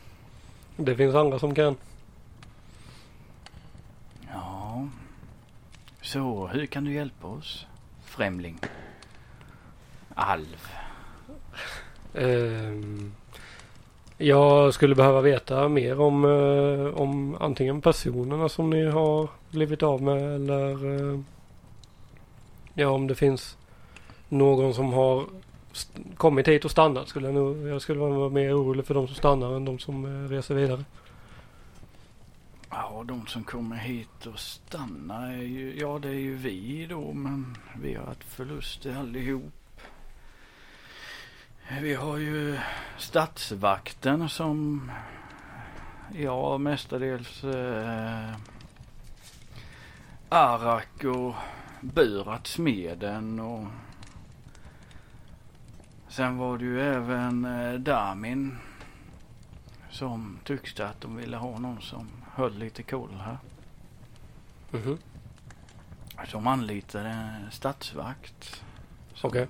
det 0.77 0.97
finns 0.97 1.15
andra 1.15 1.39
som 1.39 1.55
kan. 1.55 1.77
Ja. 4.33 4.89
Så 6.03 6.47
hur 6.47 6.67
kan 6.67 6.85
du 6.85 6.93
hjälpa 6.93 7.27
oss? 7.27 7.67
Främling. 8.05 8.59
Alv. 10.15 10.69
Ehm, 12.15 13.13
jag 14.19 14.75
skulle 14.75 14.95
behöva 14.95 15.21
veta 15.21 15.69
mer 15.69 16.01
om, 16.01 16.25
eh, 16.25 17.01
om 17.01 17.37
antingen 17.41 17.81
personerna 17.81 18.49
som 18.49 18.71
ni 18.71 18.87
har 18.87 19.29
blivit 19.57 19.83
av 19.83 20.03
med 20.03 20.35
eller 20.35 20.95
eh, 20.95 21.21
ja, 22.75 22.89
om 22.89 23.07
det 23.07 23.15
finns 23.15 23.57
någon 24.29 24.75
som 24.75 24.93
har 24.93 25.25
kommit 26.17 26.49
hit 26.49 26.65
och 26.65 26.71
stannat. 26.71 27.09
Skulle 27.09 27.27
jag, 27.27 27.35
nog, 27.35 27.69
jag 27.69 27.83
skulle 27.83 28.01
vara 28.01 28.29
mer 28.29 28.61
orolig 28.61 28.87
för 28.87 28.95
de 28.95 29.07
som 29.07 29.17
stannar 29.17 29.57
än 29.57 29.65
de 29.65 29.79
som 29.79 30.05
eh, 30.05 30.29
reser 30.29 30.55
vidare. 30.55 30.85
Ja, 32.71 33.05
de 33.07 33.27
som 33.27 33.45
kommer 33.45 33.77
hit 33.77 34.27
och 34.27 34.39
stannar 34.39 35.33
är 35.33 35.43
ju, 35.43 35.79
ja 35.81 35.99
det 35.99 36.09
är 36.09 36.13
ju 36.13 36.37
vi 36.37 36.87
då 36.87 37.13
men 37.13 37.57
vi 37.81 37.95
har 37.95 38.05
haft 38.05 38.25
förluster 38.25 38.97
allihop. 38.97 39.53
Vi 41.81 41.95
har 41.95 42.17
ju 42.17 42.59
statsvakten 42.99 44.29
som 44.29 44.91
ja 46.15 46.59
mestadels 46.59 47.45
eh, 47.45 48.31
Arak 50.29 51.05
och 51.05 51.35
Burat 51.81 52.47
smeden 52.47 53.41
och 53.41 53.67
sen 56.09 56.37
var 56.37 56.59
det 56.59 56.65
ju 56.65 56.81
även 56.81 57.45
eh, 57.45 57.75
Damin 57.75 58.59
som 59.91 60.39
tyckte 60.45 60.89
att 60.89 61.01
de 61.01 61.17
ville 61.17 61.37
ha 61.37 61.59
någon 61.59 61.81
som 61.81 62.09
höll 62.35 62.59
lite 62.59 62.83
koll 62.83 63.15
här. 63.15 63.39
Mhm. 64.71 64.99
Som 66.27 66.47
anlitade 66.47 67.09
en 67.09 67.51
stadsvakt. 67.51 68.65
Okej. 69.23 69.49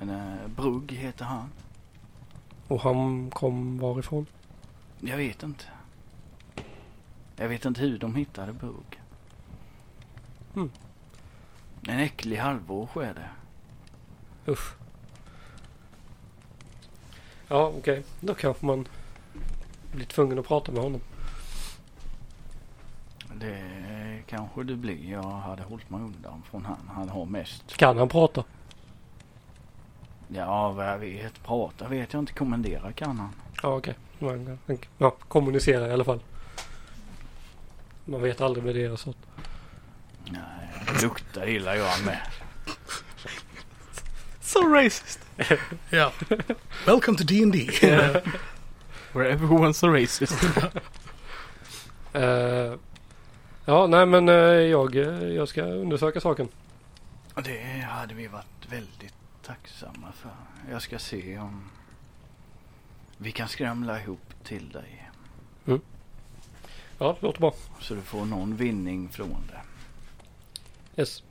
En 0.00 0.10
eh, 0.10 0.48
Brugg 0.56 0.92
heter 0.92 1.24
han. 1.24 1.48
Och 2.68 2.80
han 2.80 3.30
kom 3.30 3.78
varifrån? 3.78 4.26
Jag 5.00 5.16
vet 5.16 5.42
inte. 5.42 5.64
Jag 7.36 7.48
vet 7.48 7.64
inte 7.64 7.80
hur 7.80 7.98
de 7.98 8.14
hittade 8.14 8.52
Brugg. 8.52 9.00
Mm. 10.56 10.70
En 11.88 11.98
äcklig 11.98 12.36
halvårs 12.36 12.96
är 12.96 13.14
det. 13.14 13.30
Usch. 14.52 14.74
Ja, 17.48 17.72
okej. 17.78 18.02
Då 18.20 18.34
kanske 18.34 18.66
man 18.66 18.88
blir 19.92 20.06
tvungen 20.06 20.38
att 20.38 20.46
prata 20.46 20.72
med 20.72 20.82
honom. 20.82 21.00
Det 23.34 24.22
kanske 24.26 24.62
det 24.62 24.76
blir. 24.76 25.10
Jag 25.10 25.22
hade 25.22 25.62
hållit 25.62 25.90
mig 25.90 26.00
undan 26.00 26.42
från 26.50 26.64
han. 26.64 26.90
Han 26.94 27.08
har 27.08 27.24
mest. 27.24 27.76
Kan 27.76 27.98
han 27.98 28.08
prata? 28.08 28.44
Ja, 30.28 30.72
vad 30.72 30.86
jag 30.88 30.98
vet. 30.98 31.42
Prata 31.44 31.88
vet 31.88 32.12
jag 32.12 32.22
inte. 32.22 32.32
Kommendera 32.32 32.92
kan 32.92 33.18
han. 33.18 33.30
Ja, 33.62 33.76
okej. 33.76 33.94
Kan- 34.18 34.78
Ja, 34.98 35.10
kommunicera 35.28 35.88
i 35.88 35.92
alla 35.92 36.04
fall. 36.04 36.20
Man 38.04 38.22
vet 38.22 38.40
aldrig 38.40 38.64
med 38.64 38.74
deras 38.74 39.00
sort. 39.00 39.16
Luktar 41.02 41.48
illa 41.48 41.76
jag 41.76 42.04
med. 42.04 42.20
So 44.40 44.68
racist. 44.68 45.20
Ja. 45.90 46.12
Welcome 46.86 47.18
to 47.18 47.24
D&D. 47.24 47.68
Where 49.12 49.32
everyone's 49.36 49.72
so 49.72 49.88
racist. 49.88 50.34
Eh, 52.12 52.74
ja, 53.64 53.86
nej 53.86 54.06
men 54.06 54.28
eh, 54.28 54.34
jag, 54.34 54.94
jag 55.34 55.48
ska 55.48 55.62
undersöka 55.62 56.20
saken. 56.20 56.48
Det 57.44 57.86
hade 57.90 58.14
vi 58.14 58.26
varit 58.26 58.66
väldigt 58.70 59.14
tacksamma 59.46 60.12
för. 60.12 60.30
Jag 60.70 60.82
ska 60.82 60.98
se 60.98 61.38
om 61.38 61.70
vi 63.16 63.32
kan 63.32 63.48
skramla 63.48 64.00
ihop 64.00 64.34
till 64.44 64.68
dig. 64.70 65.10
Ja, 66.98 67.16
det 67.20 67.26
låter 67.26 67.40
bra. 67.40 67.54
Så 67.80 67.94
du 67.94 68.00
får 68.00 68.24
någon 68.24 68.56
vinning 68.56 69.08
från 69.08 69.36
det. 69.48 69.60
Yes. 70.96 71.22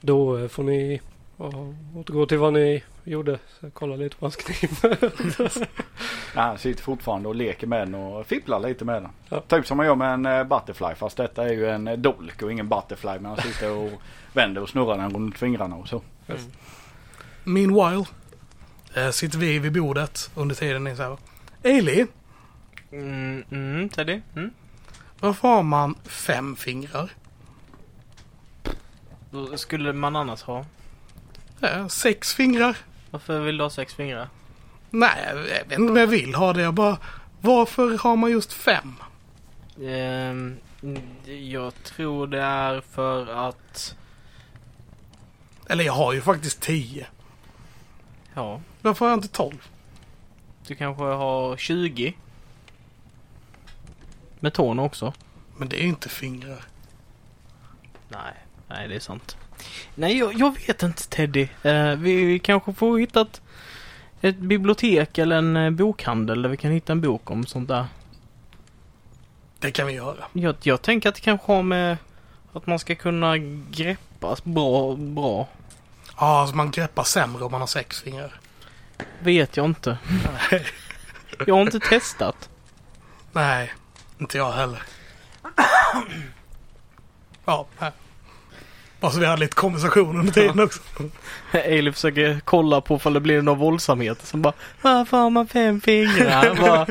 Då 0.00 0.38
eh, 0.38 0.48
får 0.48 0.62
ni 0.62 1.00
ja, 1.36 1.74
återgå 1.94 2.26
till 2.26 2.38
vad 2.38 2.52
ni 2.52 2.82
gjorde. 3.04 3.38
Kollar 3.72 3.96
lite 3.96 4.16
på 4.16 4.24
hans 4.24 4.36
kniv. 4.36 4.70
Ja, 6.34 6.42
han 6.42 6.58
sitter 6.58 6.82
fortfarande 6.82 7.28
och 7.28 7.34
leker 7.34 7.66
med 7.66 7.80
den 7.80 7.94
och 7.94 8.26
fipplar 8.26 8.60
lite 8.60 8.84
med 8.84 9.02
den. 9.02 9.10
Ja. 9.28 9.40
Typ 9.40 9.66
som 9.66 9.76
man 9.76 9.86
gör 9.86 9.94
med 9.94 10.14
en 10.14 10.26
eh, 10.26 10.44
butterfly 10.44 10.94
fast 10.94 11.16
detta 11.16 11.48
är 11.48 11.52
ju 11.52 11.68
en 11.68 11.88
eh, 11.88 11.96
dolk 11.96 12.42
och 12.42 12.52
ingen 12.52 12.68
butterfly. 12.68 13.10
Men 13.10 13.24
han 13.24 13.36
sitter 13.36 13.70
och 13.70 13.90
vänder 14.32 14.62
och 14.62 14.68
snurrar 14.68 14.98
den 14.98 15.10
runt 15.14 15.38
fingrarna 15.38 15.76
och 15.76 15.88
så. 15.88 16.02
Yes. 16.28 16.46
Meanwhile 17.44 18.04
sitter 19.12 19.38
vi 19.38 19.58
vid 19.58 19.72
bordet 19.72 20.30
under 20.34 20.54
tiden 20.54 20.84
ni 20.84 20.96
säger 20.96 21.18
Eli, 21.62 22.06
Mm, 22.92 23.44
mm, 23.50 23.88
Teddy? 23.88 24.20
Mm? 24.36 24.50
varför 25.20 25.48
har 25.48 25.62
man 25.62 25.94
fem 26.04 26.56
fingrar? 26.56 27.10
Vad 29.32 29.60
skulle 29.60 29.92
man 29.92 30.16
annars 30.16 30.42
ha? 30.42 30.64
Eh, 31.60 31.86
sex 31.88 32.34
fingrar? 32.34 32.76
Varför 33.10 33.40
vill 33.40 33.56
du 33.56 33.64
ha 33.64 33.70
sex 33.70 33.94
fingrar? 33.94 34.28
Nej, 34.90 35.24
jag 35.26 35.34
vet 35.34 35.72
inte 35.72 35.90
om 35.92 35.96
jag 35.96 36.06
vill 36.06 36.34
ha 36.34 36.52
det. 36.52 36.62
Jag 36.62 36.74
bara, 36.74 36.98
varför 37.40 37.98
har 37.98 38.16
man 38.16 38.30
just 38.30 38.52
fem? 38.52 38.94
Ehm, 39.82 40.56
jag 41.26 41.74
tror 41.84 42.26
det 42.26 42.40
är 42.42 42.80
för 42.80 43.26
att... 43.48 43.96
Eller 45.68 45.84
jag 45.84 45.92
har 45.92 46.12
ju 46.12 46.20
faktiskt 46.20 46.60
tio. 46.60 47.06
Ja, 48.34 48.60
Varför 48.82 49.04
har 49.04 49.10
jag 49.10 49.16
inte 49.16 49.28
tolv? 49.28 49.68
du 50.66 50.74
kanske 50.74 51.04
har 51.04 51.56
20. 51.56 52.16
Med 54.40 54.52
tårna 54.54 54.82
också. 54.82 55.12
Men 55.56 55.68
det 55.68 55.76
är 55.76 55.82
ju 55.82 55.88
inte 55.88 56.08
fingrar. 56.08 56.64
Nej, 58.08 58.34
nej 58.72 58.88
det 58.88 58.94
är 58.94 59.00
sant. 59.00 59.36
Nej, 59.94 60.18
jag, 60.18 60.34
jag 60.34 60.56
vet 60.66 60.82
inte 60.82 61.08
Teddy. 61.08 61.48
Eh, 61.62 61.90
vi, 61.90 62.24
vi 62.24 62.38
kanske 62.38 62.72
får 62.72 62.98
hitta 62.98 63.20
ett, 63.20 63.42
ett 64.20 64.36
bibliotek 64.36 65.18
eller 65.18 65.36
en 65.36 65.56
eh, 65.56 65.70
bokhandel 65.70 66.42
där 66.42 66.48
vi 66.50 66.56
kan 66.56 66.70
hitta 66.70 66.92
en 66.92 67.00
bok 67.00 67.30
om 67.30 67.46
sånt 67.46 67.68
där. 67.68 67.86
Det 69.58 69.70
kan 69.70 69.86
vi 69.86 69.92
göra. 69.92 70.24
Jag, 70.32 70.56
jag 70.62 70.82
tänker 70.82 71.08
att 71.08 71.14
det 71.14 71.20
kanske 71.20 71.52
har 71.52 71.62
med 71.62 71.96
att 72.52 72.66
man 72.66 72.78
ska 72.78 72.94
kunna 72.94 73.38
greppas 73.70 74.44
bra, 74.44 74.96
bra. 74.96 75.48
Ja, 76.16 76.40
alltså 76.40 76.56
man 76.56 76.70
greppar 76.70 77.04
sämre 77.04 77.44
om 77.44 77.52
man 77.52 77.60
har 77.60 77.68
sex 77.68 78.00
fingrar. 78.00 78.40
Vet 79.18 79.56
jag 79.56 79.66
inte. 79.66 79.98
Jag 81.46 81.54
har 81.54 81.62
inte 81.62 81.80
testat. 81.80 82.48
Nej, 83.32 83.72
inte 84.18 84.38
jag 84.38 84.52
heller. 84.52 84.82
Ja, 87.44 87.66
här. 87.78 87.92
Bara 89.02 89.12
så 89.12 89.20
vi 89.20 89.26
hade 89.26 89.40
lite 89.40 89.56
konversation 89.56 90.18
under 90.18 90.32
tiden 90.32 90.60
också. 90.60 90.80
Ailey 91.52 91.92
försöker 91.92 92.40
kolla 92.44 92.80
på 92.80 92.96
ifall 92.96 93.12
det 93.12 93.20
blir 93.20 93.42
någon 93.42 93.58
våldsamhet. 93.58 94.26
Som 94.26 94.42
bara, 94.42 94.52
varför 94.82 95.16
har 95.16 95.30
man 95.30 95.46
fem 95.46 95.80
fingrar? 95.80 96.54
bara, 96.60 96.86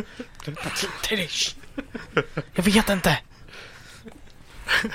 Teddy, 1.03 1.28
shh. 1.28 1.55
Jag 2.53 2.64
vet 2.64 2.89
inte. 2.89 3.20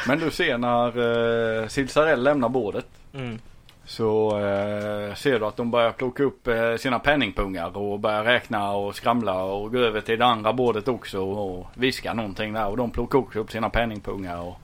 Men 0.07 0.19
du 0.19 0.31
ser 0.31 0.59
när 0.59 0.99
uh, 0.99 1.69
Silsarell 1.69 2.23
lämnar 2.23 2.49
bordet. 2.49 2.87
Mm. 3.15 3.39
Så 3.85 4.39
eh, 4.39 5.15
ser 5.15 5.39
du 5.41 5.47
att 5.47 5.57
de 5.57 5.71
börjar 5.71 5.93
plocka 5.93 6.23
upp 6.23 6.49
eh, 6.49 6.77
sina 6.77 6.99
penningpungar 6.99 7.77
och 7.77 8.01
börjar 8.01 8.25
räkna 8.25 8.73
och 8.73 8.97
skramla 8.97 9.43
och 9.43 9.73
gå 9.73 9.79
över 9.79 10.01
till 10.01 10.19
det 10.19 10.27
andra 10.27 10.53
bordet 10.53 10.89
också 10.89 11.21
och 11.21 11.67
viska 11.75 12.15
någonting 12.15 12.53
där. 12.53 12.67
Och 12.67 12.77
de 12.77 12.91
plockar 12.91 13.19
också 13.19 13.39
upp 13.39 13.51
sina 13.51 13.71
penningpungar 13.71 14.41
och 14.41 14.61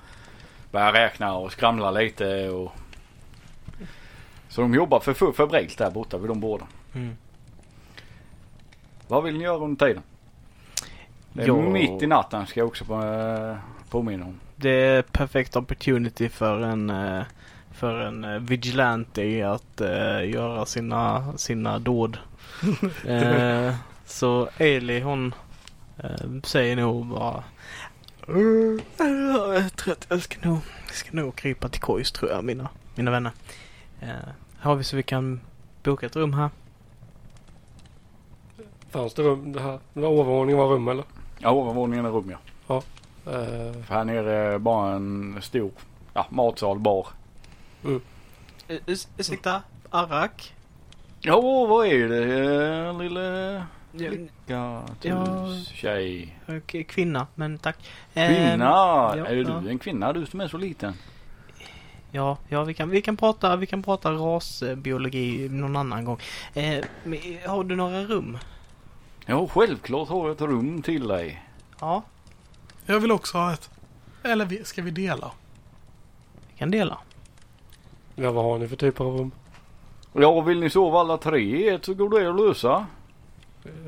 börjar 0.73 0.93
räkna 0.93 1.35
och 1.35 1.53
skramla 1.53 1.91
lite 1.91 2.49
och 2.49 2.73
Så 4.49 4.61
de 4.61 4.75
jobbar 4.75 5.01
för 5.01 5.15
full 5.15 5.33
febrilt 5.35 5.79
där 5.79 5.91
borta 5.91 6.19
vid 6.19 6.31
de 6.31 6.41
borden. 6.41 6.67
Mm. 6.95 7.17
Vad 9.09 9.25
vill 9.25 9.39
ni 9.39 9.45
göra 9.45 9.57
under 9.59 9.87
tiden? 9.87 10.03
Det 11.33 11.43
är 11.43 11.47
Ja. 11.47 11.61
mitt 11.61 12.03
i 12.03 12.07
natten 12.07 12.47
ska 12.47 12.61
jag 12.61 12.67
också 12.67 12.85
på, 12.85 13.57
påminna 13.91 14.25
om. 14.27 14.41
Det 14.57 14.71
är 14.71 15.03
perfekt 15.03 15.57
opportunity 15.57 16.29
för 16.29 16.61
en, 16.61 16.91
eh, 16.91 17.23
för 17.73 18.01
en 18.01 18.25
eh, 18.25 18.39
vigilante 18.41 19.49
att 19.51 19.81
eh, 19.81 20.31
göra 20.31 20.67
sina, 20.67 21.33
sina 21.39 21.79
dåd. 21.79 22.19
så 24.07 24.49
Ailey 24.61 25.01
hon 25.01 25.35
säger 26.45 26.77
nog 26.77 27.07
bara 27.07 27.35
"Eh, 27.37 27.43
Jag 28.27 29.57
är 29.57 29.69
trött, 29.69 30.07
jag 30.09 30.23
ska 30.23 30.49
nog, 30.49 30.59
jag 30.87 30.95
ska 30.95 31.11
nog 31.13 31.37
krypa 31.37 31.69
till 31.69 31.81
kojs 31.81 32.13
tror 32.13 32.31
jag 32.31 32.45
mina, 32.45 32.69
mina 32.95 33.11
vänner. 33.11 33.33
Eh, 34.01 34.09
har 34.59 34.77
vi 34.77 34.85
så 34.85 34.97
vi 34.97 35.03
kan 35.03 35.41
boka 35.83 36.07
ett 36.07 36.17
rum 36.17 36.35
här? 36.35 36.51
Fanns 38.91 39.15
det 39.15 39.23
rum? 39.23 39.53
Det 39.53 39.61
här, 39.61 39.79
den 39.93 40.05
här 40.05 40.11
övervåningen 40.11 40.59
var 40.59 40.69
rum 40.69 40.89
eller? 40.89 41.05
Ja, 41.39 41.51
ovanvåningen 41.51 42.05
är 42.05 42.11
rum 42.11 42.35
ja. 42.67 42.83
Eh, 43.27 43.73
För 43.83 43.95
här 43.95 44.05
nere 44.05 44.33
är 44.33 44.59
bara 44.59 44.95
en 44.95 45.39
stor 45.43 45.71
ja, 46.15 46.27
matsal, 46.31 46.79
bar. 46.79 47.07
Uh, 47.87 47.99
ursäkta, 49.17 49.63
Arak? 49.91 50.55
Ja, 51.21 51.41
vad 51.67 51.87
är 51.87 52.09
det 52.09 52.25
eh, 52.87 53.63
lille 53.93 54.17
flicka, 54.17 54.83
Ja. 55.03 55.49
tjej, 55.75 56.39
kvinna, 56.89 57.27
men 57.35 57.59
tack. 57.59 57.77
kvinna? 58.15 58.65
Ja, 58.65 59.15
är 59.17 59.37
ja. 59.37 59.61
du 59.65 59.71
en 59.71 59.79
kvinna 59.79 60.13
du 60.13 60.27
som 60.27 60.41
är 60.41 60.49
så 60.49 60.57
liten? 60.57 60.95
Ja, 62.11 62.39
ja 62.49 62.65
vi, 62.65 62.75
kan, 62.75 62.91
vi, 62.91 63.03
kan 63.03 63.17
prata, 63.17 63.57
vi 63.57 63.67
kan 63.67 63.83
prata 63.83 64.11
rasbiologi 64.13 65.49
någon 65.49 65.77
annan 65.77 66.05
gång. 66.05 66.19
Eh, 66.55 66.85
har 67.47 67.65
du 67.65 67.77
några 67.77 68.05
rum? 68.05 68.39
Ja, 69.27 69.49
självklart 69.49 70.09
har 70.09 70.29
jag 70.29 70.35
ett 70.37 70.41
rum 70.41 70.83
till 70.83 71.09
dig. 71.09 71.43
Ja, 71.81 72.03
Jag 72.87 73.01
vill 73.01 73.13
också 73.13 73.39
ha 73.39 73.53
ett. 73.53 73.71
Eller 74.23 74.65
ska 74.65 74.83
vi 74.83 74.91
dela? 74.91 75.31
vi 76.53 76.59
kan 76.59 76.71
dela. 76.71 76.99
ja, 78.15 78.31
vad 78.33 78.45
har 78.45 78.59
ni 78.59 78.69
för 78.69 78.77
typer 78.77 79.05
av 79.05 79.17
rum? 79.19 79.31
Ja, 80.13 80.41
vill 80.41 80.61
ni 80.61 80.71
sova 80.71 81.01
alla 81.01 81.17
tre 81.17 81.41
i 81.41 81.69
ett 81.69 81.85
så 81.85 81.95
går 81.95 82.21
det 82.21 82.31
att 82.31 82.37
lösa. 82.37 82.87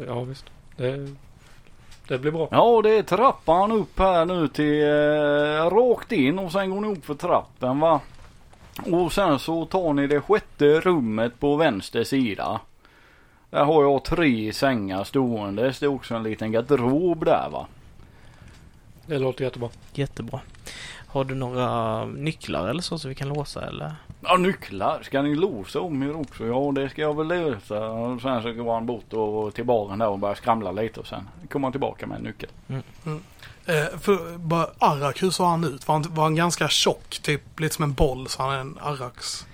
Ja 0.07 0.20
visst. 0.20 0.45
Det, 0.77 1.14
det 2.09 2.18
blir 2.18 2.31
bra. 2.31 2.49
Ja, 2.51 2.83
det 2.83 2.99
är 2.99 3.03
trappan 3.03 3.72
upp 3.72 3.99
här 3.99 4.25
nu 4.25 4.49
till 4.49 4.83
eh, 4.83 5.70
rakt 5.70 6.12
in 6.12 6.39
och 6.39 6.53
sen 6.53 6.70
går 6.70 6.81
ni 6.81 6.89
upp 6.89 7.05
för 7.05 7.14
trappen 7.14 7.81
va. 7.81 8.01
Och 8.93 9.12
sen 9.12 9.39
så 9.39 9.64
tar 9.64 9.93
ni 9.93 10.07
det 10.07 10.20
sjätte 10.20 10.81
rummet 10.81 11.41
på 11.41 11.57
vänster 11.57 12.05
sida. 12.05 12.61
Där 13.51 13.64
har 13.64 13.83
jag 13.83 14.05
tre 14.05 14.53
sängar 14.53 15.05
stående. 15.05 15.62
Det 15.62 15.72
står 15.72 15.89
också 15.89 16.14
en 16.14 16.22
liten 16.22 16.53
garderob 16.53 17.25
där 17.25 17.49
va. 17.53 17.66
Det 19.07 19.18
låter 19.18 19.45
jättebra. 19.45 19.68
Jättebra. 19.93 20.41
Har 21.07 21.25
du 21.25 21.35
några 21.35 22.05
nycklar 22.05 22.68
eller 22.68 22.83
så 22.83 22.99
så 22.99 23.09
vi 23.09 23.14
kan 23.14 23.29
låsa 23.29 23.66
eller? 23.66 23.95
Ja, 24.25 24.37
nycklar. 24.37 25.03
Ska 25.03 25.22
ni 25.22 25.35
låsa 25.35 25.81
om 25.81 26.03
er 26.03 26.16
också? 26.20 26.47
Ja, 26.47 26.72
det 26.75 26.89
ska 26.89 27.03
jag 27.03 27.16
väl 27.16 27.27
lösa. 27.27 27.87
Och 27.87 28.20
sen 28.20 28.43
så 28.43 28.53
går 28.53 28.75
han 28.75 28.87
bort 28.87 29.12
och 29.12 29.55
till 29.55 29.64
baren 29.64 29.99
där 29.99 30.09
och 30.09 30.18
börjar 30.18 30.35
skramla 30.35 30.72
lite 30.72 31.01
och 31.01 31.07
sen 31.07 31.29
kommer 31.51 31.66
han 31.66 31.72
tillbaka 31.72 32.07
med 32.07 32.16
en 32.18 32.22
nyckel. 32.25 32.49
Eh, 33.66 33.99
för 34.01 34.39
bara 34.39 34.66
Arak, 34.79 35.22
hur 35.22 35.31
såg 35.31 35.47
han 35.47 35.64
ut? 35.64 35.89
Var 35.89 35.95
han, 35.95 36.05
var 36.14 36.22
han 36.22 36.35
ganska 36.35 36.68
tjock? 36.68 37.18
Typ 37.22 37.61
lite 37.61 37.75
som 37.75 37.83
en 37.85 37.93
boll 37.93 38.27
så 38.29 38.43
han 38.43 38.53
är 38.55 38.59
en 38.59 38.79
Araks. 38.83 39.47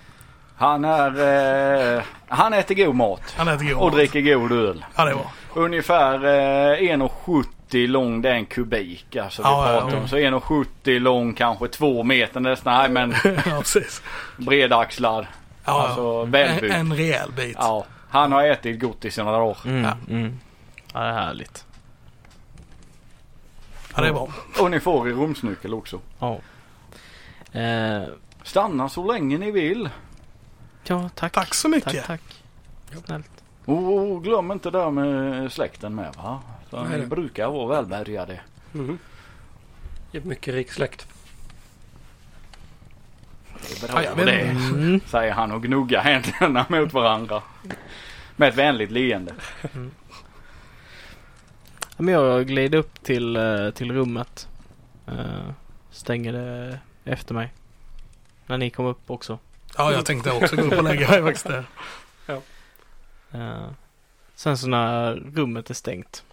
Han 0.56 0.84
är, 0.84 1.96
eh, 1.96 2.02
han 2.28 2.52
äter 2.52 2.74
god 2.74 2.94
mat. 2.94 3.22
Han 3.36 3.48
äter 3.48 3.64
god 3.64 3.74
Och 3.76 3.84
mat. 3.84 3.92
dricker 3.94 4.20
god 4.20 4.52
öl. 4.52 4.84
Ja, 4.96 5.04
det 5.04 5.14
var. 5.14 5.26
Ungefär 5.54 6.14
eh, 6.24 6.78
1,70 6.96 7.44
lång, 7.74 8.22
det 8.22 8.28
är 8.30 8.34
en 8.34 8.46
kubik 8.46 9.16
alltså 9.16 9.42
vi 9.42 9.48
Ja, 9.48 9.72
ja, 9.72 9.80
pratar 9.80 9.96
ja. 9.96 10.02
om. 10.02 10.08
Så 10.08 10.16
1,70 10.16 10.98
lång, 10.98 11.34
kanske 11.34 11.68
två 11.68 12.02
meter 12.02 12.40
nästan. 12.40 12.74
Nej 12.78 12.88
men 12.90 13.10
ja, 13.46 13.58
precis. 13.58 14.02
bredaxlar. 14.36 15.28
Ja, 15.64 15.86
Alltså, 15.86 16.24
välbyggd. 16.24 16.74
En, 16.74 16.80
en 16.80 16.94
rejäl 16.96 17.32
bit. 17.32 17.56
Ja, 17.58 17.84
han 18.10 18.32
har 18.32 18.44
ätit 18.44 18.80
gott 18.80 19.04
i 19.04 19.10
sina 19.10 19.32
dagar. 19.32 19.56
Mm, 19.64 19.84
Ja. 19.84 19.96
mm. 20.14 20.38
Ja, 20.94 21.00
det 21.00 21.06
är 21.06 21.12
härligt. 21.12 21.64
Ja, 23.96 24.02
det 24.02 24.08
är 24.08 24.12
bra. 24.12 24.28
Och 24.60 24.70
ni 24.70 24.80
får 24.80 25.08
er 25.08 25.12
rumsnyckel 25.12 25.74
också. 25.74 26.00
Ja. 26.18 26.38
Eh, 27.60 28.02
Stanna 28.42 28.88
så 28.88 29.12
länge 29.12 29.38
ni 29.38 29.50
vill. 29.50 29.88
ja, 30.84 31.10
tack. 31.14 31.32
Tack 31.32 31.54
så 31.54 31.68
mycket. 31.68 31.92
Tack, 32.06 32.06
tack. 32.06 33.02
Snällt. 33.04 33.30
Och 33.64 34.24
glöm 34.24 34.52
inte 34.52 34.70
där 34.70 34.90
med 34.90 35.52
släkten 35.52 35.94
med 35.94 36.14
va. 36.22 36.40
Så 36.70 36.84
Nej, 36.84 37.00
ni 37.00 37.06
brukar 37.06 37.48
vara 37.48 37.66
välbärgade. 37.68 38.40
Mhm. 38.72 38.98
Det 40.12 40.18
är 40.18 40.22
mycket 40.22 40.54
rik 40.54 40.72
släkt. 40.72 41.06
Det 43.68 43.82
är 43.84 43.88
bra 43.88 44.04
Ja, 44.04 44.14
det. 44.14 44.20
inte. 44.22 44.78
Mm. 44.78 45.00
Säger 45.06 45.32
han 45.32 45.52
och 45.52 45.62
gnuggar 45.62 46.00
händerna 46.02 46.66
mot 46.80 46.92
varandra. 46.92 47.42
Med 48.36 48.48
ett 48.48 48.54
vänligt 48.54 48.90
leende. 48.90 49.34
Ja, 49.62 49.68
Men 51.96 52.14
jag 52.14 52.46
glider 52.46 52.78
upp 52.78 53.02
till, 53.02 53.36
eh, 53.36 53.70
till 53.70 53.92
rummet. 53.92 54.48
Eh, 55.06 55.50
stänger 55.90 56.32
det 56.32 56.78
efter 57.04 57.34
mig. 57.34 57.52
När 58.46 58.58
ni 58.58 58.70
kom 58.70 58.86
upp 58.86 59.10
också. 59.10 59.38
Ja, 59.76 59.92
jag 59.92 60.06
tänkte 60.06 60.30
också 60.32 60.56
gå 60.56 60.62
upp 60.62 60.72
och 60.72 60.84
lägga 60.84 61.08
mig 61.10 61.22
faktiskt 61.22 61.46
där. 61.46 61.64
Eh, 63.32 63.70
sen 64.34 64.58
så 64.58 64.68
när 64.68 65.14
rummet 65.14 65.70
är 65.70 65.74
stängt. 65.74 66.24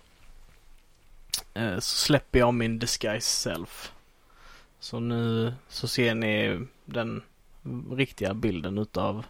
Eh, 1.58 1.76
så 1.76 1.97
släpper 1.97 2.39
jag 2.39 2.53
min 2.53 2.80
disguise 2.80 3.30
self. 3.30 3.93
Så 4.80 4.99
nu 4.99 5.53
så 5.68 5.88
ser 5.88 6.16
ni 6.16 6.60
den 6.86 7.24
riktiga 7.91 8.34
bilden 8.34 8.78
utav 8.78 9.26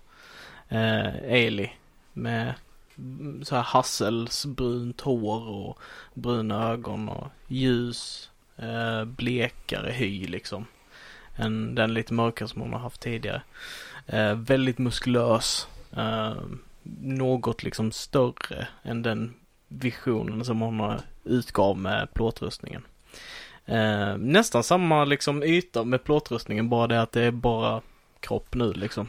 eh, 0.69 1.05
Ailey. 1.23 1.69
Med 2.13 2.53
så 3.43 3.55
här 3.55 3.63
hasselsbrunt 3.63 5.01
hår 5.01 5.47
och 5.47 5.79
bruna 6.13 6.71
ögon 6.71 7.09
och 7.09 7.27
ljus 7.47 8.31
eh, 8.55 9.05
blekare 9.05 9.91
hy 9.91 10.27
liksom. 10.27 10.65
Än 11.35 11.75
den 11.75 11.93
lite 11.93 12.13
mörkare 12.13 12.49
som 12.49 12.61
hon 12.61 12.73
har 12.73 12.79
haft 12.79 13.01
tidigare. 13.01 13.41
Eh, 14.05 14.35
väldigt 14.35 14.77
muskulös. 14.77 15.67
Eh, 15.97 16.35
något 17.01 17.63
liksom 17.63 17.91
större 17.91 18.67
än 18.83 19.01
den 19.01 19.33
visionen 19.67 20.45
som 20.45 20.61
hon 20.61 20.99
utgav 21.23 21.77
med 21.77 22.13
plåtrustningen. 22.13 22.81
Eh, 23.65 24.17
nästan 24.17 24.63
samma 24.63 25.05
liksom 25.05 25.43
yta 25.43 25.83
med 25.83 26.03
plåtrustningen, 26.03 26.69
bara 26.69 26.87
det 26.87 27.01
att 27.01 27.11
det 27.11 27.23
är 27.23 27.31
bara 27.31 27.81
kropp 28.19 28.55
nu 28.55 28.73
liksom. 28.73 29.07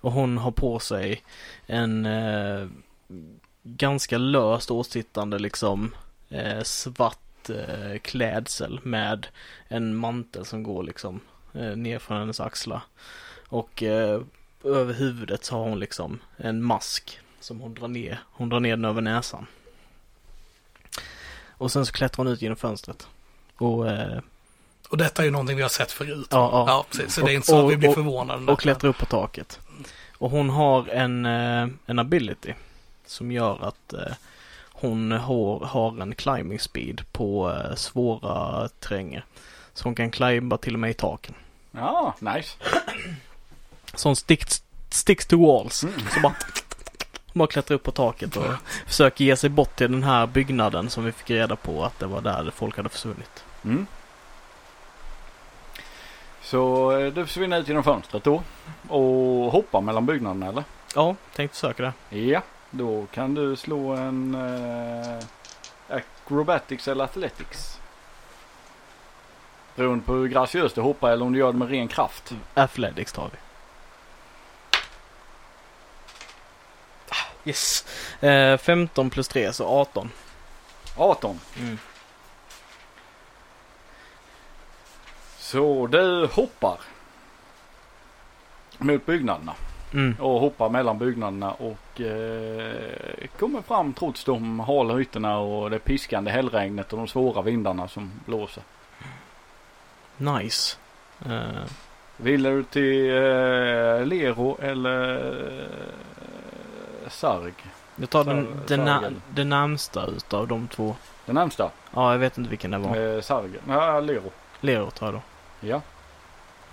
Och 0.00 0.12
hon 0.12 0.38
har 0.38 0.50
på 0.50 0.78
sig 0.78 1.22
en 1.66 2.06
eh, 2.06 2.66
ganska 3.62 4.18
löst 4.18 4.70
åsittande 4.70 5.38
liksom 5.38 5.94
eh, 6.28 6.62
svart 6.62 7.50
eh, 7.50 7.98
klädsel 7.98 8.80
med 8.82 9.26
en 9.68 9.96
mantel 9.96 10.44
som 10.44 10.62
går 10.62 10.82
liksom 10.82 11.20
eh, 11.54 11.76
ner 11.76 11.98
från 11.98 12.18
hennes 12.18 12.40
axlar. 12.40 12.82
Och 13.48 13.82
eh, 13.82 14.22
över 14.64 14.94
huvudet 14.94 15.44
så 15.44 15.54
har 15.54 15.68
hon 15.68 15.78
liksom 15.78 16.18
en 16.36 16.62
mask 16.62 17.20
som 17.40 17.60
hon 17.60 17.74
drar 17.74 17.88
ner. 17.88 18.20
Hon 18.32 18.48
drar 18.48 18.60
ner 18.60 18.70
den 18.76 18.84
över 18.84 19.00
näsan. 19.00 19.46
Och 21.48 21.72
sen 21.72 21.86
så 21.86 21.92
klättrar 21.92 22.24
hon 22.24 22.32
ut 22.32 22.42
genom 22.42 22.56
fönstret. 22.56 23.06
Och, 23.58 23.88
eh, 23.90 24.18
Och 24.88 24.96
detta 24.96 25.22
är 25.22 25.26
ju 25.26 25.30
någonting 25.32 25.56
vi 25.56 25.62
har 25.62 25.68
sett 25.68 25.92
förut. 25.92 26.26
ja, 26.30 26.50
ja, 26.52 26.64
Ja, 26.68 26.84
precis. 26.90 27.14
Så 27.14 27.20
det 27.20 27.24
är 27.24 27.26
Och- 27.26 27.34
inte 27.34 27.46
så 27.46 27.64
att 27.66 27.70
vi 27.72 27.74
och- 27.74 27.78
blir 27.78 27.88
och- 27.88 27.94
förvånade. 27.94 28.52
och 28.52 28.60
klättrar 28.60 28.90
upp 28.90 28.98
på 28.98 29.06
taket. 29.06 29.60
Och 30.18 30.30
hon 30.30 30.50
har 30.50 30.88
en, 30.88 31.26
eh, 31.26 31.68
en 31.86 31.98
ability 31.98 32.52
som 33.06 33.32
gör 33.32 33.64
att 33.68 33.92
eh, 33.92 34.12
hon 34.72 35.12
har, 35.12 35.58
har 35.64 36.02
en 36.02 36.14
climbing 36.14 36.60
speed 36.60 37.04
på 37.12 37.50
eh, 37.50 37.74
svåra 37.74 38.68
terränger. 38.68 39.24
Så 39.74 39.84
hon 39.84 39.94
kan 39.94 40.10
climba 40.10 40.56
till 40.58 40.74
och 40.74 40.80
med 40.80 40.90
i 40.90 40.94
taken. 40.94 41.34
Ja, 41.72 42.14
nice. 42.20 42.56
Så 43.94 44.08
hon 44.08 44.16
sticks, 44.16 44.62
sticks 44.90 45.26
to 45.26 45.46
walls. 45.46 45.82
Mm. 45.84 45.94
Så 46.14 46.20
bara, 46.20 46.34
bara 47.32 47.48
klättrar 47.48 47.74
upp 47.74 47.82
på 47.82 47.90
taket 47.90 48.36
och 48.36 48.44
försöker 48.86 49.24
ge 49.24 49.36
sig 49.36 49.50
bort 49.50 49.76
till 49.76 49.92
den 49.92 50.02
här 50.02 50.26
byggnaden 50.26 50.90
som 50.90 51.04
vi 51.04 51.12
fick 51.12 51.30
reda 51.30 51.56
på 51.56 51.84
att 51.84 51.98
det 51.98 52.06
var 52.06 52.20
där 52.20 52.50
folk 52.54 52.76
hade 52.76 52.88
försvunnit. 52.88 53.44
Mm. 53.64 53.86
Så 56.42 56.92
eh, 56.98 57.12
du 57.12 57.26
försvinner 57.26 57.60
ut 57.60 57.68
genom 57.68 57.84
fönstret 57.84 58.24
då. 58.24 58.42
Och 58.88 59.52
hoppar 59.52 59.80
mellan 59.80 60.06
byggnaderna 60.06 60.46
eller? 60.46 60.64
Ja, 60.94 61.16
tänkte 61.34 61.54
försöka 61.54 61.82
det. 61.82 62.18
Ja, 62.18 62.42
då 62.70 63.06
kan 63.12 63.34
du 63.34 63.56
slå 63.56 63.92
en 63.92 64.34
eh, 64.34 65.24
acrobatics 65.88 66.88
eller 66.88 67.04
athletics. 67.04 67.80
Beroende 69.76 70.04
på 70.04 70.12
hur 70.12 70.28
graciöst 70.28 70.74
du 70.74 70.80
hoppar 70.80 71.10
eller 71.10 71.24
om 71.24 71.32
du 71.32 71.38
gör 71.38 71.52
det 71.52 71.58
med 71.58 71.70
ren 71.70 71.88
kraft. 71.88 72.34
Athletics 72.54 73.12
tar 73.12 73.28
vi. 73.32 73.38
Yes. 77.44 77.84
Eh, 78.20 78.56
15 78.56 79.10
plus 79.10 79.28
3 79.28 79.52
så 79.52 79.66
18. 79.66 80.10
18. 80.96 81.40
Mm. 81.58 81.78
Så 85.38 85.86
du 85.86 86.26
hoppar 86.32 86.80
mot 88.78 89.06
byggnaderna 89.06 89.54
Mm. 89.94 90.16
och 90.20 90.40
hoppar 90.40 90.68
mellan 90.68 90.98
byggnaderna 90.98 91.52
och 91.52 92.00
eh, 92.00 93.26
kommer 93.38 93.62
fram 93.62 93.92
trots 93.92 94.24
de 94.24 94.60
hala 94.60 95.00
ytorna 95.00 95.38
och 95.38 95.70
det 95.70 95.78
piskande 95.78 96.30
hällregnet 96.30 96.92
och 96.92 96.98
de 96.98 97.08
svåra 97.08 97.42
vindarna 97.42 97.88
som 97.88 98.10
blåser. 98.26 98.62
Nice. 100.16 100.76
Eh, 101.26 101.62
Vill 102.16 102.42
du 102.42 102.62
till 102.64 103.10
eh, 103.10 104.06
Lero 104.06 104.58
eller 104.62 105.68
Sarg? 107.10 107.52
jag 107.96 108.10
tar 108.10 108.24
den, 108.24 108.46
Sar- 108.46 108.66
den, 108.68 108.80
na- 108.88 109.00
Sargen. 109.00 109.22
den 109.30 109.48
närmsta 109.48 110.06
utav 110.06 110.48
de 110.48 110.68
två. 110.68 110.96
Den 111.26 111.34
närmsta? 111.34 111.70
Ja, 111.94 112.12
jag 112.12 112.18
vet 112.18 112.38
inte 112.38 112.50
vilken 112.50 112.70
det 112.70 112.78
var. 112.78 112.96
Eh, 113.16 113.20
Sarg? 113.20 113.50
Ja, 113.68 114.00
Lero. 114.00 114.32
Lero 114.60 114.90
tar 114.90 115.06
jag 115.06 115.14
då. 115.14 115.22
Ja. 115.68 115.80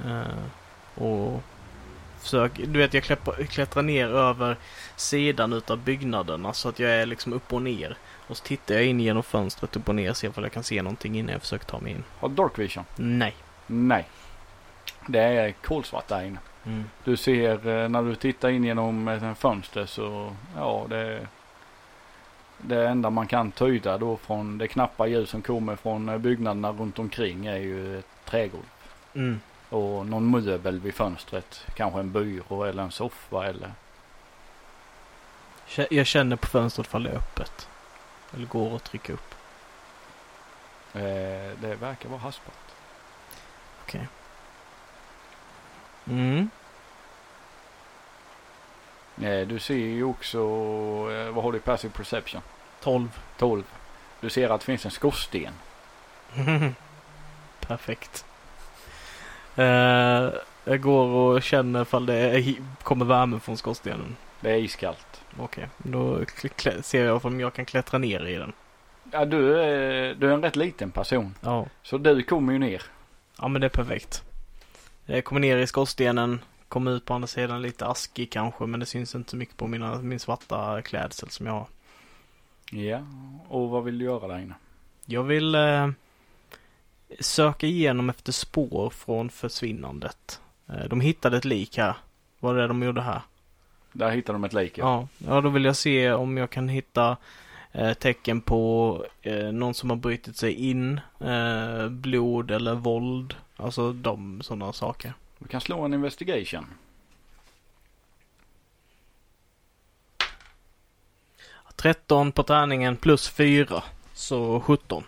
Eh, 0.06 1.04
och 1.04 1.42
försök, 2.20 2.52
du 2.56 2.80
vet 2.80 2.94
jag 2.94 3.04
klättrar, 3.04 3.44
klättrar 3.44 3.84
ner 3.84 4.08
över 4.08 4.58
sidan 4.96 5.54
utav 5.54 5.78
byggnaderna 5.78 6.54
så 6.54 6.70
att 6.70 6.80
jag 6.80 6.92
är 6.92 7.06
liksom 7.06 7.34
upp 7.34 7.54
och 7.54 7.62
ner. 7.62 7.98
Och 8.28 8.38
så 8.38 8.44
tittar 8.44 8.76
jag 8.76 8.86
in 8.86 9.00
genom 9.00 9.24
fönstret 9.24 9.76
upp 9.76 9.90
och 9.90 9.96
ner 9.96 10.10
och 10.10 10.18
ser 10.18 10.32
om 10.38 10.44
jag 10.44 10.52
kan 10.52 10.64
se 10.64 10.82
någonting 10.82 11.18
innan 11.20 11.32
jag 11.32 11.42
försöker 11.42 11.66
ta 11.66 11.80
mig 11.80 11.92
in. 11.92 12.04
Har 12.20 12.30
du 12.30 12.36
Dark 12.36 12.60
Vision? 12.60 12.84
Nej. 12.96 13.36
Nej. 13.68 14.08
Det 15.08 15.20
är 15.20 15.52
kolsvart 15.52 16.08
där 16.08 16.24
inne. 16.24 16.40
Mm. 16.68 16.84
Du 17.04 17.18
ser 17.18 17.68
eh, 17.68 17.90
när 17.90 18.04
du 18.04 18.16
tittar 18.16 18.50
in 18.50 18.64
genom 18.64 19.08
ett 19.08 19.38
fönster 19.38 19.86
så 19.86 20.36
ja 20.56 20.86
det 20.90 21.28
det 22.58 22.88
enda 22.88 23.10
man 23.10 23.28
kan 23.28 23.52
tyda 23.52 23.98
då 23.98 24.18
från 24.18 24.58
det 24.58 24.68
knappa 24.68 25.08
ljus 25.08 25.30
som 25.30 25.42
kommer 25.42 25.76
från 25.76 26.10
eh, 26.10 26.18
byggnaderna 26.18 26.72
runt 26.72 27.00
omkring 27.00 27.46
är 27.46 27.58
ju 27.58 28.00
ett 28.00 28.06
trägolv. 28.26 28.64
Mm. 29.14 29.40
Och 29.70 30.06
någon 30.06 30.32
möbel 30.32 30.80
vid 30.80 30.96
fönstret. 30.96 31.66
Kanske 31.76 32.00
en 32.00 32.12
byrå 32.12 32.64
eller 32.64 32.84
en 32.84 32.92
soffa 32.92 33.48
eller 33.48 33.72
Jag 35.90 36.08
känner 36.08 36.36
på 36.36 36.48
fönstret 36.48 36.88
ifall 36.88 37.04
det 37.04 37.10
är 37.10 37.16
öppet. 37.16 37.68
Eller 38.34 38.46
går 38.46 38.76
att 38.76 38.84
trycka 38.84 39.14
upp. 39.14 39.36
Eh, 40.94 41.02
det 41.62 41.76
verkar 41.80 42.10
vara 42.10 42.20
haspat. 42.20 42.76
Mm. 46.10 46.50
Eh, 49.22 49.48
du 49.48 49.60
ser 49.60 49.74
ju 49.76 50.04
också, 50.04 50.38
eh, 51.12 51.32
vad 51.34 51.44
har 51.44 51.52
du 51.52 51.58
i 51.58 51.62
passive 51.62 51.94
perception? 51.94 52.42
12. 52.84 53.20
12. 53.38 53.64
Du 54.22 54.30
ser 54.30 54.50
att 54.50 54.60
det 54.62 54.66
finns 54.66 54.86
en 54.86 54.92
skorsten. 54.92 55.54
Perfekt. 57.60 58.26
Eh, 59.56 60.30
jag 60.66 60.82
går 60.82 61.08
och 61.08 61.44
känner 61.44 61.82
ifall 61.82 62.06
det 62.06 62.14
är, 62.16 62.56
kommer 62.84 63.06
värme 63.06 63.40
från 63.40 63.58
skorstenen. 63.58 64.16
Det 64.40 64.52
är 64.52 64.56
iskallt. 64.58 65.22
Okej, 65.40 65.68
då 65.78 66.18
kl- 66.20 66.54
klä- 66.56 66.82
ser 66.82 67.06
jag 67.06 67.26
om 67.26 67.40
jag 67.40 67.54
kan 67.54 67.66
klättra 67.66 67.98
ner 67.98 68.26
i 68.28 68.36
den. 68.36 68.54
Ja, 69.12 69.26
du, 69.26 69.60
är- 69.62 70.14
du 70.16 70.30
är 70.30 70.34
en 70.34 70.42
rätt 70.42 70.56
liten 70.56 70.92
person. 70.92 71.36
Ja, 71.42 71.66
Så 71.84 71.98
du 71.98 72.24
kommer 72.24 72.54
ju 72.54 72.60
ner. 72.60 72.84
ja 73.38 73.48
men 73.48 73.62
det 73.62 73.68
är 73.68 73.70
perfekt. 73.70 74.24
Jag 75.10 75.26
kommer 75.26 75.42
ner 75.42 75.58
i 75.58 75.68
skorstenen, 75.68 76.40
kommer 76.68 76.92
ut 76.92 77.06
på 77.06 77.14
andra 77.14 77.28
sidan 77.28 77.62
lite 77.62 77.86
askig 77.86 78.32
kanske, 78.32 78.66
men 78.66 78.80
det 78.80 78.86
syns 78.86 79.16
inte 79.16 79.30
så 79.30 79.38
mycket 79.38 79.58
på 79.58 79.68
mina, 79.68 80.02
min 80.02 80.20
svarta 80.20 80.82
klädsel 80.82 81.30
som 81.30 81.46
jag 81.46 81.54
har. 81.54 81.68
Ja, 82.72 83.00
och 83.48 83.70
vad 83.70 83.84
vill 83.84 84.00
du 84.00 84.06
göra 84.06 84.28
där 84.28 84.40
inne? 84.40 84.54
Jag 85.06 85.24
vill 85.24 85.56
eh, 85.56 85.90
söka 87.20 87.68
igenom 87.68 88.10
efter 88.10 88.32
spår 88.32 88.90
från 88.90 89.30
försvinnandet. 89.30 90.42
Eh, 90.68 90.86
de 90.90 91.02
hittade 91.02 91.38
ett 91.38 91.46
lik 91.46 91.78
här. 91.78 91.96
Vad 92.40 92.58
är 92.58 92.62
det 92.62 92.68
de 92.68 92.84
gjorde 92.84 93.02
här? 93.02 93.22
Där 93.94 94.12
hittar 94.12 94.34
de 94.34 94.44
ett 94.44 94.54
lik. 94.54 94.78
Ja. 94.78 95.08
Ja, 95.18 95.28
ja 95.28 95.42
då 95.42 95.50
vill 95.50 95.66
jag 95.66 95.76
se 95.76 96.12
om 96.12 96.38
jag 96.38 96.50
kan 96.50 96.70
hitta 96.70 97.18
eh, 97.72 97.94
tecken 97.94 98.42
på 98.42 99.06
eh, 99.22 99.52
någon 99.52 99.74
som 99.74 99.90
har 99.90 99.98
brutit 99.98 100.38
sig 100.38 100.54
in, 100.54 101.00
eh, 101.20 101.90
blod 101.90 102.52
eller 102.52 102.76
våld. 102.76 103.36
Alltså 103.58 103.94
de 103.94 104.42
sådana 104.42 104.74
saker. 104.74 105.14
Du 105.40 105.48
kan 105.48 105.62
slå 105.62 105.82
en 105.82 105.94
investigation. 105.94 106.66
13 111.78 112.32
på 112.32 112.44
tärningen 112.44 112.98
plus 112.98 113.30
4. 113.30 113.84
Så 114.14 114.60
17. 114.60 115.04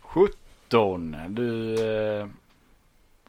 17. 0.00 1.16
Du, 1.28 1.74
eh, 1.74 2.26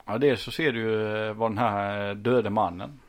ja 0.06 0.18
dels 0.18 0.42
så 0.42 0.52
ser 0.52 0.72
du 0.72 1.16
eh, 1.18 1.34
vad 1.34 1.52
den 1.52 1.58
här 1.58 2.14
döde 2.16 2.50
mannen 2.50 3.00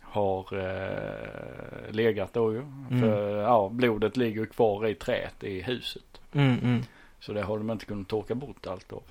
har 0.00 0.46
eh, 0.52 1.92
legat 1.92 2.32
då 2.32 2.52
ju. 2.52 2.60
Mm. 2.60 3.00
För 3.00 3.42
ja, 3.42 3.68
blodet 3.72 4.16
ligger 4.16 4.46
kvar 4.46 4.86
i 4.86 4.94
träet 4.94 5.44
i 5.44 5.60
huset. 5.60 6.20
Mm, 6.32 6.58
mm. 6.62 6.82
Så 7.20 7.32
det 7.32 7.42
har 7.42 7.58
de 7.58 7.70
inte 7.70 7.86
kunnat 7.86 8.08
torka 8.08 8.34
bort 8.34 8.66
allt 8.66 8.92
av. 8.92 9.02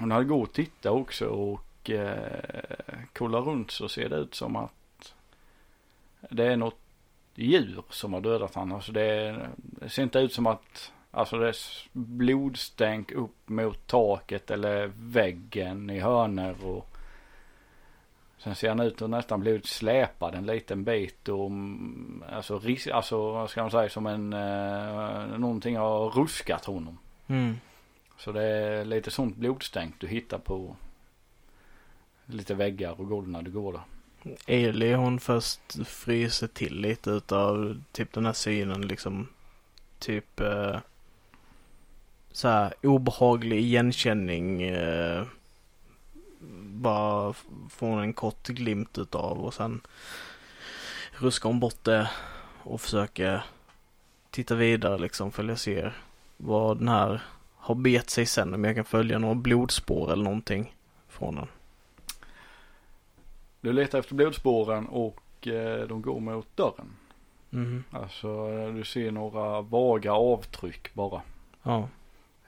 Hon 0.00 0.10
hade 0.10 0.24
gått 0.24 0.48
och 0.48 0.54
titta 0.54 0.90
också 0.90 1.26
och 1.26 1.90
eh, 1.90 2.66
kolla 3.12 3.38
runt 3.38 3.70
så 3.70 3.88
ser 3.88 4.08
det 4.08 4.16
ut 4.16 4.34
som 4.34 4.56
att 4.56 5.14
det 6.30 6.44
är 6.44 6.56
något 6.56 6.80
djur 7.34 7.82
som 7.90 8.12
har 8.12 8.20
dödat 8.20 8.54
honom. 8.54 8.74
Alltså 8.76 8.92
det, 8.92 9.36
det 9.56 9.88
ser 9.88 10.02
inte 10.02 10.18
ut 10.18 10.32
som 10.32 10.46
att 10.46 10.92
alltså 11.10 11.38
det 11.38 11.48
är 11.48 11.56
blodstänk 11.92 13.12
upp 13.12 13.48
mot 13.48 13.86
taket 13.86 14.50
eller 14.50 14.92
väggen 14.94 15.90
i 15.90 16.00
hörner 16.00 16.64
och 16.64 16.88
sen 18.38 18.54
ser 18.54 18.68
han 18.68 18.80
ut 18.80 19.02
att 19.02 19.10
nästan 19.10 19.40
blivit 19.40 19.66
släpad 19.66 20.34
en 20.34 20.46
liten 20.46 20.84
bit 20.84 21.28
och 21.28 21.46
mm, 21.46 22.24
alltså, 22.32 22.60
alltså 22.92 23.32
vad 23.32 23.50
ska 23.50 23.62
man 23.62 23.70
säga 23.70 23.88
som 23.88 24.06
en 24.06 24.32
eh, 24.32 25.38
någonting 25.38 25.76
har 25.76 26.10
ruskat 26.10 26.64
honom. 26.64 26.98
Mm. 27.26 27.56
Så 28.18 28.32
det 28.32 28.42
är 28.42 28.84
lite 28.84 29.10
sånt 29.10 29.36
blodstänk 29.36 29.94
du 29.98 30.06
hittar 30.06 30.38
på 30.38 30.76
lite 32.26 32.54
väggar 32.54 33.00
och 33.00 33.08
golv 33.08 33.28
när 33.28 33.42
du 33.42 33.50
går 33.50 33.72
där. 33.72 33.82
Eli 34.46 34.92
hon 34.92 35.20
först 35.20 35.86
fryser 35.86 36.46
till 36.46 36.80
lite 36.80 37.10
utav 37.10 37.82
typ 37.92 38.12
den 38.12 38.26
här 38.26 38.32
synen 38.32 38.88
liksom. 38.88 39.28
Typ 39.98 40.40
eh, 40.40 40.78
så 42.32 42.48
här 42.48 42.74
obehaglig 42.82 43.58
igenkänning. 43.58 44.62
Eh, 44.62 45.26
bara 46.60 47.32
får 47.70 47.86
hon 47.86 47.98
en 47.98 48.12
kort 48.12 48.48
glimt 48.48 48.98
utav 48.98 49.38
och 49.38 49.54
sen 49.54 49.80
ruskar 51.12 51.48
hon 51.48 51.60
bort 51.60 51.84
det 51.84 52.10
och 52.62 52.80
försöker 52.80 53.44
titta 54.30 54.54
vidare 54.54 54.98
liksom 54.98 55.32
för 55.32 55.44
jag 55.44 55.58
ser 55.58 56.02
vad 56.36 56.78
den 56.78 56.88
här 56.88 57.22
har 57.68 57.74
bet 57.74 58.10
sig 58.10 58.26
sen 58.26 58.54
om 58.54 58.64
jag 58.64 58.74
kan 58.74 58.84
följa 58.84 59.18
några 59.18 59.34
blodspår 59.34 60.12
eller 60.12 60.24
någonting 60.24 60.74
från 61.08 61.34
den. 61.34 61.46
Du 63.60 63.72
letar 63.72 63.98
efter 63.98 64.14
blodspåren 64.14 64.86
och 64.86 65.48
eh, 65.48 65.88
de 65.88 66.02
går 66.02 66.20
mot 66.20 66.56
dörren. 66.56 66.96
Mhm. 67.50 67.84
Alltså 67.90 68.28
eh, 68.28 68.74
du 68.74 68.84
ser 68.84 69.10
några 69.10 69.60
vaga 69.60 70.12
avtryck 70.12 70.94
bara. 70.94 71.22
Ja. 71.62 71.88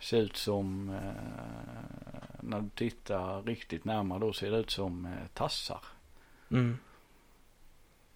Ser 0.01 0.19
ut 0.19 0.37
som 0.37 0.91
eh, 0.91 2.41
när 2.41 2.61
du 2.61 2.69
tittar 2.69 3.43
riktigt 3.43 3.85
närmare 3.85 4.19
då 4.19 4.33
ser 4.33 4.51
det 4.51 4.59
ut 4.59 4.71
som 4.71 5.05
eh, 5.07 5.13
tassar. 5.35 5.85
Mm. 6.51 6.79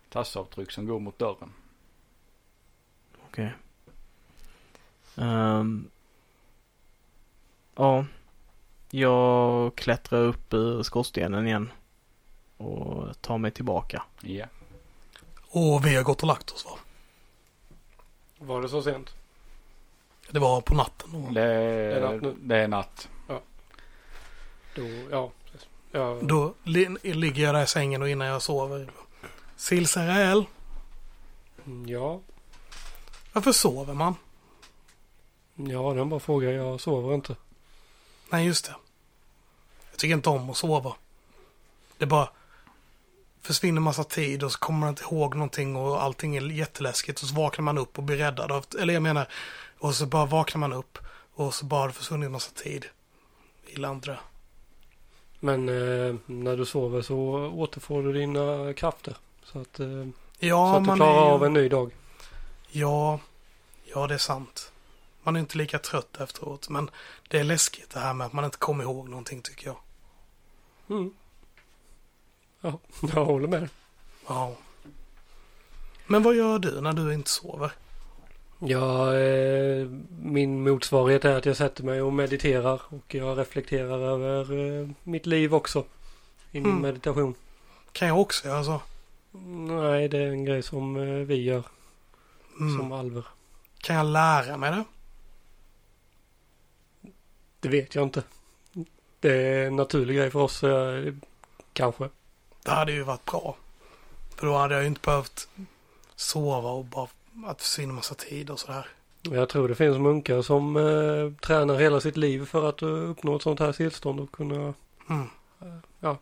Tassavtryck 0.09 0.71
som 0.71 0.87
går 0.87 1.01
mot 1.01 1.19
dörren. 1.19 1.53
Okej. 3.29 3.53
Ehm, 5.17 5.91
ja. 7.77 8.05
Jag 8.91 9.75
klättrar 9.77 10.21
upp 10.21 10.55
ur 10.55 10.83
skorstenen 10.83 11.47
igen. 11.47 11.71
Och 12.57 13.21
tar 13.21 13.39
mig 13.39 13.51
tillbaka. 13.51 14.03
Ja. 14.21 14.47
Och 15.51 15.87
vi 15.87 15.97
har 15.97 16.03
gått 16.03 16.23
och 16.23 16.27
lagt 16.27 16.51
oss 16.51 16.65
va? 16.65 16.79
Var 18.39 18.63
det 18.63 18.69
så 18.69 18.83
sent? 18.83 19.15
Det 20.31 20.39
var 20.39 20.61
på 20.61 20.75
natten. 20.75 21.15
Och 21.15 21.33
Det 21.33 21.43
är 21.43 22.01
natt 22.01 22.13
är, 22.13 22.21
nu. 22.21 22.35
det 22.41 22.57
är 22.57 22.69
natt. 22.69 23.09
Då, 24.75 24.83
ja. 25.11 25.31
ja. 25.93 26.19
då 26.23 26.55
li- 26.65 26.97
ligger 27.03 27.43
jag 27.43 27.55
där 27.55 27.63
i 27.63 27.67
sängen 27.67 28.03
och 28.03 28.09
innan 28.09 28.27
jag 28.29 28.43
sover. 28.43 28.91
Silsarell, 29.57 30.45
Mm, 31.67 31.89
Ja. 31.89 32.21
varför 33.33 33.53
sover 33.53 33.95
man? 33.95 34.15
Ja, 35.55 35.93
det 35.95 36.01
är 36.01 36.05
bara 36.05 36.21
fråga. 36.21 36.53
Jag 36.53 36.81
sover 36.81 37.15
inte. 37.15 37.37
Nej, 38.31 38.47
just 38.47 38.65
det. 38.65 38.75
Jag 39.91 39.99
tycker 39.99 40.15
inte 40.15 40.29
om 40.29 40.51
att 40.51 40.57
sova. 40.57 40.95
Det 41.99 42.07
bara 42.07 42.29
försvinner 43.43 43.81
massa 43.81 44.05
tid 44.05 44.43
och 44.43 44.53
så 44.53 44.59
kommer 44.59 44.79
man 44.79 44.89
inte 44.89 45.03
ihåg 45.03 45.35
någonting 45.35 45.77
och 45.77 46.03
allting 46.03 46.37
är 46.37 46.51
jätteläskigt 46.51 47.23
och 47.23 47.29
så 47.29 47.35
vaknar 47.35 47.63
man 47.63 47.79
upp 47.79 47.99
och 47.99 48.05
blir 48.05 48.17
räddad 48.17 48.53
av, 48.53 48.65
eller 48.79 48.95
jag 48.95 49.03
menar, 49.03 49.29
och 49.79 49.95
så 49.95 50.07
bara 50.07 50.27
vaknar 50.27 50.59
man 50.59 50.73
upp 50.73 50.99
och 51.35 51.55
så 51.55 51.65
bara 51.65 51.81
har 51.81 51.89
det 51.89 51.95
försvunnit 51.95 52.31
massa 52.31 52.53
tid. 52.55 52.87
Gillar 53.67 53.91
inte 53.91 54.11
det. 54.11 54.19
Men 55.41 55.69
eh, 55.69 56.15
när 56.27 56.57
du 56.57 56.67
sover 56.67 57.03
så 57.03 57.17
återfår 57.55 58.03
du 58.03 58.13
dina 58.13 58.73
krafter. 58.75 59.17
Så 59.45 59.61
att, 59.61 59.81
eh, 59.81 60.07
Ja, 60.39 60.73
så 60.73 60.77
att 60.77 60.83
du 60.83 60.87
man 60.87 60.97
klarar 60.97 61.27
är 61.27 61.31
av 61.31 61.45
en 61.45 61.53
ny 61.53 61.69
dag. 61.69 61.93
Ja, 62.71 63.21
ja 63.85 64.07
det 64.07 64.15
är 64.15 64.19
sant. 64.19 64.73
Man 65.25 65.37
är 65.37 65.41
inte 65.41 65.59
lika 65.59 65.79
trött 65.79 66.21
efteråt, 66.21 66.69
men 66.69 66.91
det 67.29 67.39
är 67.39 67.45
läskigt 67.45 67.91
det 67.91 68.01
här 68.01 68.15
med 68.15 68.27
att 68.27 68.33
man 68.33 68.45
inte 68.45 68.59
kommer 68.59 68.85
ihåg 68.85 69.09
någonting 69.09 69.43
tycker 69.43 69.67
jag. 69.67 69.77
Mm. 70.91 71.15
Ja, 72.61 72.79
jag 73.15 73.25
håller 73.25 73.49
med. 73.49 73.69
Ja. 74.29 74.57
Men 76.07 76.23
vad 76.23 76.35
gör 76.37 76.59
du 76.59 76.81
när 76.81 76.93
du 76.93 77.15
inte 77.15 77.31
sover? 77.31 77.73
Ja, 78.59 79.15
eh, 79.17 79.87
min 80.23 80.63
motsvarighet 80.63 81.25
är 81.25 81.37
att 81.37 81.47
jag 81.47 81.57
sätter 81.57 81.85
mig 81.85 82.03
och 82.03 82.13
mediterar 82.13 82.81
och 82.89 83.15
jag 83.15 83.39
reflekterar 83.39 83.99
över 83.99 84.53
eh, 84.83 84.89
mitt 85.03 85.27
liv 85.27 85.55
också. 85.55 85.85
I 86.51 86.61
min 86.61 86.71
Mm. 86.71 86.83
meditation. 86.83 87.35
Kan 87.93 88.09
jag 88.09 88.21
också 88.21 88.49
göra 88.49 88.65
så? 88.65 88.81
Nej, 89.67 90.09
det 90.09 90.19
är 90.19 90.27
en 90.27 90.45
grej 90.45 90.63
som 90.63 90.97
eh, 90.97 91.03
vi 91.27 91.43
gör 91.43 91.63
Mm. 92.61 92.79
som 92.79 92.93
alver. 92.93 93.25
Kan 93.79 93.97
jag 93.97 94.07
lära 94.07 94.57
mig 94.57 94.71
det? 94.71 94.85
Det 97.65 97.71
vet 97.71 97.95
jag 97.95 98.03
inte. 98.05 98.23
Det 99.21 99.33
är 99.33 99.67
en 99.67 99.77
naturlig 99.77 100.17
grej 100.17 100.31
för 100.31 100.39
oss, 100.39 100.63
eh, 100.65 101.15
kanske. 101.73 102.09
Det 102.63 102.71
hade 102.71 102.93
ju 102.93 103.03
varit 103.03 103.25
bra. 103.25 103.57
För 104.37 104.47
då 104.47 104.57
hade 104.57 104.75
jag 104.75 104.83
ju 104.83 104.89
inte 104.89 105.01
behövt 105.05 105.49
sova 106.17 106.71
och 106.71 106.85
bara 106.85 107.09
att 107.47 107.63
försvinna 107.63 107.93
massa 107.93 108.15
tid 108.15 108.51
och 108.51 108.61
sådär. 108.61 108.89
Jag 109.23 109.49
tror 109.49 109.69
det 109.69 109.75
finns 109.75 109.99
munkar 109.99 110.43
som 110.43 110.77
eh, 110.77 111.47
tränar 111.47 111.79
hela 111.79 112.01
sitt 112.01 112.17
liv 112.17 112.47
för 112.47 112.69
att 112.69 112.83
eh, 112.83 112.89
uppnå 112.89 113.37
ett 113.37 113.43
sånt 113.43 113.61
här 113.61 113.73
tillstånd 113.73 114.21
och 114.21 114.33
kunna 114.33 114.75
Mm. 115.11 116.17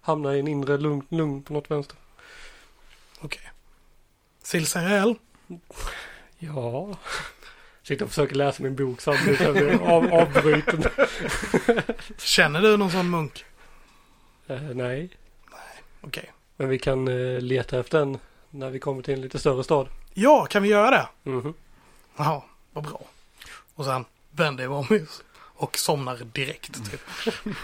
hamna 0.00 0.36
i 0.36 0.40
en 0.40 0.48
inre 0.48 0.78
lugn, 0.78 1.06
lugn 1.08 1.42
på 1.42 1.52
något 1.52 1.70
vänster. 1.70 1.96
Okej. 3.20 3.50
Silsarell? 4.42 5.14
Ja. 6.38 6.96
Sitter 7.84 8.04
och 8.04 8.10
försöker 8.10 8.34
läsa 8.34 8.62
min 8.62 8.76
bok 8.76 9.00
samtidigt 9.00 9.36
som 9.38 9.46
jag 9.46 9.54
blir 9.54 9.82
av, 9.82 10.14
avbruten. 10.14 10.84
Känner 12.18 12.62
du 12.62 12.76
någon 12.76 12.90
sån 12.90 13.10
munk? 13.10 13.44
Eh, 14.46 14.62
nej. 14.62 15.10
Okej. 16.00 16.32
Men 16.56 16.68
vi 16.68 16.78
kan 16.78 17.08
eh, 17.08 17.40
leta 17.40 17.78
efter 17.78 17.98
den 17.98 18.18
när 18.50 18.70
vi 18.70 18.78
kommer 18.78 19.02
till 19.02 19.14
en 19.14 19.20
lite 19.20 19.38
större 19.38 19.64
stad. 19.64 19.88
Ja, 20.14 20.46
kan 20.46 20.62
vi 20.62 20.68
göra 20.68 20.90
det? 20.90 21.30
Mhm. 21.30 21.54
Jaha, 22.16 22.42
vad 22.72 22.84
bra. 22.84 23.00
Och 23.74 23.84
sen 23.84 24.04
vänder 24.30 24.64
jag 24.64 24.70
mig 24.70 25.00
om 25.00 25.06
och 25.36 25.78
somnar 25.78 26.16
direkt. 26.16 26.90
Typ. 26.90 27.00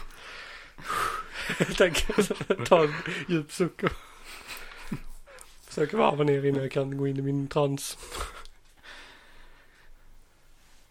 Jag 1.58 1.76
tänker 1.76 2.64
ta 2.64 2.82
en 2.82 2.94
djup 3.28 3.52
suck 3.52 3.82
och 3.82 3.90
försöka 5.66 5.96
varva 5.96 6.24
ner 6.24 6.44
innan 6.44 6.62
jag 6.62 6.72
kan 6.72 6.96
gå 6.96 7.06
in 7.06 7.18
i 7.18 7.22
min 7.22 7.48
trans. 7.48 7.98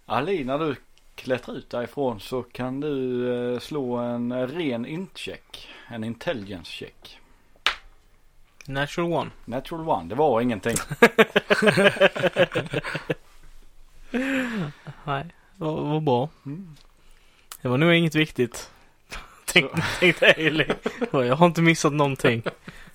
Ali, 0.09 0.43
när 0.43 0.59
du 0.59 0.75
klättrar 1.15 1.55
ut 1.55 1.69
därifrån 1.69 2.19
så 2.19 2.43
kan 2.43 2.79
du 2.79 3.27
eh, 3.33 3.59
slå 3.59 3.95
en 3.95 4.47
ren 4.47 4.85
int-check. 4.85 5.67
En 5.87 6.03
intelligence 6.03 6.71
check. 6.71 7.19
Natural 8.65 9.13
one. 9.13 9.31
Natural 9.45 9.89
one, 9.89 10.09
det 10.09 10.15
var 10.15 10.41
ingenting. 10.41 10.75
Nej, 15.03 15.25
var, 15.57 15.81
var 15.81 15.99
bra. 15.99 16.29
Mm. 16.45 16.75
Det 17.61 17.67
var 17.67 17.77
nog 17.77 17.93
inget 17.93 18.15
viktigt. 18.15 18.71
Tänkte, 19.45 19.83
tänkte 19.99 20.33
Ailey. 20.37 20.67
Jag 21.11 21.35
har 21.35 21.45
inte 21.45 21.61
missat 21.61 21.93
någonting. 21.93 22.43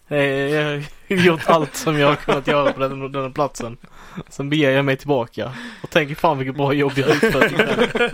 Jag 0.09 0.83
har 1.09 1.25
gjort 1.25 1.47
allt 1.47 1.77
som 1.77 1.99
jag 1.99 2.09
har 2.09 2.17
kunnat 2.17 2.47
göra 2.47 2.73
på 2.73 2.81
den, 2.81 3.13
den 3.13 3.23
här 3.23 3.31
platsen. 3.31 3.77
Sen 4.29 4.51
beger 4.51 4.71
jag 4.71 4.85
mig 4.85 4.97
tillbaka 4.97 5.53
och 5.83 5.91
tänker 5.91 6.15
fan 6.15 6.39
vilket 6.39 6.57
bra 6.57 6.73
jobb 6.73 6.93
jag 6.97 7.07
har 7.07 7.15
utfört 7.15 7.53
ikväll. 7.53 8.11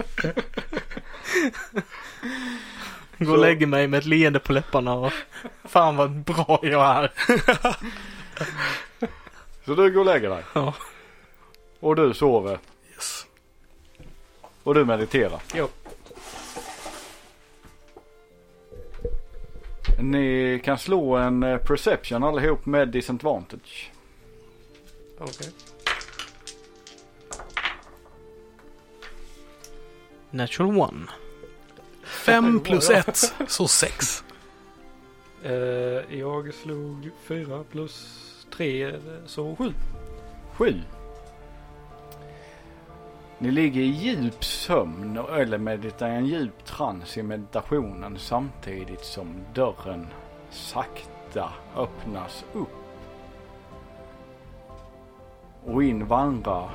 Går 3.19 3.33
och 3.33 3.39
lägger 3.39 3.67
mig 3.67 3.87
med 3.89 3.99
ett 3.99 4.07
leende 4.07 4.39
på 4.39 4.53
läpparna 4.53 4.95
och 4.95 5.13
fan 5.65 5.97
vad 5.97 6.11
bra 6.11 6.61
jag 6.63 6.87
är. 6.87 7.13
Så 9.67 9.75
du 9.75 9.91
går 9.91 10.01
och 10.01 10.07
lägger 10.07 10.31
dig. 10.31 10.45
Ja. 10.53 10.75
Och 11.81 11.97
du 11.97 12.15
sover. 12.15 12.59
Yes. 12.95 13.27
Och 14.63 14.75
du 14.75 14.85
mediterar. 14.85 15.41
Jo. 15.55 15.69
Ni 19.99 20.61
kan 20.65 20.79
slå 20.79 21.17
en 21.17 21.43
eh, 21.43 21.57
perception 21.59 22.25
allihop 22.25 22.67
med 22.67 22.89
disadvantage. 22.89 23.91
Okej. 25.19 25.49
Natural 30.31 30.81
one. 30.81 31.07
Fem 32.05 32.61
plus 32.61 32.91
ett, 32.91 33.35
så 33.49 33.69
sex. 33.69 34.25
Eh, 35.43 35.53
jag 36.19 36.55
slog 36.55 37.11
fyra 37.25 37.65
plus 37.71 38.21
tre, 38.51 38.95
så 39.27 39.57
sju. 39.57 39.73
Sju. 40.57 40.75
Ni 43.43 43.51
ligger 43.51 43.81
i 43.81 43.85
djup 43.85 44.45
sömn 44.45 45.21
eller 45.39 45.59
mediterar 45.59 46.11
en 46.11 46.27
djup 46.27 46.65
trans 46.65 47.17
i 47.17 47.23
meditationen 47.23 48.19
samtidigt 48.19 49.05
som 49.05 49.35
dörren 49.55 50.07
sakta 50.51 51.53
öppnas 51.77 52.45
upp. 52.53 52.69
Och 55.67 55.83
in 55.83 56.07
vandrar 56.07 56.71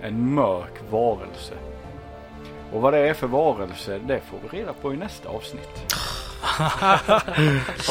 en 0.00 0.34
mörk 0.34 0.90
varelse. 0.90 1.54
Och 2.72 2.80
vad 2.80 2.92
det 2.92 3.08
är 3.08 3.14
för 3.14 3.26
varelse 3.26 4.00
det 4.06 4.20
får 4.20 4.38
vi 4.42 4.58
reda 4.58 4.72
på 4.72 4.94
i 4.94 4.96
nästa 4.96 5.28
avsnitt. 5.28 5.94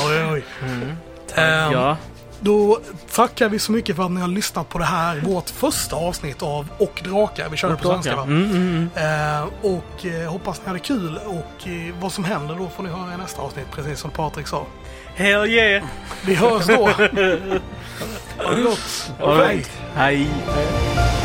Oj, 0.07 0.25
oj. 0.33 0.43
Mm. 0.63 0.89
Ehm, 1.35 1.71
Ja, 1.71 1.97
Då 2.43 2.79
tackar 3.11 3.49
vi 3.49 3.59
så 3.59 3.71
mycket 3.71 3.95
för 3.95 4.03
att 4.03 4.11
ni 4.11 4.21
har 4.21 4.27
lyssnat 4.27 4.69
på 4.69 4.77
det 4.77 4.85
här, 4.85 5.19
vårt 5.19 5.49
första 5.49 5.95
avsnitt 5.95 6.41
av 6.41 6.67
Och 6.77 7.01
Drakar. 7.03 7.49
Vi 7.49 7.57
körde 7.57 7.75
på 7.75 7.83
svenska 7.83 8.15
va? 8.15 8.23
Mm, 8.23 8.43
mm, 8.43 8.89
mm. 8.95 9.41
Eh, 9.41 9.49
och 9.61 10.05
eh, 10.05 10.31
hoppas 10.31 10.61
ni 10.61 10.67
hade 10.67 10.79
kul 10.79 11.19
och 11.25 11.67
eh, 11.67 11.95
vad 12.01 12.11
som 12.11 12.23
händer 12.23 12.55
då 12.55 12.67
får 12.67 12.83
ni 12.83 12.89
höra 12.89 13.13
i 13.13 13.17
nästa 13.17 13.41
avsnitt, 13.41 13.65
precis 13.71 13.99
som 13.99 14.11
Patrik 14.11 14.47
sa. 14.47 14.65
Hell 15.15 15.45
yeah! 15.45 15.83
Vi 16.25 16.35
hörs 16.35 16.67
då! 16.67 16.85
ha 18.45 18.55
det 18.55 18.61
gott! 18.61 19.11
Hej! 19.95 20.29
Eh, 20.47 21.20